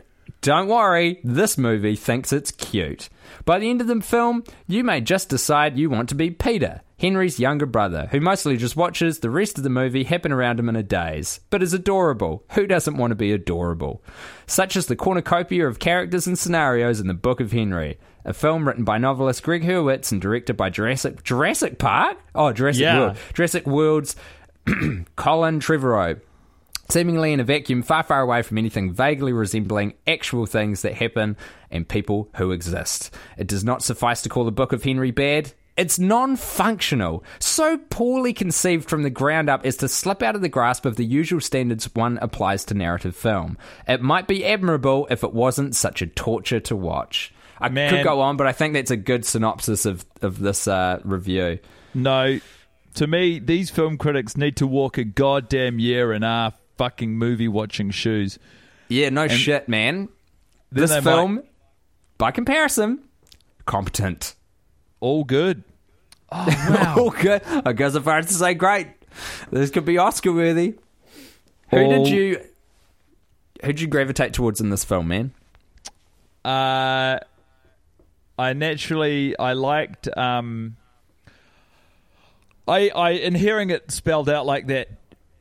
Don't 0.41 0.69
worry, 0.69 1.21
this 1.25 1.59
movie 1.59 1.97
thinks 1.97 2.33
it's 2.33 2.53
cute. 2.53 3.09
By 3.45 3.59
the 3.59 3.69
end 3.69 3.81
of 3.81 3.89
the 3.89 4.01
film, 4.01 4.45
you 4.67 4.85
may 4.85 5.01
just 5.01 5.29
decide 5.29 5.77
you 5.77 5.91
want 5.91 6.09
to 6.11 6.15
be 6.15 6.31
Peter, 6.31 6.83
Henry's 6.99 7.39
younger 7.39 7.67
brother, 7.67 8.09
who 8.11 8.21
mostly 8.21 8.57
just 8.57 8.77
watches 8.77 9.21
the 9.21 9.31
rest 9.31 9.57
of 9.57 9.65
the 9.65 9.71
movie 9.71 10.05
happen 10.05 10.33
around 10.33 10.59
him 10.59 10.69
in 10.69 10.77
a 10.77 10.83
daze, 10.83 11.41
but 11.49 11.63
is 11.63 11.73
adorable. 11.73 12.45
Who 12.53 12.67
doesn't 12.67 12.97
want 12.97 13.13
to 13.13 13.15
be 13.15 13.33
adorable? 13.33 14.03
Such 14.47 14.77
is 14.77 14.87
the 14.87 14.97
cornucopia 14.97 15.67
of 15.69 15.79
characters 15.79 16.27
and 16.27 16.39
scenarios 16.39 16.99
in 17.01 17.07
the 17.07 17.15
Book 17.15 17.39
of 17.41 17.53
Henry, 17.53 17.99
a 18.25 18.33
film 18.35 18.67
written 18.67 18.83
by 18.85 18.99
novelist 18.99 19.43
Gregg 19.45 19.63
Hurwitz 19.63 20.11
and 20.11 20.21
directed 20.21 20.57
by 20.57 20.71
Jurassic 20.71 21.23
Jurassic 21.23 21.79
Park. 21.79 22.19
Oh, 22.35 22.53
Jurassic 22.53 22.83
Yeah. 22.83 22.99
World, 22.99 23.17
Jurassic 23.33 23.67
World's 23.67 24.17
Colin 25.17 25.61
Trevorrow 25.61 26.21
seemingly 26.91 27.35
in 27.35 27.41
a 27.41 27.45
vacuum 27.45 27.83
far, 27.83 28.03
far 28.03 28.23
away 28.23 28.41
from 28.41 28.57
anything 28.57 28.91
vaguely 28.91 29.31
resembling 29.33 29.93
actual 30.07 30.47
things 30.47 30.81
that 30.81 30.95
happen 30.95 31.37
and 31.71 31.87
people 31.87 32.31
who 32.37 32.51
exist. 32.51 33.15
It 33.37 33.47
does 33.47 33.63
not 33.63 33.83
suffice 33.83 34.23
to 34.23 34.31
call 34.31 34.45
the 34.47 34.51
Book 34.53 34.73
of 34.73 34.83
Henry 34.85 35.11
bad. 35.11 35.53
It's 35.79 35.99
non 35.99 36.35
functional, 36.35 37.23
so 37.39 37.79
poorly 37.79 38.33
conceived 38.33 38.89
from 38.89 39.05
the 39.05 39.11
ground 39.11 39.49
up 39.49 39.65
as 39.65 39.77
to 39.77 39.89
slip 39.89 40.23
out 40.23 40.35
of 40.35 40.43
the 40.43 40.49
grasp 40.49 40.85
of 40.85 40.97
the 40.97 41.05
usual 41.05 41.41
standards 41.41 41.89
one 41.95 42.19
applies 42.21 42.65
to 42.67 42.75
narrative 42.75 43.15
film. 43.15 43.57
It 43.87 44.03
might 44.03 44.27
be 44.27 44.45
admirable 44.45 45.07
if 45.09 45.23
it 45.23 45.33
wasn't 45.33 45.77
such 45.77 46.03
a 46.03 46.09
torture 46.09 46.59
to 46.59 46.75
watch. 46.75 47.33
I 47.61 47.69
Man. 47.69 47.91
could 47.95 48.03
go 48.05 48.21
on, 48.21 48.37
but 48.37 48.49
I 48.49 48.53
think 48.53 48.75
that's 48.75 48.91
a 48.91 48.97
good 48.97 49.25
synopsis 49.25 49.87
of, 49.87 50.05
of 50.21 50.41
this 50.41 50.67
uh, 50.67 51.01
review. 51.05 51.61
No, 51.95 52.41
to 52.95 53.07
me, 53.07 53.39
these 53.39 53.71
film 53.71 53.99
critics 53.99 54.37
need 54.37 54.57
to 54.57 54.67
walk 54.67 54.99
a 54.99 55.05
goddamn 55.05 55.79
year 55.79 56.13
in 56.13 56.25
our 56.25 56.55
fucking 56.77 57.17
movie 57.17 57.49
watching 57.49 57.91
shoes. 57.91 58.39
Yeah, 58.89 59.11
no 59.11 59.29
shit, 59.29 59.69
man. 59.69 60.09
This 60.73 60.97
film, 60.99 61.37
might- 61.37 61.45
by 62.19 62.31
comparison, 62.33 63.05
competent. 63.65 64.35
All 65.01 65.25
good. 65.25 65.63
Oh, 66.31 67.15
good. 67.21 67.43
I 67.45 67.73
go 67.73 67.89
so 67.91 68.01
far 68.01 68.19
as 68.19 68.27
to 68.27 68.35
say 68.35 68.55
great. 68.55 68.89
This 69.51 69.71
could 69.71 69.85
be 69.85 69.99
Oscar 69.99 70.33
worthy. 70.33 70.75
Who 71.71 71.79
All- 71.79 72.05
did 72.05 72.09
you 72.09 72.41
who 73.63 73.67
did 73.69 73.81
you 73.81 73.87
gravitate 73.89 74.33
towards 74.33 74.61
in 74.61 74.71
this 74.71 74.85
film, 74.85 75.09
man? 75.09 75.33
Uh, 76.45 77.19
I 78.39 78.53
naturally 78.53 79.37
I 79.39 79.55
liked 79.55 80.09
um, 80.17 80.77
I 82.67 82.89
I 82.91 83.11
in 83.11 83.35
hearing 83.35 83.71
it 83.71 83.91
spelled 83.91 84.29
out 84.29 84.47
like 84.47 84.69
that. 84.69 84.89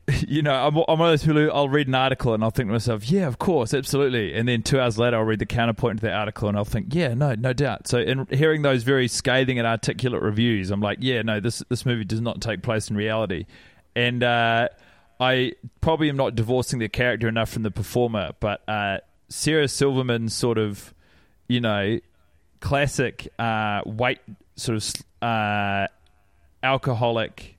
You 0.28 0.42
know, 0.42 0.54
I'm, 0.54 0.76
I'm 0.76 0.98
one 0.98 1.12
of 1.12 1.12
those 1.12 1.22
people 1.22 1.36
who 1.36 1.50
I'll 1.50 1.68
read 1.68 1.86
an 1.86 1.94
article 1.94 2.32
and 2.34 2.42
I'll 2.42 2.50
think 2.50 2.68
to 2.68 2.72
myself, 2.72 3.10
yeah, 3.10 3.26
of 3.26 3.38
course, 3.38 3.74
absolutely. 3.74 4.34
And 4.34 4.48
then 4.48 4.62
two 4.62 4.80
hours 4.80 4.98
later, 4.98 5.16
I'll 5.16 5.22
read 5.22 5.38
the 5.38 5.46
counterpoint 5.46 6.00
to 6.00 6.06
the 6.06 6.12
article 6.12 6.48
and 6.48 6.56
I'll 6.56 6.64
think, 6.64 6.94
yeah, 6.94 7.14
no, 7.14 7.34
no 7.34 7.52
doubt. 7.52 7.88
So, 7.88 7.98
in 7.98 8.26
hearing 8.30 8.62
those 8.62 8.84
very 8.84 9.06
scathing 9.08 9.58
and 9.58 9.66
articulate 9.66 10.22
reviews, 10.22 10.70
I'm 10.70 10.80
like, 10.80 10.98
yeah, 11.00 11.22
no, 11.22 11.40
this 11.40 11.62
this 11.68 11.84
movie 11.84 12.04
does 12.04 12.20
not 12.20 12.40
take 12.40 12.62
place 12.62 12.88
in 12.88 12.96
reality. 12.96 13.46
And 13.94 14.22
uh, 14.22 14.68
I 15.20 15.52
probably 15.80 16.08
am 16.08 16.16
not 16.16 16.34
divorcing 16.34 16.78
the 16.78 16.88
character 16.88 17.28
enough 17.28 17.50
from 17.50 17.62
the 17.62 17.70
performer, 17.70 18.32
but 18.40 18.66
uh, 18.68 18.98
Sarah 19.28 19.68
Silverman's 19.68 20.34
sort 20.34 20.58
of, 20.58 20.94
you 21.48 21.60
know, 21.60 21.98
classic 22.60 23.28
uh, 23.38 23.82
white 23.82 24.20
sort 24.56 24.76
of 24.76 25.26
uh, 25.26 25.86
alcoholic, 26.62 27.56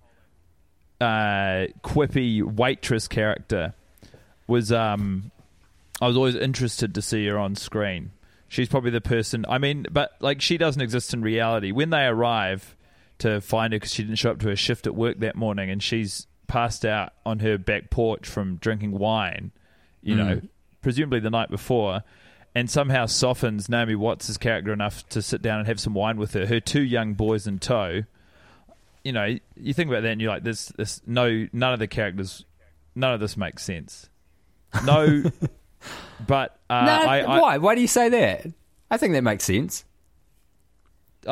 uh, 1.02 1.68
quippy 1.84 2.42
waitress 2.44 3.08
character 3.08 3.74
was. 4.48 4.72
Um, 4.72 5.32
I 6.02 6.08
was 6.08 6.16
always 6.16 6.36
interested 6.36 6.96
to 6.96 7.02
see 7.02 7.28
her 7.28 7.38
on 7.38 7.56
screen. 7.56 8.12
She's 8.48 8.70
probably 8.70 8.92
the 8.92 9.02
person. 9.02 9.46
I 9.50 9.58
mean, 9.58 9.86
but 9.92 10.12
like 10.20 10.42
she 10.42 10.58
doesn't 10.58 10.82
exist 10.82 11.14
in 11.14 11.22
reality. 11.22 11.72
When 11.72 11.90
they 11.90 12.06
arrive 12.06 12.76
to 13.20 13.42
find 13.42 13.74
her 13.74 13.80
because 13.80 13.94
she 13.94 14.04
didn't 14.04 14.18
show 14.18 14.32
up 14.32 14.40
to 14.40 14.48
her 14.48 14.56
shift 14.56 14.88
at 14.88 14.96
work 14.96 15.20
that 15.20 15.36
morning, 15.36 15.70
and 15.70 15.84
she's 15.84 16.26
passed 16.48 16.86
out 16.86 17.14
on 17.26 17.40
her 17.40 17.58
back 17.58 17.90
porch 17.90 18.28
from 18.28 18.56
drinking 18.56 18.92
wine, 18.98 19.52
you 20.02 20.16
know, 20.16 20.38
Mm. 20.38 20.48
presumably 20.82 21.20
the 21.20 21.30
night 21.30 21.50
before, 21.50 22.02
and 22.56 22.70
somehow 22.70 23.06
softens 23.06 23.70
Naomi 23.70 23.94
Watts' 23.96 24.36
character 24.38 24.74
enough 24.74 25.08
to 25.10 25.22
sit 25.22 25.42
down 25.44 25.60
and 25.60 25.68
have 25.68 25.80
some 25.80 25.94
wine 25.94 26.18
with 26.18 26.34
her. 26.34 26.48
Her 26.48 26.60
two 26.60 26.82
young 26.82 27.14
boys 27.14 27.46
in 27.46 27.60
tow. 27.60 28.04
You 29.04 29.14
know, 29.14 29.38
you 29.56 29.74
think 29.74 29.90
about 29.90 30.02
that, 30.04 30.10
and 30.12 30.22
you're 30.22 30.32
like, 30.32 30.44
"This, 30.44 30.68
this, 30.78 31.02
no, 31.08 31.48
none 31.54 31.74
of 31.74 31.80
the 31.80 31.88
characters, 31.88 32.46
none 32.96 33.14
of 33.14 33.20
this 33.20 33.38
makes 33.38 33.64
sense." 33.64 34.10
No, 34.86 35.24
but 36.28 36.60
uh, 36.70 36.86
no, 36.86 36.92
I, 37.10 37.20
I, 37.22 37.40
why? 37.40 37.58
Why 37.58 37.76
do 37.76 37.82
you 37.82 37.88
say 37.88 38.10
that? 38.10 38.48
I 38.92 38.98
think 38.98 39.14
that 39.14 39.22
makes 39.24 39.44
sense. 39.46 39.86
uh, 41.28 41.32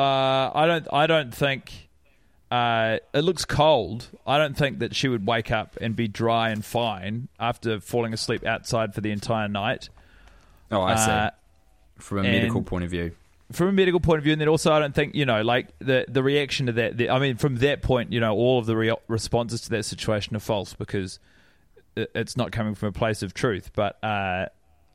I 0.54 0.66
don't. 0.66 0.86
I 0.92 1.06
don't 1.06 1.34
think. 1.34 1.88
uh, 2.50 2.98
it 3.12 3.20
looks 3.20 3.44
cold. 3.44 4.08
I 4.26 4.38
don't 4.38 4.56
think 4.56 4.78
that 4.78 4.94
she 4.94 5.08
would 5.08 5.26
wake 5.26 5.50
up 5.50 5.76
and 5.80 5.94
be 5.94 6.08
dry 6.08 6.50
and 6.50 6.64
fine 6.64 7.28
after 7.38 7.80
falling 7.80 8.12
asleep 8.14 8.44
outside 8.46 8.94
for 8.94 9.00
the 9.02 9.10
entire 9.10 9.48
night. 9.48 9.88
Oh, 10.70 10.80
I 10.80 10.94
see. 10.96 11.10
Uh, 11.10 11.30
From 11.98 12.18
a 12.18 12.22
medical 12.22 12.62
point 12.62 12.84
of 12.84 12.90
view. 12.90 13.12
From 13.52 13.68
a 13.68 13.72
medical 13.72 13.98
point 14.00 14.18
of 14.18 14.24
view, 14.24 14.32
and 14.32 14.40
then 14.40 14.48
also 14.48 14.72
I 14.72 14.78
don't 14.78 14.94
think 14.94 15.14
you 15.14 15.24
know, 15.24 15.40
like 15.42 15.68
the 15.78 16.04
the 16.06 16.22
reaction 16.22 16.66
to 16.66 16.72
that. 16.72 16.98
The, 16.98 17.08
I 17.08 17.18
mean, 17.18 17.36
from 17.38 17.56
that 17.56 17.80
point, 17.80 18.12
you 18.12 18.20
know, 18.20 18.34
all 18.34 18.58
of 18.58 18.66
the 18.66 18.76
re- 18.76 18.94
responses 19.08 19.62
to 19.62 19.70
that 19.70 19.84
situation 19.84 20.36
are 20.36 20.40
false 20.40 20.74
because 20.74 21.18
it, 21.96 22.10
it's 22.14 22.36
not 22.36 22.52
coming 22.52 22.74
from 22.74 22.90
a 22.90 22.92
place 22.92 23.22
of 23.22 23.32
truth. 23.32 23.70
But 23.74 24.02
uh, 24.04 24.48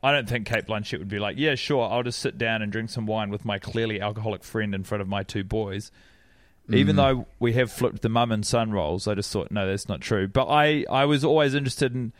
I 0.04 0.12
don't 0.12 0.30
think 0.30 0.46
Cate 0.46 0.68
Blanchett 0.68 1.00
would 1.00 1.08
be 1.10 1.18
like, 1.18 1.38
"Yeah, 1.40 1.56
sure, 1.56 1.90
I'll 1.90 2.04
just 2.04 2.20
sit 2.20 2.38
down 2.38 2.62
and 2.62 2.72
drink 2.72 2.92
some 2.92 3.08
wine 3.08 3.32
with 3.32 3.44
my 3.44 3.58
clearly 3.58 4.00
alcoholic 4.00 4.44
friend 4.44 4.76
in 4.76 4.84
front 4.84 5.02
of 5.02 5.08
my 5.08 5.24
two 5.24 5.44
boys." 5.44 5.92
Even 6.70 6.96
Mm. 6.96 6.98
though 6.98 7.28
we 7.40 7.54
have 7.54 7.70
flipped 7.72 8.04
the 8.04 8.10
mum 8.10 8.32
and 8.32 8.46
son 8.46 8.72
roles, 8.72 9.06
I 9.06 9.16
just 9.16 9.30
thought, 9.34 9.52
no, 9.52 9.68
that's 9.68 9.90
not 9.90 10.00
true. 10.00 10.30
But 10.30 10.46
I, 10.48 10.86
I 10.90 11.04
was 11.04 11.26
always 11.26 11.56
interested 11.56 11.94
in. 11.94 12.14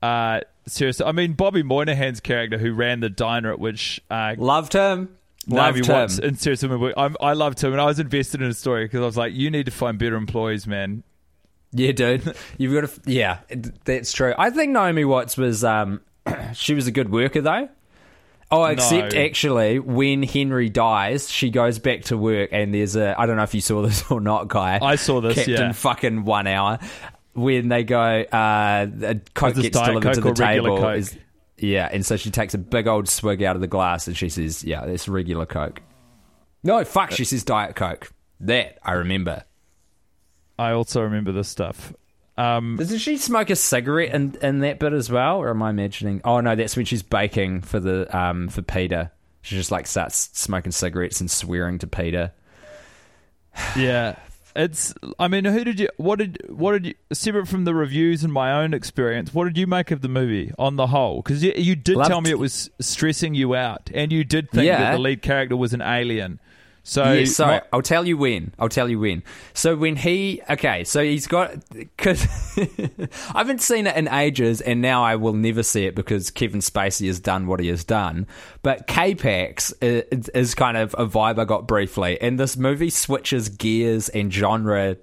Uh, 0.00 0.42
seriously, 0.68 1.04
I 1.04 1.10
mean 1.10 1.32
Bobby 1.32 1.64
Moynihan's 1.64 2.20
character 2.20 2.58
who 2.58 2.72
ran 2.74 3.00
the 3.00 3.10
diner 3.10 3.50
at 3.50 3.58
which 3.58 4.00
uh, 4.08 4.36
Loved 4.38 4.74
him. 4.74 5.17
Naomi 5.48 5.80
Loved 5.80 5.88
him. 5.88 5.94
Watts 5.96 6.18
in 6.18 6.34
Serious 6.36 6.62
Women. 6.62 6.92
I'm, 6.96 7.16
I 7.20 7.32
loved 7.32 7.62
him, 7.62 7.72
and 7.72 7.80
I 7.80 7.86
was 7.86 7.98
invested 7.98 8.42
in 8.42 8.48
the 8.48 8.54
story 8.54 8.84
because 8.84 9.00
I 9.00 9.06
was 9.06 9.16
like, 9.16 9.32
"You 9.32 9.50
need 9.50 9.66
to 9.66 9.72
find 9.72 9.98
better 9.98 10.16
employees, 10.16 10.66
man." 10.66 11.02
Yeah, 11.72 11.92
dude. 11.92 12.34
You've 12.58 12.74
got 12.74 12.88
to. 12.88 13.10
Yeah, 13.10 13.38
that's 13.84 14.12
true. 14.12 14.34
I 14.38 14.50
think 14.50 14.72
Naomi 14.72 15.04
Watts 15.04 15.36
was. 15.36 15.64
Um, 15.64 16.00
she 16.54 16.74
was 16.74 16.86
a 16.86 16.90
good 16.92 17.10
worker 17.10 17.40
though. 17.40 17.68
Oh, 18.50 18.64
except 18.64 19.14
No. 19.14 19.20
actually, 19.20 19.78
when 19.78 20.22
Henry 20.22 20.70
dies, 20.70 21.30
she 21.30 21.50
goes 21.50 21.78
back 21.78 22.04
to 22.04 22.16
work, 22.16 22.50
and 22.52 22.72
there's 22.72 22.96
a. 22.96 23.14
I 23.18 23.26
don't 23.26 23.36
know 23.36 23.42
if 23.42 23.54
you 23.54 23.60
saw 23.60 23.82
this 23.86 24.10
or 24.10 24.20
not, 24.20 24.48
guy. 24.48 24.78
I 24.80 24.96
saw 24.96 25.20
this, 25.20 25.34
Captain 25.34 25.54
yeah. 25.54 25.72
fucking 25.72 26.24
one 26.24 26.46
hour. 26.46 26.78
When 27.34 27.68
they 27.68 27.84
go, 27.84 27.98
uh, 28.00 28.86
a 29.02 29.14
Coke 29.34 29.54
gets 29.54 29.78
delivered 29.78 30.00
to 30.14 30.20
Coke 30.20 30.36
the 30.36 30.42
or 30.42 30.46
regular 30.46 30.70
table. 30.70 30.78
Coke? 30.78 30.96
Is, 30.98 31.16
yeah, 31.58 31.88
and 31.90 32.04
so 32.04 32.16
she 32.16 32.30
takes 32.30 32.54
a 32.54 32.58
big 32.58 32.86
old 32.86 33.08
swig 33.08 33.42
out 33.42 33.56
of 33.56 33.60
the 33.60 33.66
glass, 33.66 34.06
and 34.06 34.16
she 34.16 34.28
says, 34.28 34.64
"Yeah, 34.64 34.86
that's 34.86 35.08
regular 35.08 35.46
Coke." 35.46 35.82
No, 36.62 36.84
fuck. 36.84 37.12
She 37.12 37.24
says 37.24 37.44
Diet 37.44 37.76
Coke. 37.76 38.12
That 38.40 38.78
I 38.82 38.92
remember. 38.92 39.44
I 40.58 40.72
also 40.72 41.02
remember 41.02 41.32
this 41.32 41.48
stuff. 41.48 41.92
Um, 42.36 42.76
Doesn't 42.76 42.98
she 42.98 43.16
smoke 43.16 43.50
a 43.50 43.56
cigarette 43.56 44.14
in, 44.14 44.36
in 44.42 44.60
that 44.60 44.78
bit 44.78 44.92
as 44.92 45.10
well, 45.10 45.38
or 45.38 45.50
am 45.50 45.62
I 45.62 45.70
imagining? 45.70 46.20
Oh 46.24 46.40
no, 46.40 46.54
that's 46.54 46.76
when 46.76 46.86
she's 46.86 47.02
baking 47.02 47.62
for 47.62 47.80
the 47.80 48.16
um 48.16 48.48
for 48.48 48.62
Peter. 48.62 49.10
She 49.42 49.56
just 49.56 49.70
like 49.70 49.86
starts 49.86 50.30
smoking 50.34 50.72
cigarettes 50.72 51.20
and 51.20 51.30
swearing 51.30 51.78
to 51.78 51.86
Peter. 51.86 52.32
yeah, 53.76 54.16
it's. 54.58 54.92
I 55.18 55.28
mean, 55.28 55.44
who 55.46 55.64
did 55.64 55.80
you? 55.80 55.88
What 55.96 56.18
did? 56.18 56.38
What 56.50 56.72
did 56.72 56.86
you? 56.86 56.94
Separate 57.12 57.48
from 57.48 57.64
the 57.64 57.74
reviews 57.74 58.22
and 58.24 58.32
my 58.32 58.52
own 58.52 58.74
experience, 58.74 59.32
what 59.32 59.44
did 59.44 59.56
you 59.56 59.66
make 59.66 59.90
of 59.90 60.02
the 60.02 60.08
movie 60.08 60.52
on 60.58 60.76
the 60.76 60.88
whole? 60.88 61.22
Because 61.22 61.42
you, 61.42 61.52
you 61.56 61.76
did 61.76 61.96
Loved- 61.96 62.08
tell 62.10 62.20
me 62.20 62.30
it 62.30 62.38
was 62.38 62.68
stressing 62.80 63.34
you 63.34 63.54
out, 63.54 63.90
and 63.94 64.12
you 64.12 64.24
did 64.24 64.50
think 64.50 64.66
Yeah. 64.66 64.78
that 64.80 64.92
the 64.92 64.98
lead 64.98 65.22
character 65.22 65.56
was 65.56 65.72
an 65.72 65.80
alien. 65.80 66.40
So, 66.88 67.12
yeah, 67.12 67.24
so 67.26 67.46
my- 67.46 67.62
I'll 67.70 67.82
tell 67.82 68.06
you 68.06 68.16
when. 68.16 68.54
I'll 68.58 68.70
tell 68.70 68.88
you 68.88 68.98
when. 68.98 69.22
So 69.52 69.76
when 69.76 69.94
he, 69.94 70.40
okay, 70.48 70.84
so 70.84 71.04
he's 71.04 71.26
got 71.26 71.68
because 71.74 72.26
I 72.56 73.38
haven't 73.38 73.60
seen 73.60 73.86
it 73.86 73.94
in 73.94 74.08
ages, 74.08 74.62
and 74.62 74.80
now 74.80 75.04
I 75.04 75.16
will 75.16 75.34
never 75.34 75.62
see 75.62 75.84
it 75.84 75.94
because 75.94 76.30
Kevin 76.30 76.60
Spacey 76.60 77.06
has 77.08 77.20
done 77.20 77.46
what 77.46 77.60
he 77.60 77.68
has 77.68 77.84
done. 77.84 78.26
But 78.62 78.86
K-Pax 78.86 79.74
is, 79.82 80.30
is 80.30 80.54
kind 80.54 80.78
of 80.78 80.94
a 80.94 81.06
vibe 81.06 81.38
I 81.38 81.44
got 81.44 81.68
briefly, 81.68 82.18
and 82.22 82.40
this 82.40 82.56
movie 82.56 82.88
switches 82.88 83.50
gears 83.50 84.08
and 84.08 84.32
genre 84.32 84.96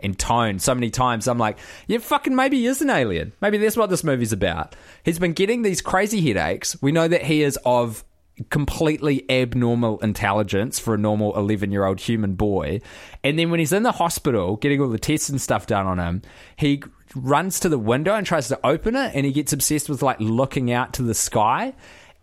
and 0.00 0.18
tone 0.18 0.58
so 0.58 0.74
many 0.74 0.90
times. 0.90 1.28
I'm 1.28 1.38
like, 1.38 1.58
yeah, 1.86 1.98
fucking 1.98 2.34
maybe 2.34 2.58
he 2.58 2.66
is 2.66 2.82
an 2.82 2.90
alien. 2.90 3.32
Maybe 3.40 3.58
that's 3.58 3.76
what 3.76 3.90
this 3.90 4.02
movie's 4.02 4.32
about. 4.32 4.74
He's 5.04 5.20
been 5.20 5.34
getting 5.34 5.62
these 5.62 5.82
crazy 5.82 6.20
headaches. 6.26 6.76
We 6.82 6.90
know 6.90 7.06
that 7.06 7.22
he 7.22 7.44
is 7.44 7.56
of 7.64 8.04
completely 8.50 9.28
abnormal 9.30 9.98
intelligence 10.00 10.78
for 10.78 10.94
a 10.94 10.98
normal 10.98 11.36
11 11.36 11.70
year 11.70 11.84
old 11.84 12.00
human 12.00 12.34
boy. 12.34 12.80
And 13.24 13.38
then 13.38 13.50
when 13.50 13.60
he's 13.60 13.72
in 13.72 13.82
the 13.82 13.92
hospital 13.92 14.56
getting 14.56 14.80
all 14.80 14.88
the 14.88 14.98
tests 14.98 15.28
and 15.28 15.40
stuff 15.40 15.66
done 15.66 15.86
on 15.86 15.98
him, 15.98 16.22
he 16.56 16.82
runs 17.14 17.60
to 17.60 17.68
the 17.68 17.78
window 17.78 18.14
and 18.14 18.26
tries 18.26 18.48
to 18.48 18.66
open 18.66 18.94
it 18.94 19.12
and 19.14 19.24
he 19.24 19.32
gets 19.32 19.52
obsessed 19.52 19.88
with 19.88 20.02
like 20.02 20.20
looking 20.20 20.72
out 20.72 20.92
to 20.94 21.02
the 21.02 21.14
sky. 21.14 21.74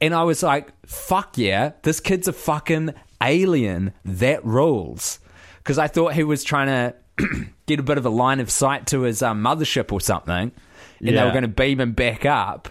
And 0.01 0.13
I 0.13 0.23
was 0.23 0.43
like, 0.43 0.71
fuck 0.85 1.37
yeah, 1.37 1.73
this 1.83 1.99
kid's 1.99 2.27
a 2.27 2.33
fucking 2.33 2.93
alien. 3.21 3.93
That 4.03 4.43
rules. 4.45 5.19
Because 5.57 5.79
I 5.79 5.87
thought 5.87 6.13
he 6.13 6.23
was 6.23 6.43
trying 6.43 6.67
to 6.67 6.95
get 7.65 7.79
a 7.79 7.83
bit 7.83 7.97
of 7.97 8.05
a 8.05 8.09
line 8.09 8.39
of 8.39 8.51
sight 8.51 8.87
to 8.87 9.01
his 9.01 9.21
um, 9.21 9.43
mothership 9.43 9.91
or 9.91 10.01
something. 10.01 10.51
And 10.99 11.17
they 11.17 11.23
were 11.23 11.31
going 11.31 11.43
to 11.43 11.47
beam 11.47 11.79
him 11.79 11.91
back 11.91 12.25
up 12.25 12.69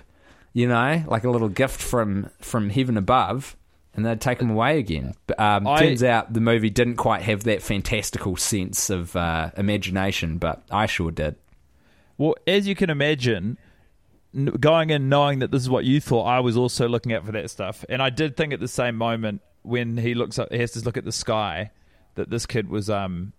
you 0.54 0.66
know, 0.66 1.04
like 1.06 1.24
a 1.24 1.30
little 1.30 1.50
gift 1.50 1.80
from 1.82 2.30
from 2.40 2.70
heaven 2.70 2.96
above, 2.96 3.56
and 3.94 4.06
they'd 4.06 4.20
take 4.20 4.40
him 4.40 4.50
away 4.50 4.78
again. 4.78 5.12
But 5.26 5.38
um, 5.38 5.66
I- 5.66 5.80
turns 5.80 6.02
out 6.02 6.32
the 6.32 6.40
movie 6.40 6.70
didn't 6.70 6.96
quite 6.96 7.22
have 7.22 7.44
that 7.44 7.60
fantastical 7.62 8.36
sense 8.36 8.88
of 8.88 9.14
uh, 9.14 9.50
imagination, 9.56 10.38
but 10.38 10.62
I 10.70 10.86
sure 10.86 11.10
did. 11.10 11.36
Well, 12.16 12.36
as 12.46 12.66
you 12.68 12.74
can 12.74 12.88
imagine, 12.88 13.58
going 14.60 14.90
in 14.90 15.08
knowing 15.08 15.40
that 15.40 15.50
this 15.50 15.62
is 15.62 15.68
what 15.68 15.84
you 15.84 16.00
thought, 16.00 16.24
I 16.24 16.40
was 16.40 16.56
also 16.56 16.88
looking 16.88 17.12
out 17.12 17.26
for 17.26 17.32
that 17.32 17.50
stuff, 17.50 17.84
and 17.88 18.00
I 18.00 18.10
did 18.10 18.36
think 18.36 18.52
at 18.52 18.60
the 18.60 18.68
same 18.68 18.96
moment 18.96 19.42
when 19.62 19.96
he 19.96 20.14
looks 20.14 20.38
up, 20.38 20.52
he 20.52 20.58
has 20.58 20.72
to 20.72 20.80
look 20.80 20.96
at 20.96 21.04
the 21.04 21.12
sky, 21.12 21.70
that 22.14 22.30
this 22.30 22.46
kid 22.46 22.68
was 22.68 22.88
um 22.88 23.32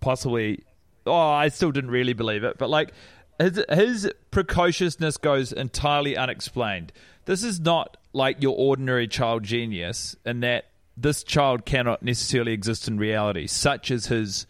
possibly. 0.00 0.64
Oh, 1.08 1.14
I 1.14 1.48
still 1.50 1.70
didn't 1.70 1.92
really 1.92 2.14
believe 2.14 2.42
it, 2.42 2.58
but 2.58 2.68
like 2.68 2.92
his 3.38 3.62
his 3.70 4.10
precociousness 4.30 5.16
goes 5.16 5.52
entirely 5.52 6.16
unexplained. 6.16 6.92
This 7.24 7.42
is 7.42 7.60
not 7.60 7.96
like 8.12 8.42
your 8.42 8.56
ordinary 8.56 9.08
child 9.08 9.42
genius, 9.42 10.16
in 10.24 10.40
that 10.40 10.66
this 10.96 11.22
child 11.22 11.66
cannot 11.66 12.02
necessarily 12.02 12.52
exist 12.52 12.88
in 12.88 12.98
reality, 12.98 13.46
such 13.46 13.90
as 13.90 14.06
his 14.06 14.46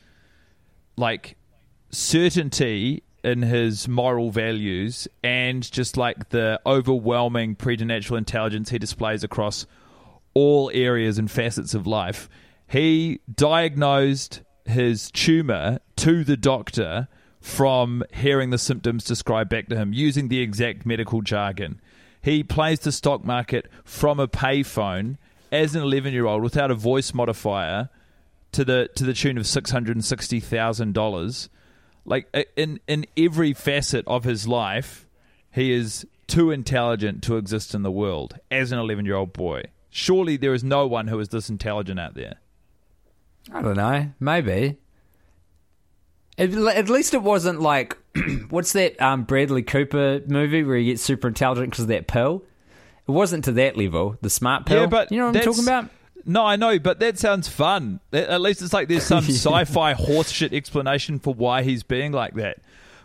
like 0.97 1.37
certainty 1.91 3.03
in 3.25 3.43
his 3.43 3.89
moral 3.89 4.31
values 4.31 5.09
and 5.25 5.71
just 5.73 5.97
like 5.97 6.29
the 6.29 6.61
overwhelming 6.65 7.57
preternatural 7.57 8.17
intelligence 8.17 8.71
he 8.71 8.79
displays 8.79 9.25
across 9.25 9.67
all 10.33 10.71
areas 10.73 11.19
and 11.19 11.31
facets 11.31 11.75
of 11.75 11.87
life. 11.87 12.29
He 12.69 13.21
diagnosed 13.33 14.43
his 14.65 15.11
tumor 15.11 15.81
to 15.97 16.23
the 16.23 16.37
doctor 16.37 17.09
from 17.47 18.03
hearing 18.13 18.51
the 18.51 18.59
symptoms 18.59 19.05
described 19.05 19.49
back 19.49 19.69
to 19.69 19.77
him 19.77 19.93
using 19.93 20.27
the 20.27 20.41
exact 20.41 20.85
medical 20.85 21.23
jargon. 21.23 21.81
He 22.21 22.43
plays 22.43 22.81
the 22.81 22.91
stock 22.91 23.25
market 23.25 23.71
from 23.85 24.19
a 24.19 24.27
payphone 24.27 25.17
as 25.53 25.77
an 25.77 25.83
11 25.83 26.13
year 26.13 26.27
old 26.27 26.43
without 26.43 26.73
a 26.73 26.75
voice 26.75 27.15
modifier 27.15 27.89
to 28.51 28.65
the 28.65 28.91
to 28.97 29.05
the 29.05 29.15
tune 29.15 29.39
of 29.39 29.47
six 29.47 29.71
hundred 29.71 29.95
and 29.95 30.05
sixty 30.05 30.41
thousand 30.41 30.93
dollars. 30.93 31.49
Like 32.05 32.27
in 32.57 32.81
in 32.89 33.07
every 33.17 33.53
facet 33.53 34.05
of 34.09 34.25
his 34.25 34.49
life, 34.49 35.07
he 35.53 35.73
is 35.73 36.05
too 36.27 36.51
intelligent 36.51 37.23
to 37.23 37.37
exist 37.37 37.77
in 37.77 37.83
the 37.83 37.93
world 37.93 38.41
as 38.51 38.73
an 38.73 38.81
eleven 38.81 39.07
year 39.07 39.15
old 39.15 39.33
boy. 39.33 39.63
Surely 39.89 40.37
there 40.37 40.53
is 40.53 40.65
no 40.65 40.85
one 40.89 41.07
who 41.07 41.21
is 41.21 41.29
this 41.29 41.49
intelligent 41.49 42.01
out 42.01 42.15
there. 42.15 42.41
I 43.53 43.63
don't 43.63 43.77
know, 43.77 44.11
maybe. 44.19 44.79
At, 46.39 46.89
least 46.91 47.15
it 47.15 47.23
wasn't 47.23 47.61
like 47.61 47.97
what's 48.51 48.73
that 48.73 49.01
um, 49.01 49.25
Bradley 49.25 49.63
Cooper 49.63 50.21
movie 50.27 50.63
where 50.65 50.77
he 50.77 50.87
gets 50.87 51.03
super 51.03 51.29
intelligent 51.29 51.71
because 51.71 51.83
of 51.85 51.89
that 51.89 52.07
pill. 52.07 52.45
It 53.09 53.13
wasn't 53.13 53.45
to 53.45 53.53
that 53.53 53.77
level. 53.77 54.17
The 54.21 54.29
smart 54.31 54.67
pill. 54.67 54.81
Yeah, 54.83 54.87
but 54.87 55.11
you 55.13 55.19
know 55.19 55.27
what 55.29 55.37
I'm 55.37 55.43
talking 55.45 55.65
about. 55.65 55.89
No, 56.25 56.45
I 56.45 56.57
know, 56.57 56.79
but 56.81 56.99
that 57.01 57.19
sounds 57.19 57.47
fun. 57.49 58.01
At 58.13 58.41
least 58.41 58.61
it's 58.61 58.73
like 58.73 58.89
there's 58.89 59.05
some 59.05 59.25
sci-fi 59.29 59.95
horseshit 59.95 60.53
explanation 60.53 61.21
for 61.21 61.33
why 61.33 61.63
he's 61.63 61.85
being 61.85 62.11
like 62.13 62.35
that. 62.35 62.59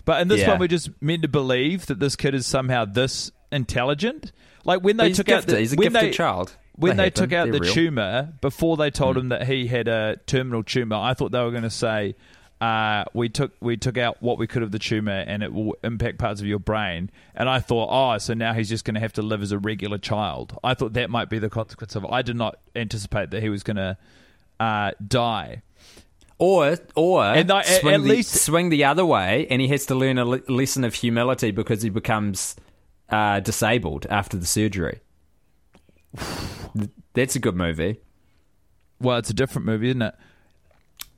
But 0.05 0.21
in 0.21 0.27
this 0.27 0.41
Yeah. 0.41 0.49
one, 0.51 0.59
we're 0.59 0.67
just 0.67 0.89
meant 1.01 1.21
to 1.21 1.27
believe 1.27 1.85
that 1.85 1.99
this 1.99 2.15
kid 2.15 2.33
is 2.33 2.47
somehow 2.47 2.85
this 2.85 3.31
intelligent. 3.51 4.31
Like 4.65 4.81
when 4.81 4.97
they 4.97 5.09
he's 5.09 5.17
took 5.17 5.29
out 5.29 5.45
the 5.45 5.59
He's 5.59 5.73
a 5.73 5.75
gifted 5.75 6.01
they, 6.01 6.11
child. 6.11 6.57
When 6.75 6.97
They 6.97 7.03
they 7.05 7.09
took 7.11 7.31
out 7.31 7.45
They're 7.45 7.59
the 7.59 7.65
real. 7.65 7.73
tumor 7.73 8.33
before 8.41 8.75
they 8.77 8.89
told 8.89 9.15
Mm. 9.15 9.19
him 9.19 9.29
that 9.29 9.47
he 9.47 9.67
had 9.67 9.87
a 9.87 10.17
terminal 10.25 10.63
tumor, 10.63 10.95
I 10.95 11.13
thought 11.13 11.31
they 11.31 11.41
were 11.43 11.51
going 11.51 11.61
to 11.63 11.69
say. 11.69 12.15
Uh, 12.61 13.05
we 13.15 13.27
took 13.27 13.53
we 13.59 13.75
took 13.75 13.97
out 13.97 14.21
what 14.21 14.37
we 14.37 14.45
could 14.45 14.61
of 14.61 14.71
the 14.71 14.77
tumor, 14.77 15.11
and 15.25 15.41
it 15.41 15.51
will 15.51 15.75
impact 15.83 16.19
parts 16.19 16.39
of 16.41 16.45
your 16.47 16.59
brain. 16.59 17.09
And 17.33 17.49
I 17.49 17.59
thought, 17.59 17.89
oh, 17.91 18.19
so 18.19 18.35
now 18.35 18.53
he's 18.53 18.69
just 18.69 18.85
going 18.85 18.93
to 18.93 19.01
have 19.01 19.13
to 19.13 19.23
live 19.23 19.41
as 19.41 19.51
a 19.51 19.57
regular 19.57 19.97
child. 19.97 20.57
I 20.63 20.75
thought 20.75 20.93
that 20.93 21.09
might 21.09 21.27
be 21.27 21.39
the 21.39 21.49
consequence 21.49 21.95
of 21.95 22.03
it. 22.03 22.09
I 22.11 22.21
did 22.21 22.35
not 22.35 22.59
anticipate 22.75 23.31
that 23.31 23.41
he 23.41 23.49
was 23.49 23.63
going 23.63 23.77
to 23.77 23.97
uh, 24.59 24.91
die. 25.07 25.63
Or, 26.37 26.75
or 26.95 27.23
And 27.23 27.49
I- 27.51 27.59
at- 27.61 27.65
swing, 27.81 27.93
at 27.95 28.01
the, 28.03 28.07
least- 28.09 28.35
swing 28.45 28.69
the 28.69 28.83
other 28.85 29.05
way, 29.05 29.47
and 29.49 29.59
he 29.61 29.67
has 29.69 29.85
to 29.87 29.95
learn 29.95 30.17
a 30.19 30.25
le- 30.25 30.41
lesson 30.47 30.83
of 30.83 30.93
humility 30.93 31.49
because 31.51 31.81
he 31.81 31.89
becomes 31.89 32.55
uh, 33.09 33.39
disabled 33.39 34.05
after 34.09 34.37
the 34.37 34.45
surgery. 34.45 34.99
That's 37.13 37.35
a 37.35 37.39
good 37.39 37.55
movie. 37.55 37.99
Well, 38.99 39.17
it's 39.17 39.29
a 39.29 39.33
different 39.33 39.65
movie, 39.65 39.89
isn't 39.89 40.01
it? 40.01 40.15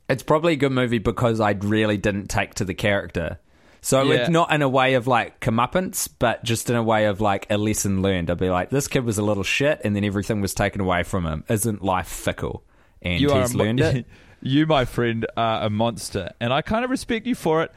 It's 0.10 0.24
probably 0.24 0.54
a 0.54 0.58
good 0.58 0.72
movie 0.72 0.98
because 1.00 1.40
I 1.40 1.52
really 1.52 1.98
didn't 1.98 2.28
take 2.30 2.56
to 2.56 2.66
the 2.66 2.74
character. 2.74 3.40
So 3.82 4.04
Yeah. 4.04 4.16
it's 4.22 4.30
not 4.30 4.52
in 4.54 4.62
a 4.62 4.70
way 4.70 4.94
of 4.94 5.08
like 5.08 5.40
comeuppance, 5.40 6.08
but 6.20 6.44
just 6.44 6.70
in 6.70 6.76
a 6.76 6.84
way 6.84 7.06
of 7.06 7.20
like 7.22 7.48
a 7.50 7.58
lesson 7.58 8.02
learned. 8.02 8.30
I'd 8.30 8.38
be 8.38 8.50
like, 8.50 8.70
this 8.70 8.88
kid 8.88 9.04
was 9.06 9.18
a 9.18 9.24
little 9.24 9.44
shit, 9.44 9.82
and 9.84 9.96
then 9.96 10.04
everything 10.06 10.40
was 10.42 10.54
taken 10.54 10.80
away 10.82 11.04
from 11.04 11.26
him. 11.26 11.44
Isn't 11.50 11.84
life 11.84 12.08
fickle? 12.08 12.64
And 13.02 13.20
you 13.20 13.34
he's 13.34 13.54
mo- 13.54 13.64
learned 13.64 13.82
it. 13.82 14.06
you, 14.42 14.66
my 14.66 14.86
friend, 14.86 15.26
are 15.36 15.64
a 15.66 15.70
monster, 15.70 16.32
and 16.40 16.54
I 16.54 16.62
kind 16.62 16.86
of 16.86 16.92
respect 16.92 17.26
you 17.28 17.36
for 17.36 17.64
it. 17.64 17.72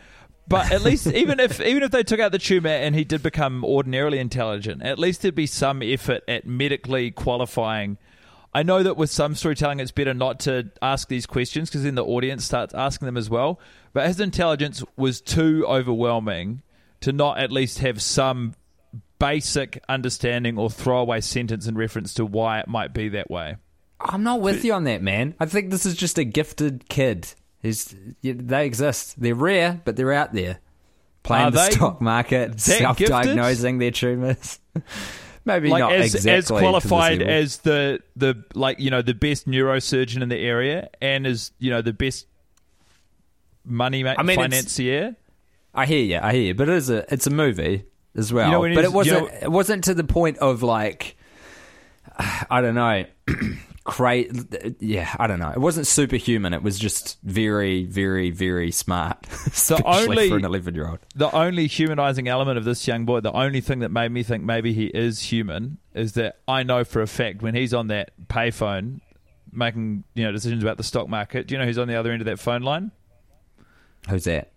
But 0.49 0.70
at 0.70 0.83
least, 0.83 1.07
even 1.12 1.41
if 1.41 1.61
even 1.61 1.83
if 1.83 1.91
they 1.91 2.05
took 2.05 2.20
out 2.20 2.31
the 2.31 2.39
tumor 2.39 2.68
and 2.70 2.95
he 2.95 3.03
did 3.03 3.20
become 3.22 3.64
ordinarily 3.64 4.20
intelligent, 4.20 4.83
at 4.83 4.99
least 4.99 5.22
there'd 5.22 5.35
be 5.35 5.47
some 5.47 5.83
effort 5.83 6.22
at 6.29 6.47
medically 6.47 7.11
qualifying. 7.11 7.99
I 8.57 8.62
know 8.62 8.82
that 8.82 8.96
with 8.96 9.11
some 9.11 9.34
storytelling, 9.34 9.80
it's 9.80 9.90
better 9.90 10.14
not 10.14 10.40
to 10.40 10.70
ask 10.80 11.09
these 11.09 11.26
questions 11.26 11.68
because 11.68 11.82
then 11.82 11.94
the 11.94 12.02
audience 12.02 12.42
starts 12.42 12.72
asking 12.72 13.04
them 13.04 13.18
as 13.18 13.28
well. 13.28 13.61
But 13.92 14.07
his 14.07 14.18
intelligence 14.18 14.82
was 14.96 15.20
too 15.20 15.66
overwhelming 15.68 16.62
to 17.02 17.12
not 17.12 17.36
at 17.36 17.52
least 17.52 17.80
have 17.80 18.00
some 18.00 18.54
basic 19.18 19.84
understanding 19.90 20.57
or 20.57 20.70
throwaway 20.70 21.20
sentence 21.20 21.66
in 21.66 21.74
reference 21.76 22.14
to 22.14 22.24
why 22.24 22.61
it 22.61 22.66
might 22.66 22.94
be 22.94 23.11
that 23.11 23.30
way. 23.30 23.57
I'm 24.00 24.22
not 24.22 24.40
with 24.40 24.64
you 24.64 24.72
on 24.72 24.84
that, 24.84 25.02
man. 25.02 25.34
I 25.38 25.44
think 25.44 25.70
this 25.70 25.84
is 25.84 25.94
just 25.94 26.16
a 26.16 26.24
gifted 26.24 26.88
kid. 26.88 27.28
He's, 27.61 27.94
they 28.22 28.64
exist. 28.64 29.20
They're 29.20 29.34
rare, 29.34 29.82
but 29.84 29.96
they're 29.96 30.14
out 30.14 30.32
there. 30.32 30.61
Playing 31.24 31.48
Are 31.48 31.50
the 31.50 31.59
they 31.59 31.70
stock 31.72 32.00
market, 32.00 32.59
self 32.59 32.96
diagnosing 32.96 33.76
their 33.76 33.90
tumors. 33.90 34.61
Maybe 35.47 35.70
like 35.70 35.78
not 35.80 35.92
as, 35.92 36.14
exactly 36.14 36.32
as 36.32 36.49
qualified 36.49 37.22
as 37.22 37.59
the 37.59 38.01
the 38.16 38.44
like 38.55 38.80
you 38.80 38.90
know 38.90 39.01
the 39.01 39.14
best 39.14 39.47
neurosurgeon 39.49 40.20
in 40.20 40.28
the 40.28 40.36
area 40.36 40.90
and 41.01 41.24
as 41.26 41.53
you 41.61 41.70
know 41.70 41.80
the 41.82 41.92
best 41.92 42.26
money 43.64 44.03
ma- 44.03 44.16
I 44.18 44.22
mean, 44.24 44.36
financier. 44.36 45.16
I 45.72 45.86
hear 45.86 46.03
you. 46.03 46.18
I 46.20 46.32
hear 46.32 46.42
you. 46.42 46.55
But 46.55 46.68
it 46.68 46.74
is 46.74 46.90
a 46.90 47.12
it's 47.14 47.26
a 47.28 47.30
movie 47.30 47.84
as 48.16 48.32
well. 48.32 48.47
You 48.62 48.68
know, 48.70 48.74
but 48.74 48.84
it 48.84 48.92
wasn't 48.92 49.22
you 49.22 49.28
know- 49.30 49.38
it 49.42 49.51
wasn't 49.53 49.84
to 49.84 49.94
the 49.94 50.05
point 50.05 50.38
of 50.38 50.62
like 50.64 51.16
I 52.18 52.61
don't 52.61 52.74
know. 52.74 53.05
Cra- 53.87 54.24
yeah, 54.80 55.14
I 55.20 55.28
don't 55.28 55.39
know. 55.39 55.51
It 55.51 55.61
wasn't 55.61 55.87
superhuman. 55.87 56.53
It 56.53 56.62
was 56.62 56.76
just 56.76 57.18
very, 57.22 57.84
very, 57.84 58.30
very 58.30 58.72
smart. 58.72 59.24
Especially 59.47 59.84
only 60.09 60.28
for 60.28 60.37
an 60.37 60.45
eleven-year-old. 60.45 60.99
the 61.14 61.30
only 61.34 61.68
humanizing 61.68 62.26
element 62.26 62.59
of 62.59 62.64
this 62.64 62.89
young 62.89 63.05
boy, 63.05 63.20
the 63.20 63.32
only 63.32 63.61
thing 63.61 63.78
that 63.78 63.91
made 63.91 64.11
me 64.11 64.24
think 64.24 64.43
maybe 64.43 64.72
he 64.72 64.87
is 64.87 65.20
human, 65.22 65.78
is 65.95 66.14
that 66.14 66.41
I 66.49 66.64
know 66.64 66.82
for 66.82 67.01
a 67.01 67.07
fact 67.07 67.43
when 67.43 67.55
he's 67.55 67.72
on 67.72 67.87
that 67.87 68.11
payphone 68.26 69.01
making 69.53 70.03
you 70.14 70.24
know 70.24 70.32
decisions 70.32 70.64
about 70.64 70.78
the 70.78 70.82
stock 70.82 71.09
market. 71.09 71.47
Do 71.47 71.55
you 71.55 71.59
know 71.61 71.64
who's 71.64 71.78
on 71.78 71.87
the 71.87 71.95
other 71.95 72.11
end 72.11 72.20
of 72.20 72.26
that 72.26 72.41
phone 72.41 72.62
line? 72.62 72.91
Who's 74.09 74.24
that? 74.24 74.51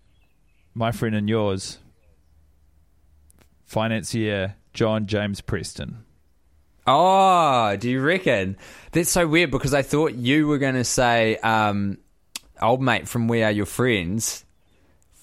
My 0.74 0.92
friend 0.92 1.16
and 1.16 1.30
yours, 1.30 1.78
financier 3.66 4.56
John 4.74 5.06
James 5.06 5.42
Preston. 5.42 6.04
Oh, 6.92 7.76
do 7.78 7.88
you 7.90 8.02
reckon? 8.02 8.58
That's 8.94 9.12
so 9.12 9.28
weird 9.28 9.52
because 9.52 9.76
I 9.76 9.84
thought 9.84 10.16
you 10.16 10.48
were 10.48 10.58
going 10.58 10.74
to 10.74 10.84
say 10.84 11.38
um, 11.38 12.00
old 12.60 12.82
mate 12.82 13.08
from 13.08 13.28
We 13.28 13.44
Are 13.44 13.52
Your 13.52 13.68
Friends. 13.68 14.44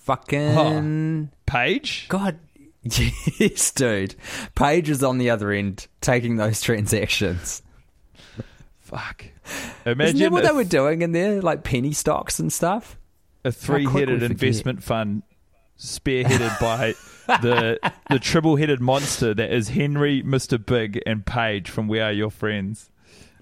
Fucking 0.04 1.30
Paige? 1.46 2.06
God, 2.08 2.38
yes, 2.84 3.72
dude. 3.72 4.14
Paige 4.54 4.90
is 4.90 5.02
on 5.02 5.18
the 5.18 5.30
other 5.30 5.50
end 5.50 5.88
taking 6.00 6.36
those 6.36 6.60
transactions. 6.62 7.62
Fuck. 8.78 9.24
Isn't 9.84 9.92
Imagine 9.92 10.18
that 10.20 10.32
what 10.32 10.44
they 10.44 10.52
were 10.52 10.62
doing 10.62 11.02
in 11.02 11.10
there, 11.10 11.42
like 11.42 11.64
penny 11.64 11.92
stocks 11.92 12.38
and 12.38 12.52
stuff? 12.52 12.96
a 13.44 13.50
How 13.50 13.54
quick 13.66 13.78
we 13.78 13.84
three-headed 13.86 14.14
forget. 14.20 14.30
investment 14.30 14.82
fund 14.84 15.22
spearheaded 15.78 16.60
by 16.60 16.94
the 17.26 17.78
the 18.10 18.18
triple-headed 18.18 18.80
monster 18.80 19.34
that 19.34 19.52
is 19.52 19.70
Henry, 19.70 20.22
Mr. 20.22 20.64
Big, 20.64 21.02
and 21.06 21.24
Paige 21.24 21.70
from 21.70 21.88
We 21.88 22.00
Are 22.00 22.12
Your 22.12 22.30
Friends. 22.30 22.90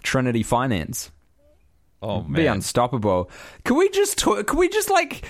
Trinity 0.03 0.43
Finance. 0.43 1.11
Oh 2.03 2.21
man, 2.21 2.33
Be 2.33 2.47
unstoppable. 2.47 3.31
Can 3.65 3.77
we 3.77 3.89
just 3.89 4.19
talk? 4.19 4.47
Can 4.47 4.59
we 4.59 4.69
just 4.69 4.91
like? 4.91 5.27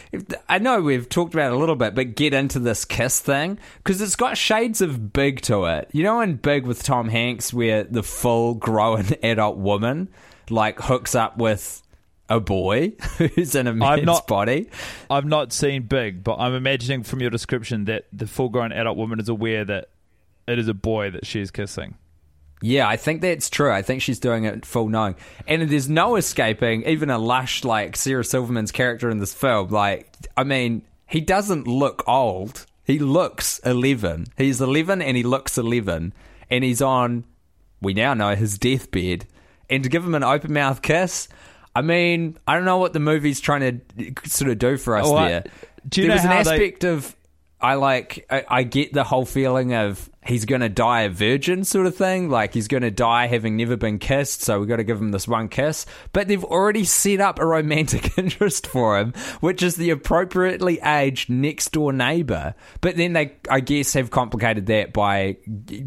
I 0.48 0.58
know 0.58 0.80
we've 0.80 1.08
talked 1.08 1.32
about 1.32 1.52
it 1.52 1.54
a 1.54 1.58
little 1.58 1.76
bit, 1.76 1.94
but 1.94 2.16
get 2.16 2.34
into 2.34 2.58
this 2.58 2.84
kiss 2.84 3.20
thing 3.20 3.58
because 3.78 4.00
it's 4.00 4.16
got 4.16 4.36
shades 4.36 4.80
of 4.80 5.12
Big 5.12 5.40
to 5.42 5.66
it. 5.66 5.88
You 5.92 6.02
know, 6.02 6.20
in 6.20 6.34
Big 6.34 6.66
with 6.66 6.82
Tom 6.82 7.08
Hanks, 7.08 7.54
where 7.54 7.84
the 7.84 8.02
full 8.02 8.54
grown 8.54 9.06
adult 9.22 9.56
woman 9.56 10.08
like 10.50 10.80
hooks 10.80 11.14
up 11.14 11.38
with 11.38 11.80
a 12.28 12.40
boy 12.40 12.90
who's 13.18 13.54
in 13.54 13.66
a 13.66 13.72
man's 13.74 14.04
not- 14.04 14.26
body. 14.26 14.68
I've 15.10 15.26
not 15.26 15.52
seen 15.52 15.82
Big, 15.82 16.24
but 16.24 16.36
I'm 16.36 16.54
imagining 16.54 17.02
from 17.02 17.20
your 17.20 17.30
description 17.30 17.84
that 17.86 18.06
the 18.12 18.26
full-grown 18.26 18.72
adult 18.72 18.96
woman 18.96 19.20
is 19.20 19.28
aware 19.28 19.64
that 19.64 19.88
it 20.46 20.58
is 20.58 20.68
a 20.68 20.74
boy 20.74 21.10
that 21.10 21.26
she's 21.26 21.50
kissing. 21.50 21.96
Yeah, 22.62 22.88
I 22.88 22.96
think 22.96 23.20
that's 23.20 23.50
true. 23.50 23.70
I 23.70 23.82
think 23.82 24.00
she's 24.00 24.18
doing 24.18 24.44
it 24.44 24.64
full 24.64 24.88
knowing. 24.88 25.16
And 25.46 25.68
there's 25.68 25.88
no 25.88 26.16
escaping 26.16 26.84
even 26.84 27.10
a 27.10 27.18
lush 27.18 27.62
like 27.62 27.94
Sarah 27.96 28.24
Silverman's 28.24 28.72
character 28.72 29.10
in 29.10 29.18
this 29.18 29.34
film. 29.34 29.68
Like, 29.68 30.10
I 30.36 30.44
mean, 30.44 30.82
he 31.06 31.20
doesn't 31.20 31.66
look 31.66 32.02
old. 32.08 32.64
He 32.84 32.98
looks 32.98 33.58
11. 33.60 34.28
He's 34.38 34.60
11 34.62 35.02
and 35.02 35.16
he 35.16 35.22
looks 35.22 35.58
11. 35.58 36.14
And 36.50 36.64
he's 36.64 36.80
on, 36.80 37.24
we 37.82 37.92
now 37.92 38.14
know, 38.14 38.34
his 38.34 38.56
deathbed. 38.56 39.26
And 39.68 39.82
to 39.82 39.90
give 39.90 40.04
him 40.04 40.14
an 40.14 40.24
open 40.24 40.52
mouth 40.52 40.80
kiss, 40.80 41.28
I 41.76 41.82
mean, 41.82 42.38
I 42.46 42.54
don't 42.54 42.64
know 42.64 42.78
what 42.78 42.92
the 42.92 43.00
movie's 43.00 43.40
trying 43.40 43.82
to 43.96 44.12
sort 44.28 44.50
of 44.50 44.58
do 44.58 44.76
for 44.76 44.96
us 44.96 45.06
there. 45.10 45.44
do 45.88 46.02
you 46.02 46.08
there 46.08 46.16
know 46.16 46.22
was 46.22 46.24
an 46.24 46.30
how 46.30 46.42
they- 46.44 46.50
aspect 46.52 46.84
of 46.84 47.16
I 47.60 47.74
like 47.74 48.26
I, 48.30 48.44
I 48.48 48.62
get 48.64 48.92
the 48.92 49.04
whole 49.04 49.24
feeling 49.24 49.72
of 49.74 50.10
he's 50.26 50.44
going 50.44 50.60
to 50.60 50.68
die 50.68 51.02
a 51.02 51.10
virgin 51.10 51.64
sort 51.64 51.86
of 51.86 51.96
thing. 51.96 52.28
Like 52.28 52.54
he's 52.54 52.68
going 52.68 52.82
to 52.82 52.90
die 52.90 53.26
having 53.26 53.56
never 53.56 53.76
been 53.76 53.98
kissed, 53.98 54.42
so 54.42 54.58
we've 54.58 54.68
got 54.68 54.76
to 54.76 54.84
give 54.84 55.00
him 55.00 55.10
this 55.10 55.28
one 55.28 55.48
kiss. 55.48 55.86
But 56.12 56.28
they've 56.28 56.44
already 56.44 56.84
set 56.84 57.20
up 57.20 57.38
a 57.38 57.46
romantic 57.46 58.16
interest 58.18 58.66
for 58.66 58.98
him, 58.98 59.12
which 59.40 59.62
is 59.62 59.76
the 59.76 59.90
appropriately 59.90 60.80
aged 60.80 61.30
next 61.30 61.72
door 61.72 61.92
neighbor. 61.92 62.54
But 62.80 62.96
then 62.96 63.12
they, 63.12 63.32
I 63.50 63.60
guess, 63.60 63.92
have 63.94 64.10
complicated 64.10 64.66
that 64.66 64.92
by 64.92 65.36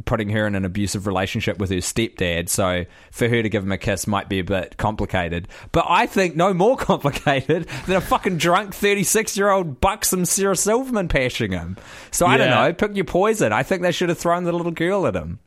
putting 0.05 0.29
her 0.29 0.47
in 0.47 0.55
an 0.55 0.65
abusive 0.65 1.07
relationship 1.07 1.57
with 1.57 1.69
her 1.69 1.77
stepdad. 1.77 2.49
So 2.49 2.85
for 3.11 3.27
her 3.27 3.41
to 3.41 3.49
give 3.49 3.63
him 3.63 3.71
a 3.71 3.77
kiss 3.77 4.07
might 4.07 4.29
be 4.29 4.39
a 4.39 4.43
bit 4.43 4.77
complicated. 4.77 5.47
But 5.71 5.85
I 5.89 6.05
think 6.05 6.35
no 6.35 6.53
more 6.53 6.77
complicated 6.77 7.67
than 7.85 7.95
a 7.95 8.01
fucking 8.01 8.37
drunk 8.37 8.73
36 8.73 9.37
year 9.37 9.49
old 9.49 9.81
buxom 9.81 10.25
Sarah 10.25 10.55
Silverman 10.55 11.07
pashing 11.07 11.51
him. 11.51 11.77
So 12.11 12.25
I 12.25 12.37
don't 12.37 12.49
know. 12.49 12.73
Pick 12.73 12.95
your 12.95 13.05
poison. 13.05 13.51
I 13.51 13.63
think 13.63 13.81
they 13.81 13.91
should 13.91 14.09
have 14.09 14.19
thrown 14.27 14.43
the 14.43 14.51
little 14.51 14.73
girl 14.73 15.07
at 15.07 15.15
him. 15.15 15.39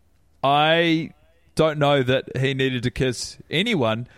I 0.43 1.11
don't 1.55 1.79
know 1.79 2.03
that 2.03 2.35
he 2.39 2.55
needed 2.55 2.85
to 2.85 2.91
kiss 2.91 3.37
anyone. 3.51 4.09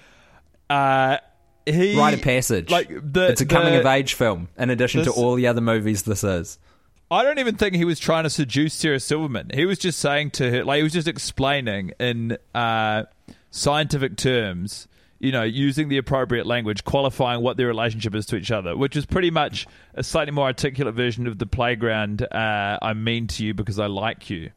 Uh, 0.71 1.19
he 1.67 1.99
Rite 1.99 2.15
of 2.15 2.23
passage. 2.23 2.71
Like 2.71 2.89
the, 2.89 3.29
it's 3.31 3.41
a 3.41 3.47
coming 3.47 3.73
the- 3.73 3.81
of 3.81 3.87
age 3.87 4.15
film, 4.15 4.49
in 4.57 4.71
addition 4.71 5.03
to 5.05 5.11
all 5.11 5.35
the 5.35 5.49
other 5.49 5.61
movies 5.61 6.05
this 6.05 6.23
is. 6.23 6.61
I 7.11 7.25
don't 7.25 7.41
even 7.41 7.57
think 7.57 7.75
he 7.75 7.85
was 7.85 7.99
trying 7.99 8.23
to 8.23 8.31
seduce 8.31 8.73
Sarah 8.73 9.01
Silverman. 9.01 9.51
He 9.53 9.65
was 9.67 9.79
just 9.79 9.99
saying 9.99 10.31
to 10.33 10.49
her, 10.51 10.65
like 10.65 10.77
he 10.77 10.83
was 10.85 10.93
just 10.93 11.09
explaining 11.09 11.93
in 11.99 12.39
uh, 12.55 13.03
scientific 13.51 14.17
terms, 14.17 14.87
you 15.23 15.33
know, 15.33 15.43
using 15.45 15.89
the 15.89 15.97
appropriate 15.99 16.47
language, 16.47 16.85
qualifying 16.85 17.41
what 17.43 17.57
their 17.57 17.69
relationship 17.69 18.15
is 18.15 18.27
to 18.27 18.37
each 18.37 18.51
other, 18.51 18.77
which 18.77 18.97
is 18.97 19.07
pretty 19.07 19.31
much 19.31 19.67
a 19.95 20.03
slightly 20.03 20.33
more 20.33 20.47
articulate 20.47 20.95
version 20.95 21.27
of 21.27 21.39
the 21.39 21.47
playground. 21.47 22.23
Uh, 22.23 22.79
I'm 22.83 23.03
mean 23.05 23.29
to 23.29 23.45
you 23.45 23.55
because 23.55 23.79
I 23.79 23.87
like 23.87 24.29
you, 24.29 24.51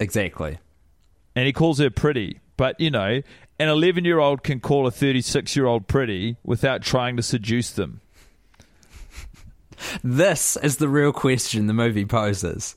Exactly. 0.00 0.58
and 1.36 1.46
he 1.46 1.52
calls 1.52 1.78
her 1.78 1.90
pretty. 1.90 2.40
But 2.56 2.80
you 2.80 2.90
know, 2.90 3.22
an 3.58 3.68
11 3.68 4.04
year 4.04 4.18
old 4.18 4.42
can 4.42 4.58
call 4.60 4.86
a 4.86 4.90
36 4.90 5.54
year 5.54 5.66
old 5.66 5.86
pretty 5.86 6.36
without 6.44 6.82
trying 6.82 7.16
to 7.16 7.22
seduce 7.22 7.70
them. 7.70 8.00
This 10.04 10.56
is 10.62 10.76
the 10.76 10.88
real 10.88 11.12
question 11.12 11.66
the 11.66 11.72
movie 11.72 12.04
poses. 12.04 12.76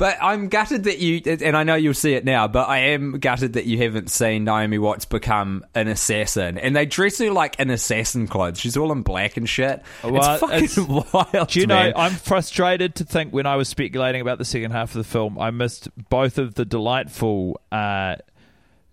But 0.00 0.16
I'm 0.22 0.48
gutted 0.48 0.84
that 0.84 0.98
you, 0.98 1.20
and 1.26 1.54
I 1.56 1.62
know 1.62 1.74
you'll 1.74 1.92
see 1.94 2.14
it 2.14 2.24
now, 2.24 2.48
but 2.48 2.68
I 2.70 2.78
am 2.78 3.18
gutted 3.20 3.52
that 3.52 3.66
you 3.66 3.76
haven't 3.78 4.10
seen 4.10 4.44
Naomi 4.44 4.78
Watts 4.78 5.04
become 5.04 5.62
an 5.74 5.88
assassin. 5.88 6.56
And 6.56 6.74
they 6.74 6.86
dress 6.86 7.18
her 7.18 7.30
like 7.30 7.60
an 7.60 7.68
assassin 7.68 8.26
clothes. 8.26 8.58
She's 8.58 8.78
all 8.78 8.92
in 8.92 9.02
black 9.02 9.36
and 9.36 9.46
shit. 9.46 9.82
Well, 10.02 10.16
it's 10.16 10.40
fucking 10.40 10.64
it's- 10.64 10.78
wild. 11.34 11.48
Do 11.48 11.60
you 11.60 11.66
know. 11.66 11.92
I'm 11.94 12.12
frustrated 12.12 12.94
to 12.94 13.04
think 13.04 13.34
when 13.34 13.44
I 13.44 13.56
was 13.56 13.68
speculating 13.68 14.22
about 14.22 14.38
the 14.38 14.44
second 14.46 14.70
half 14.70 14.88
of 14.90 14.96
the 14.96 15.04
film, 15.04 15.38
I 15.38 15.50
missed 15.50 15.88
both 16.08 16.38
of 16.38 16.54
the 16.54 16.64
delightful 16.64 17.60
uh, 17.70 18.16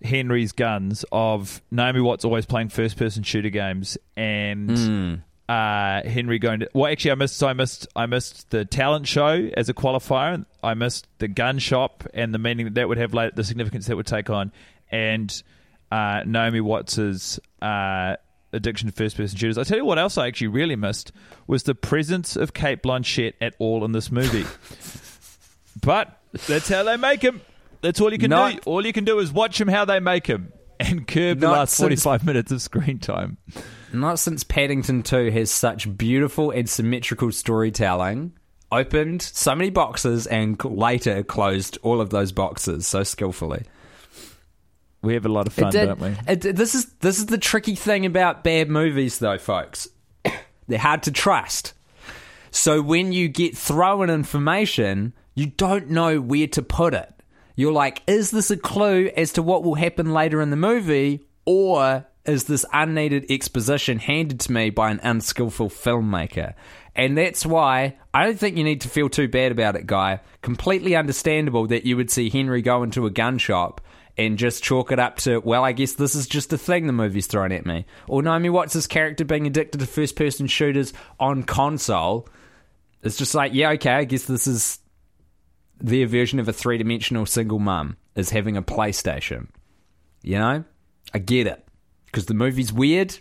Henry's 0.03 0.51
guns 0.51 1.05
of 1.11 1.61
Naomi 1.71 2.01
Watts 2.01 2.25
always 2.25 2.45
playing 2.45 2.67
first 2.69 2.97
person 2.97 3.23
shooter 3.23 3.49
games 3.49 3.97
and 4.17 4.77
Hmm. 4.77 5.13
Uh, 5.49 6.03
Henry 6.03 6.39
going 6.39 6.59
to. 6.59 6.69
Well, 6.73 6.91
actually, 6.91 7.11
I 7.11 7.15
missed. 7.15 7.37
So 7.37 7.47
I 7.47 7.53
missed. 7.53 7.87
I 7.95 8.05
missed 8.05 8.49
the 8.49 8.65
talent 8.65 9.07
show 9.07 9.49
as 9.55 9.69
a 9.69 9.73
qualifier. 9.73 10.45
I 10.61 10.73
missed 10.73 11.07
the 11.19 11.29
gun 11.29 11.59
shop 11.59 12.05
and 12.13 12.33
the 12.33 12.37
meaning 12.37 12.65
that 12.65 12.73
that 12.75 12.89
would 12.89 12.97
have, 12.97 13.13
later, 13.13 13.31
the 13.33 13.45
significance 13.45 13.87
that 13.87 13.95
would 13.95 14.07
take 14.07 14.29
on, 14.29 14.51
and 14.91 15.41
uh, 15.89 16.23
Naomi 16.25 16.59
Watts's 16.59 17.39
uh, 17.61 18.17
addiction 18.51 18.89
to 18.89 18.93
first 18.93 19.15
person 19.15 19.37
shooters. 19.37 19.57
I 19.57 19.63
tell 19.63 19.77
you 19.77 19.85
what 19.85 19.97
else 19.97 20.17
I 20.17 20.27
actually 20.27 20.47
really 20.47 20.75
missed 20.75 21.13
was 21.47 21.63
the 21.63 21.75
presence 21.75 22.35
of 22.35 22.53
Cate 22.53 22.83
Blanchett 22.83 23.33
at 23.39 23.53
all 23.59 23.85
in 23.85 23.93
this 23.93 24.11
movie. 24.11 24.45
but 25.81 26.19
that's 26.47 26.67
how 26.67 26.83
they 26.83 26.97
make 26.97 27.21
him. 27.21 27.41
That's 27.81 28.01
all 28.01 28.11
you 28.11 28.19
can 28.19 28.29
Not- 28.29 28.53
do. 28.55 28.59
All 28.65 28.85
you 28.85 28.91
can 28.93 29.05
do 29.05 29.19
is 29.19 29.31
watch 29.31 29.61
him 29.61 29.67
how 29.67 29.85
they 29.85 29.99
make 29.99 30.27
him 30.27 30.51
and 30.79 31.07
curb 31.07 31.39
the 31.39 31.47
last 31.49 31.75
since- 31.75 32.03
45 32.03 32.25
minutes 32.25 32.51
of 32.51 32.61
screen 32.61 32.99
time. 32.99 33.37
Not 33.93 34.19
since 34.19 34.43
Paddington 34.43 35.03
2 35.03 35.31
has 35.31 35.49
such 35.51 35.97
beautiful 35.97 36.51
and 36.51 36.69
symmetrical 36.69 37.31
storytelling 37.31 38.33
opened 38.71 39.21
so 39.21 39.55
many 39.55 39.69
boxes 39.69 40.27
and 40.27 40.61
later 40.65 41.23
closed 41.23 41.77
all 41.81 42.01
of 42.01 42.09
those 42.09 42.31
boxes 42.31 42.85
so 42.85 43.03
skillfully. 43.03 43.63
We 45.01 45.13
have 45.13 45.25
a 45.25 45.29
lot 45.29 45.47
of 45.47 45.53
fun, 45.53 45.71
did- 45.71 45.85
don't 45.85 45.99
we? 45.99 46.15
it 46.27 46.55
this 46.55 46.75
is 46.75 46.85
this 46.99 47.17
is 47.17 47.27
the 47.27 47.37
tricky 47.37 47.75
thing 47.75 48.05
about 48.05 48.43
bad 48.43 48.69
movies, 48.69 49.19
though, 49.19 49.37
folks. 49.37 49.87
They're 50.67 50.79
hard 50.79 51.03
to 51.03 51.11
trust. 51.11 51.73
So 52.51 52.81
when 52.81 53.11
you 53.13 53.29
get 53.29 53.55
thrown 53.55 54.09
information, 54.09 55.13
you 55.35 55.45
don't 55.45 55.89
know 55.89 56.19
where 56.19 56.47
to 56.47 56.61
put 56.61 56.93
it. 56.93 57.13
You're 57.55 57.71
like, 57.71 58.01
is 58.07 58.31
this 58.31 58.51
a 58.51 58.57
clue 58.57 59.09
as 59.15 59.33
to 59.33 59.43
what 59.43 59.63
will 59.63 59.75
happen 59.75 60.13
later 60.13 60.41
in 60.41 60.49
the 60.49 60.55
movie, 60.57 61.25
or 61.45 62.05
is 62.27 62.43
this 62.43 62.65
unneeded 62.73 63.25
exposition 63.29 63.99
handed 63.99 64.39
to 64.41 64.51
me 64.51 64.69
by 64.69 64.91
an 64.91 64.99
unskillful 65.01 65.69
filmmaker? 65.69 66.53
And 66.95 67.17
that's 67.17 67.45
why 67.45 67.97
I 68.13 68.25
don't 68.25 68.39
think 68.39 68.57
you 68.57 68.63
need 68.63 68.81
to 68.81 68.89
feel 68.89 69.07
too 69.07 69.27
bad 69.27 69.51
about 69.51 69.75
it, 69.75 69.85
guy. 69.85 70.19
Completely 70.41 70.95
understandable 70.95 71.67
that 71.67 71.85
you 71.85 71.95
would 71.95 72.11
see 72.11 72.29
Henry 72.29 72.61
go 72.61 72.83
into 72.83 73.05
a 73.05 73.11
gun 73.11 73.37
shop 73.37 73.81
and 74.17 74.37
just 74.37 74.63
chalk 74.63 74.91
it 74.91 74.99
up 74.99 75.17
to, 75.17 75.39
well, 75.39 75.63
I 75.63 75.73
guess 75.73 75.93
this 75.93 76.15
is 76.15 76.27
just 76.27 76.51
a 76.51 76.57
thing 76.57 76.87
the 76.87 76.93
movie's 76.93 77.27
thrown 77.27 77.51
at 77.51 77.67
me. 77.67 77.85
Or 78.07 78.23
Naomi 78.23 78.49
Watts' 78.49 78.87
character 78.87 79.23
being 79.23 79.45
addicted 79.45 79.79
to 79.79 79.85
first 79.85 80.15
person 80.15 80.47
shooters 80.47 80.91
on 81.19 81.43
console. 81.43 82.27
It's 83.03 83.17
just 83.17 83.35
like, 83.35 83.53
yeah, 83.53 83.69
okay, 83.71 83.91
I 83.91 84.05
guess 84.05 84.23
this 84.23 84.47
is 84.47 84.79
their 85.79 86.07
version 86.07 86.39
of 86.39 86.47
a 86.47 86.53
three 86.53 86.79
dimensional 86.79 87.27
single 87.27 87.59
mum 87.59 87.97
is 88.15 88.31
having 88.31 88.57
a 88.57 88.63
PlayStation. 88.63 89.49
You 90.23 90.39
know? 90.39 90.63
I 91.13 91.19
get 91.19 91.45
it. 91.45 91.66
Because 92.17 92.25
the 92.25 92.33
movie's 92.33 92.73
weird, 92.73 93.19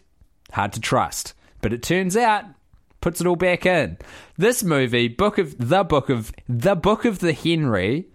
hard 0.52 0.72
to 0.72 0.80
trust. 0.80 1.34
But 1.60 1.74
it 1.74 1.82
turns 1.82 2.16
out, 2.16 2.46
puts 3.02 3.20
it 3.20 3.26
all 3.26 3.36
back 3.36 3.66
in. 3.66 3.98
This 4.38 4.64
movie, 4.64 5.06
Book 5.06 5.36
of 5.36 5.54
the 5.58 5.84
Book 5.84 6.08
of 6.08 6.32
the 6.48 6.74
Book 6.74 7.04
of 7.04 7.18
the 7.18 7.34
Henry, 7.34 8.06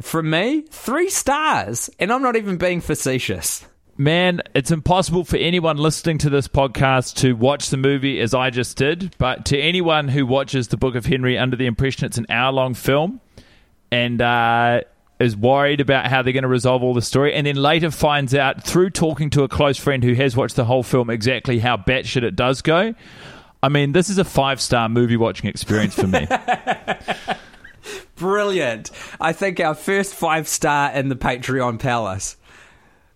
from 0.00 0.30
me, 0.30 0.66
three 0.70 1.10
stars. 1.10 1.90
And 1.98 2.12
I'm 2.12 2.22
not 2.22 2.36
even 2.36 2.58
being 2.58 2.80
facetious. 2.80 3.66
Man, 3.96 4.40
it's 4.54 4.70
impossible 4.70 5.24
for 5.24 5.36
anyone 5.36 5.78
listening 5.78 6.18
to 6.18 6.30
this 6.30 6.46
podcast 6.46 7.16
to 7.16 7.32
watch 7.32 7.70
the 7.70 7.76
movie 7.76 8.20
as 8.20 8.34
I 8.34 8.50
just 8.50 8.76
did. 8.76 9.16
But 9.18 9.46
to 9.46 9.58
anyone 9.58 10.06
who 10.06 10.26
watches 10.26 10.68
the 10.68 10.76
Book 10.76 10.94
of 10.94 11.06
Henry 11.06 11.36
under 11.36 11.56
the 11.56 11.66
impression 11.66 12.06
it's 12.06 12.18
an 12.18 12.26
hour 12.30 12.52
long 12.52 12.74
film 12.74 13.20
and 13.90 14.22
uh, 14.22 14.82
is 15.20 15.36
worried 15.36 15.80
about 15.80 16.06
how 16.08 16.22
they're 16.22 16.32
going 16.32 16.42
to 16.42 16.48
resolve 16.48 16.82
all 16.82 16.94
the 16.94 17.02
story, 17.02 17.32
and 17.34 17.46
then 17.46 17.56
later 17.56 17.90
finds 17.90 18.34
out 18.34 18.62
through 18.64 18.90
talking 18.90 19.30
to 19.30 19.42
a 19.44 19.48
close 19.48 19.78
friend 19.78 20.02
who 20.02 20.14
has 20.14 20.36
watched 20.36 20.56
the 20.56 20.64
whole 20.64 20.82
film 20.82 21.08
exactly 21.10 21.58
how 21.60 21.76
batshit 21.76 22.22
it 22.22 22.34
does 22.36 22.62
go. 22.62 22.94
I 23.62 23.68
mean, 23.68 23.92
this 23.92 24.10
is 24.10 24.18
a 24.18 24.24
five 24.24 24.60
star 24.60 24.88
movie 24.88 25.16
watching 25.16 25.48
experience 25.48 25.94
for 25.94 26.06
me. 26.06 26.26
Brilliant. 28.16 28.90
I 29.20 29.32
think 29.32 29.60
our 29.60 29.74
first 29.74 30.14
five 30.14 30.48
star 30.48 30.90
in 30.92 31.08
the 31.08 31.16
Patreon 31.16 31.78
Palace. 31.78 32.36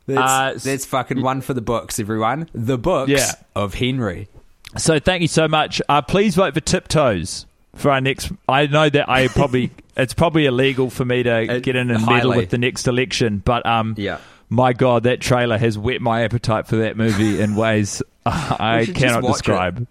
That's, 0.07 0.65
Uh, 0.65 0.69
that's 0.71 0.87
fucking 0.87 1.21
one 1.23 1.41
for 1.41 1.55
the 1.55 1.61
books, 1.61 1.99
everyone. 2.01 2.49
The 2.55 2.79
books 2.79 3.11
Yeah. 3.11 3.33
of 3.55 3.75
Henry. 3.75 4.29
So 4.77 4.99
thank 4.99 5.23
you 5.23 5.29
so 5.29 5.49
much. 5.49 5.81
Uh, 5.89 6.03
please 6.03 6.35
vote 6.35 6.55
for 6.55 6.61
Tiptoes 6.61 7.47
for 7.75 7.91
our 7.91 8.01
next. 8.01 8.33
I 8.49 8.67
know 8.67 8.89
that 8.89 9.09
I 9.09 9.29
probably 9.29 9.71
it's 9.99 10.15
probably 10.15 10.47
illegal 10.47 10.89
for 10.91 11.05
me 11.05 11.23
to 11.25 11.61
get 11.63 11.77
in 11.77 11.91
and 11.91 12.07
meddle 12.07 12.35
with 12.35 12.51
the 12.51 12.59
next 12.59 12.87
election, 12.89 13.43
but 13.45 13.67
um, 13.67 13.95
Yeah. 13.99 14.19
my 14.49 14.73
god, 14.73 15.03
that 15.03 15.21
trailer 15.21 15.59
has 15.59 15.77
whet 15.77 16.01
my 16.01 16.23
appetite 16.25 16.67
for 16.67 16.77
that 16.77 16.97
movie 16.97 17.41
in 17.41 17.57
ways 17.65 18.03
I 18.25 18.87
cannot 18.95 19.25
describe. 19.25 19.87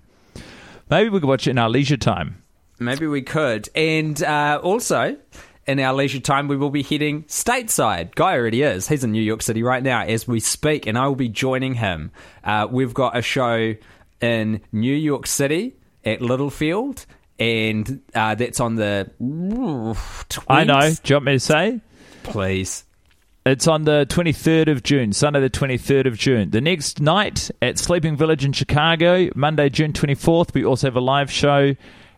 Maybe 0.89 1.09
we 1.09 1.19
could 1.19 1.27
watch 1.27 1.47
it 1.47 1.51
in 1.51 1.57
our 1.57 1.69
leisure 1.69 1.97
time. 1.97 2.41
Maybe 2.79 3.07
we 3.07 3.21
could. 3.21 3.69
And 3.75 4.21
uh, 4.23 4.59
also, 4.63 5.17
in 5.65 5.79
our 5.79 5.93
leisure 5.93 6.19
time, 6.19 6.47
we 6.47 6.55
will 6.55 6.69
be 6.69 6.83
heading 6.83 7.23
stateside. 7.23 8.15
Guy 8.15 8.33
already 8.37 8.61
is. 8.61 8.87
He's 8.87 9.03
in 9.03 9.11
New 9.11 9.21
York 9.21 9.41
City 9.41 9.63
right 9.63 9.83
now 9.83 10.03
as 10.03 10.27
we 10.27 10.39
speak, 10.39 10.85
and 10.87 10.97
I 10.97 11.07
will 11.07 11.15
be 11.15 11.27
joining 11.29 11.73
him. 11.73 12.11
Uh, 12.43 12.67
we've 12.69 12.93
got 12.93 13.17
a 13.17 13.21
show 13.21 13.73
in 14.21 14.61
New 14.71 14.93
York 14.95 15.27
City 15.27 15.75
at 16.05 16.21
Littlefield, 16.21 17.05
and 17.39 18.01
uh, 18.13 18.35
that's 18.35 18.59
on 18.59 18.75
the. 18.75 19.11
I 20.47 20.63
know. 20.63 20.79
Do 20.81 20.97
you 21.05 21.15
want 21.15 21.25
me 21.25 21.31
to 21.33 21.39
say? 21.39 21.81
Please. 22.23 22.83
It's 23.45 23.65
on 23.65 23.85
the 23.85 24.05
23rd 24.09 24.69
of 24.69 24.83
June, 24.83 25.13
Sunday 25.13 25.39
the 25.39 25.49
23rd 25.49 26.05
of 26.05 26.17
June. 26.17 26.49
The 26.49 26.59
next 26.59 26.99
night 26.99 27.49
at 27.61 27.79
Sleeping 27.79 28.17
Village 28.17 28.43
in 28.43 28.51
Chicago, 28.51 29.29
Monday, 29.35 29.69
June 29.69 29.93
24th, 29.93 30.53
we 30.53 30.65
also 30.65 30.87
have 30.87 30.97
a 30.97 31.01
live 31.01 31.31
show. 31.31 31.73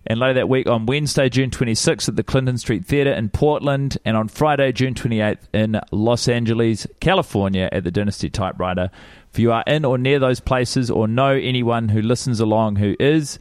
And 0.08 0.20
later 0.20 0.36
that 0.36 0.50
week 0.50 0.68
on 0.68 0.88
Wednesday, 0.88 1.30
June 1.30 1.52
26th 1.52 2.10
at 2.10 2.16
the 2.16 2.24
Clinton 2.24 2.58
Street 2.58 2.84
Theatre 2.84 3.12
in 3.12 3.30
Portland. 3.30 4.00
And 4.06 4.18
on 4.18 4.28
Friday, 4.28 4.72
June 4.72 4.96
28th 4.96 5.42
in 5.54 5.80
Los 5.92 6.28
Angeles, 6.28 6.88
California 7.00 7.70
at 7.72 7.84
the 7.84 7.92
Dynasty 7.92 8.32
Typewriter. 8.32 8.90
If 9.32 9.38
you 9.38 9.52
are 9.52 9.64
in 9.68 9.86
or 9.86 10.00
near 10.00 10.18
those 10.18 10.40
places 10.40 10.90
or 10.90 11.08
know 11.08 11.34
anyone 11.34 11.90
who 11.90 12.02
listens 12.02 12.40
along 12.40 12.78
who 12.78 12.96
is, 13.00 13.38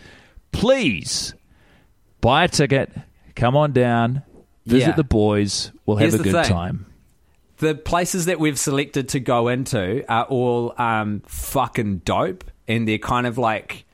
please 0.52 1.32
buy 2.20 2.44
a 2.44 2.48
ticket, 2.48 2.90
come 3.36 3.56
on 3.56 3.72
down, 3.72 4.22
visit 4.66 4.88
Yeah. 4.88 4.94
the 4.94 5.04
boys. 5.04 5.72
We'll 5.86 5.96
have 5.98 6.10
Here's 6.10 6.20
a 6.20 6.22
good 6.24 6.32
thing. 6.32 6.44
time. 6.52 6.86
The 7.58 7.74
places 7.74 8.26
that 8.26 8.38
we've 8.38 8.58
selected 8.58 9.08
to 9.10 9.20
go 9.20 9.48
into 9.48 10.04
are 10.12 10.24
all 10.24 10.74
um, 10.78 11.22
fucking 11.26 11.98
dope, 12.04 12.44
and 12.68 12.86
they're 12.86 12.98
kind 12.98 13.26
of 13.26 13.36
like 13.36 13.84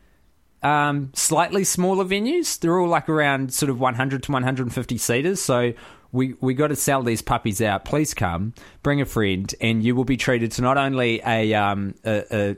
um, 0.63 1.11
slightly 1.15 1.65
smaller 1.65 2.05
venues. 2.05 2.59
They're 2.59 2.79
all 2.79 2.89
like 2.89 3.09
around 3.09 3.53
sort 3.55 3.71
of 3.71 3.81
100 3.81 4.23
to 4.25 4.33
150 4.33 4.99
seaters. 4.99 5.41
So 5.41 5.73
we 6.13 6.35
we 6.43 6.53
got 6.55 6.69
to 6.69 6.77
sell 6.77 7.03
these 7.03 7.23
puppies 7.23 7.63
out. 7.63 7.85
Please 7.87 8.13
come, 8.13 8.53
bring 8.83 9.01
a 9.01 9.07
friend, 9.07 9.53
and 9.63 9.83
you 9.83 9.95
will 9.97 10.05
be 10.05 10.17
treated 10.19 10.53
to 10.53 10.63
not 10.63 10.77
only 10.77 11.23
a 11.25 11.55
um, 11.55 11.95
a, 12.05 12.25
a 12.31 12.57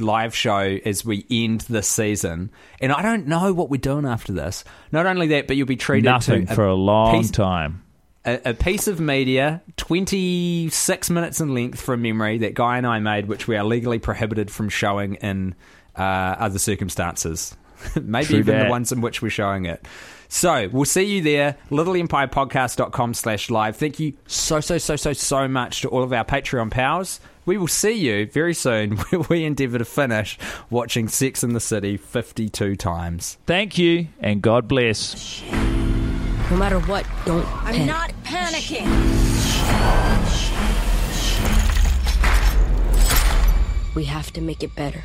live 0.00 0.34
show 0.34 0.78
as 0.84 1.04
we 1.04 1.24
end 1.30 1.62
this 1.62 1.88
season. 1.88 2.50
And 2.80 2.92
I 2.92 3.02
don't 3.02 3.26
know 3.26 3.52
what 3.52 3.70
we're 3.70 3.76
doing 3.80 4.06
after 4.06 4.32
this. 4.32 4.64
Not 4.90 5.06
only 5.06 5.28
that, 5.28 5.46
but 5.46 5.56
you'll 5.56 5.66
be 5.66 5.76
treated 5.76 6.04
Nothing 6.04 6.46
to 6.46 6.54
for 6.54 6.66
a 6.66 6.74
long 6.74 7.20
piece- 7.20 7.30
time. 7.30 7.82
a, 8.24 8.40
a 8.50 8.54
piece 8.54 8.86
of 8.88 9.00
media, 9.00 9.62
26 9.76 11.10
minutes 11.10 11.40
in 11.40 11.54
length 11.54 11.80
from 11.80 12.02
memory, 12.02 12.38
that 12.38 12.54
Guy 12.54 12.78
and 12.78 12.86
I 12.86 12.98
made, 13.00 13.26
which 13.26 13.46
we 13.48 13.56
are 13.56 13.64
legally 13.64 13.98
prohibited 13.98 14.50
from 14.50 14.68
showing 14.68 15.14
in 15.16 15.54
uh, 15.96 16.02
other 16.02 16.58
circumstances. 16.58 17.56
Maybe 18.02 18.26
True 18.26 18.38
even 18.38 18.56
that. 18.58 18.64
the 18.64 18.70
ones 18.70 18.92
in 18.92 19.00
which 19.00 19.22
we're 19.22 19.30
showing 19.30 19.66
it. 19.66 19.86
So 20.28 20.68
we'll 20.72 20.86
see 20.86 21.02
you 21.02 21.20
there, 21.22 21.56
littleempirepodcast.com 21.70 23.14
slash 23.14 23.50
live. 23.50 23.76
Thank 23.76 24.00
you 24.00 24.14
so, 24.26 24.60
so, 24.60 24.78
so, 24.78 24.96
so, 24.96 25.12
so 25.12 25.46
much 25.46 25.82
to 25.82 25.88
all 25.88 26.02
of 26.02 26.12
our 26.12 26.24
Patreon 26.24 26.70
pals. 26.70 27.20
We 27.44 27.58
will 27.58 27.68
see 27.68 27.92
you 27.92 28.26
very 28.26 28.54
soon 28.54 28.96
where 28.96 29.20
we 29.28 29.44
endeavour 29.44 29.78
to 29.78 29.84
finish 29.84 30.38
watching 30.70 31.08
Sex 31.08 31.44
in 31.44 31.52
the 31.52 31.60
City 31.60 31.96
52 31.98 32.76
times. 32.76 33.36
Thank 33.46 33.76
you, 33.76 34.08
and 34.20 34.40
God 34.40 34.68
bless. 34.68 35.42
No 36.50 36.56
matter 36.56 36.78
what, 36.80 37.06
don't 37.26 37.46
I'm 37.64 37.74
panic. 37.74 37.86
not 37.86 38.12
panicking. 38.24 38.88
We 43.94 44.04
have 44.04 44.32
to 44.32 44.40
make 44.40 44.62
it 44.62 44.74
better. 44.74 45.04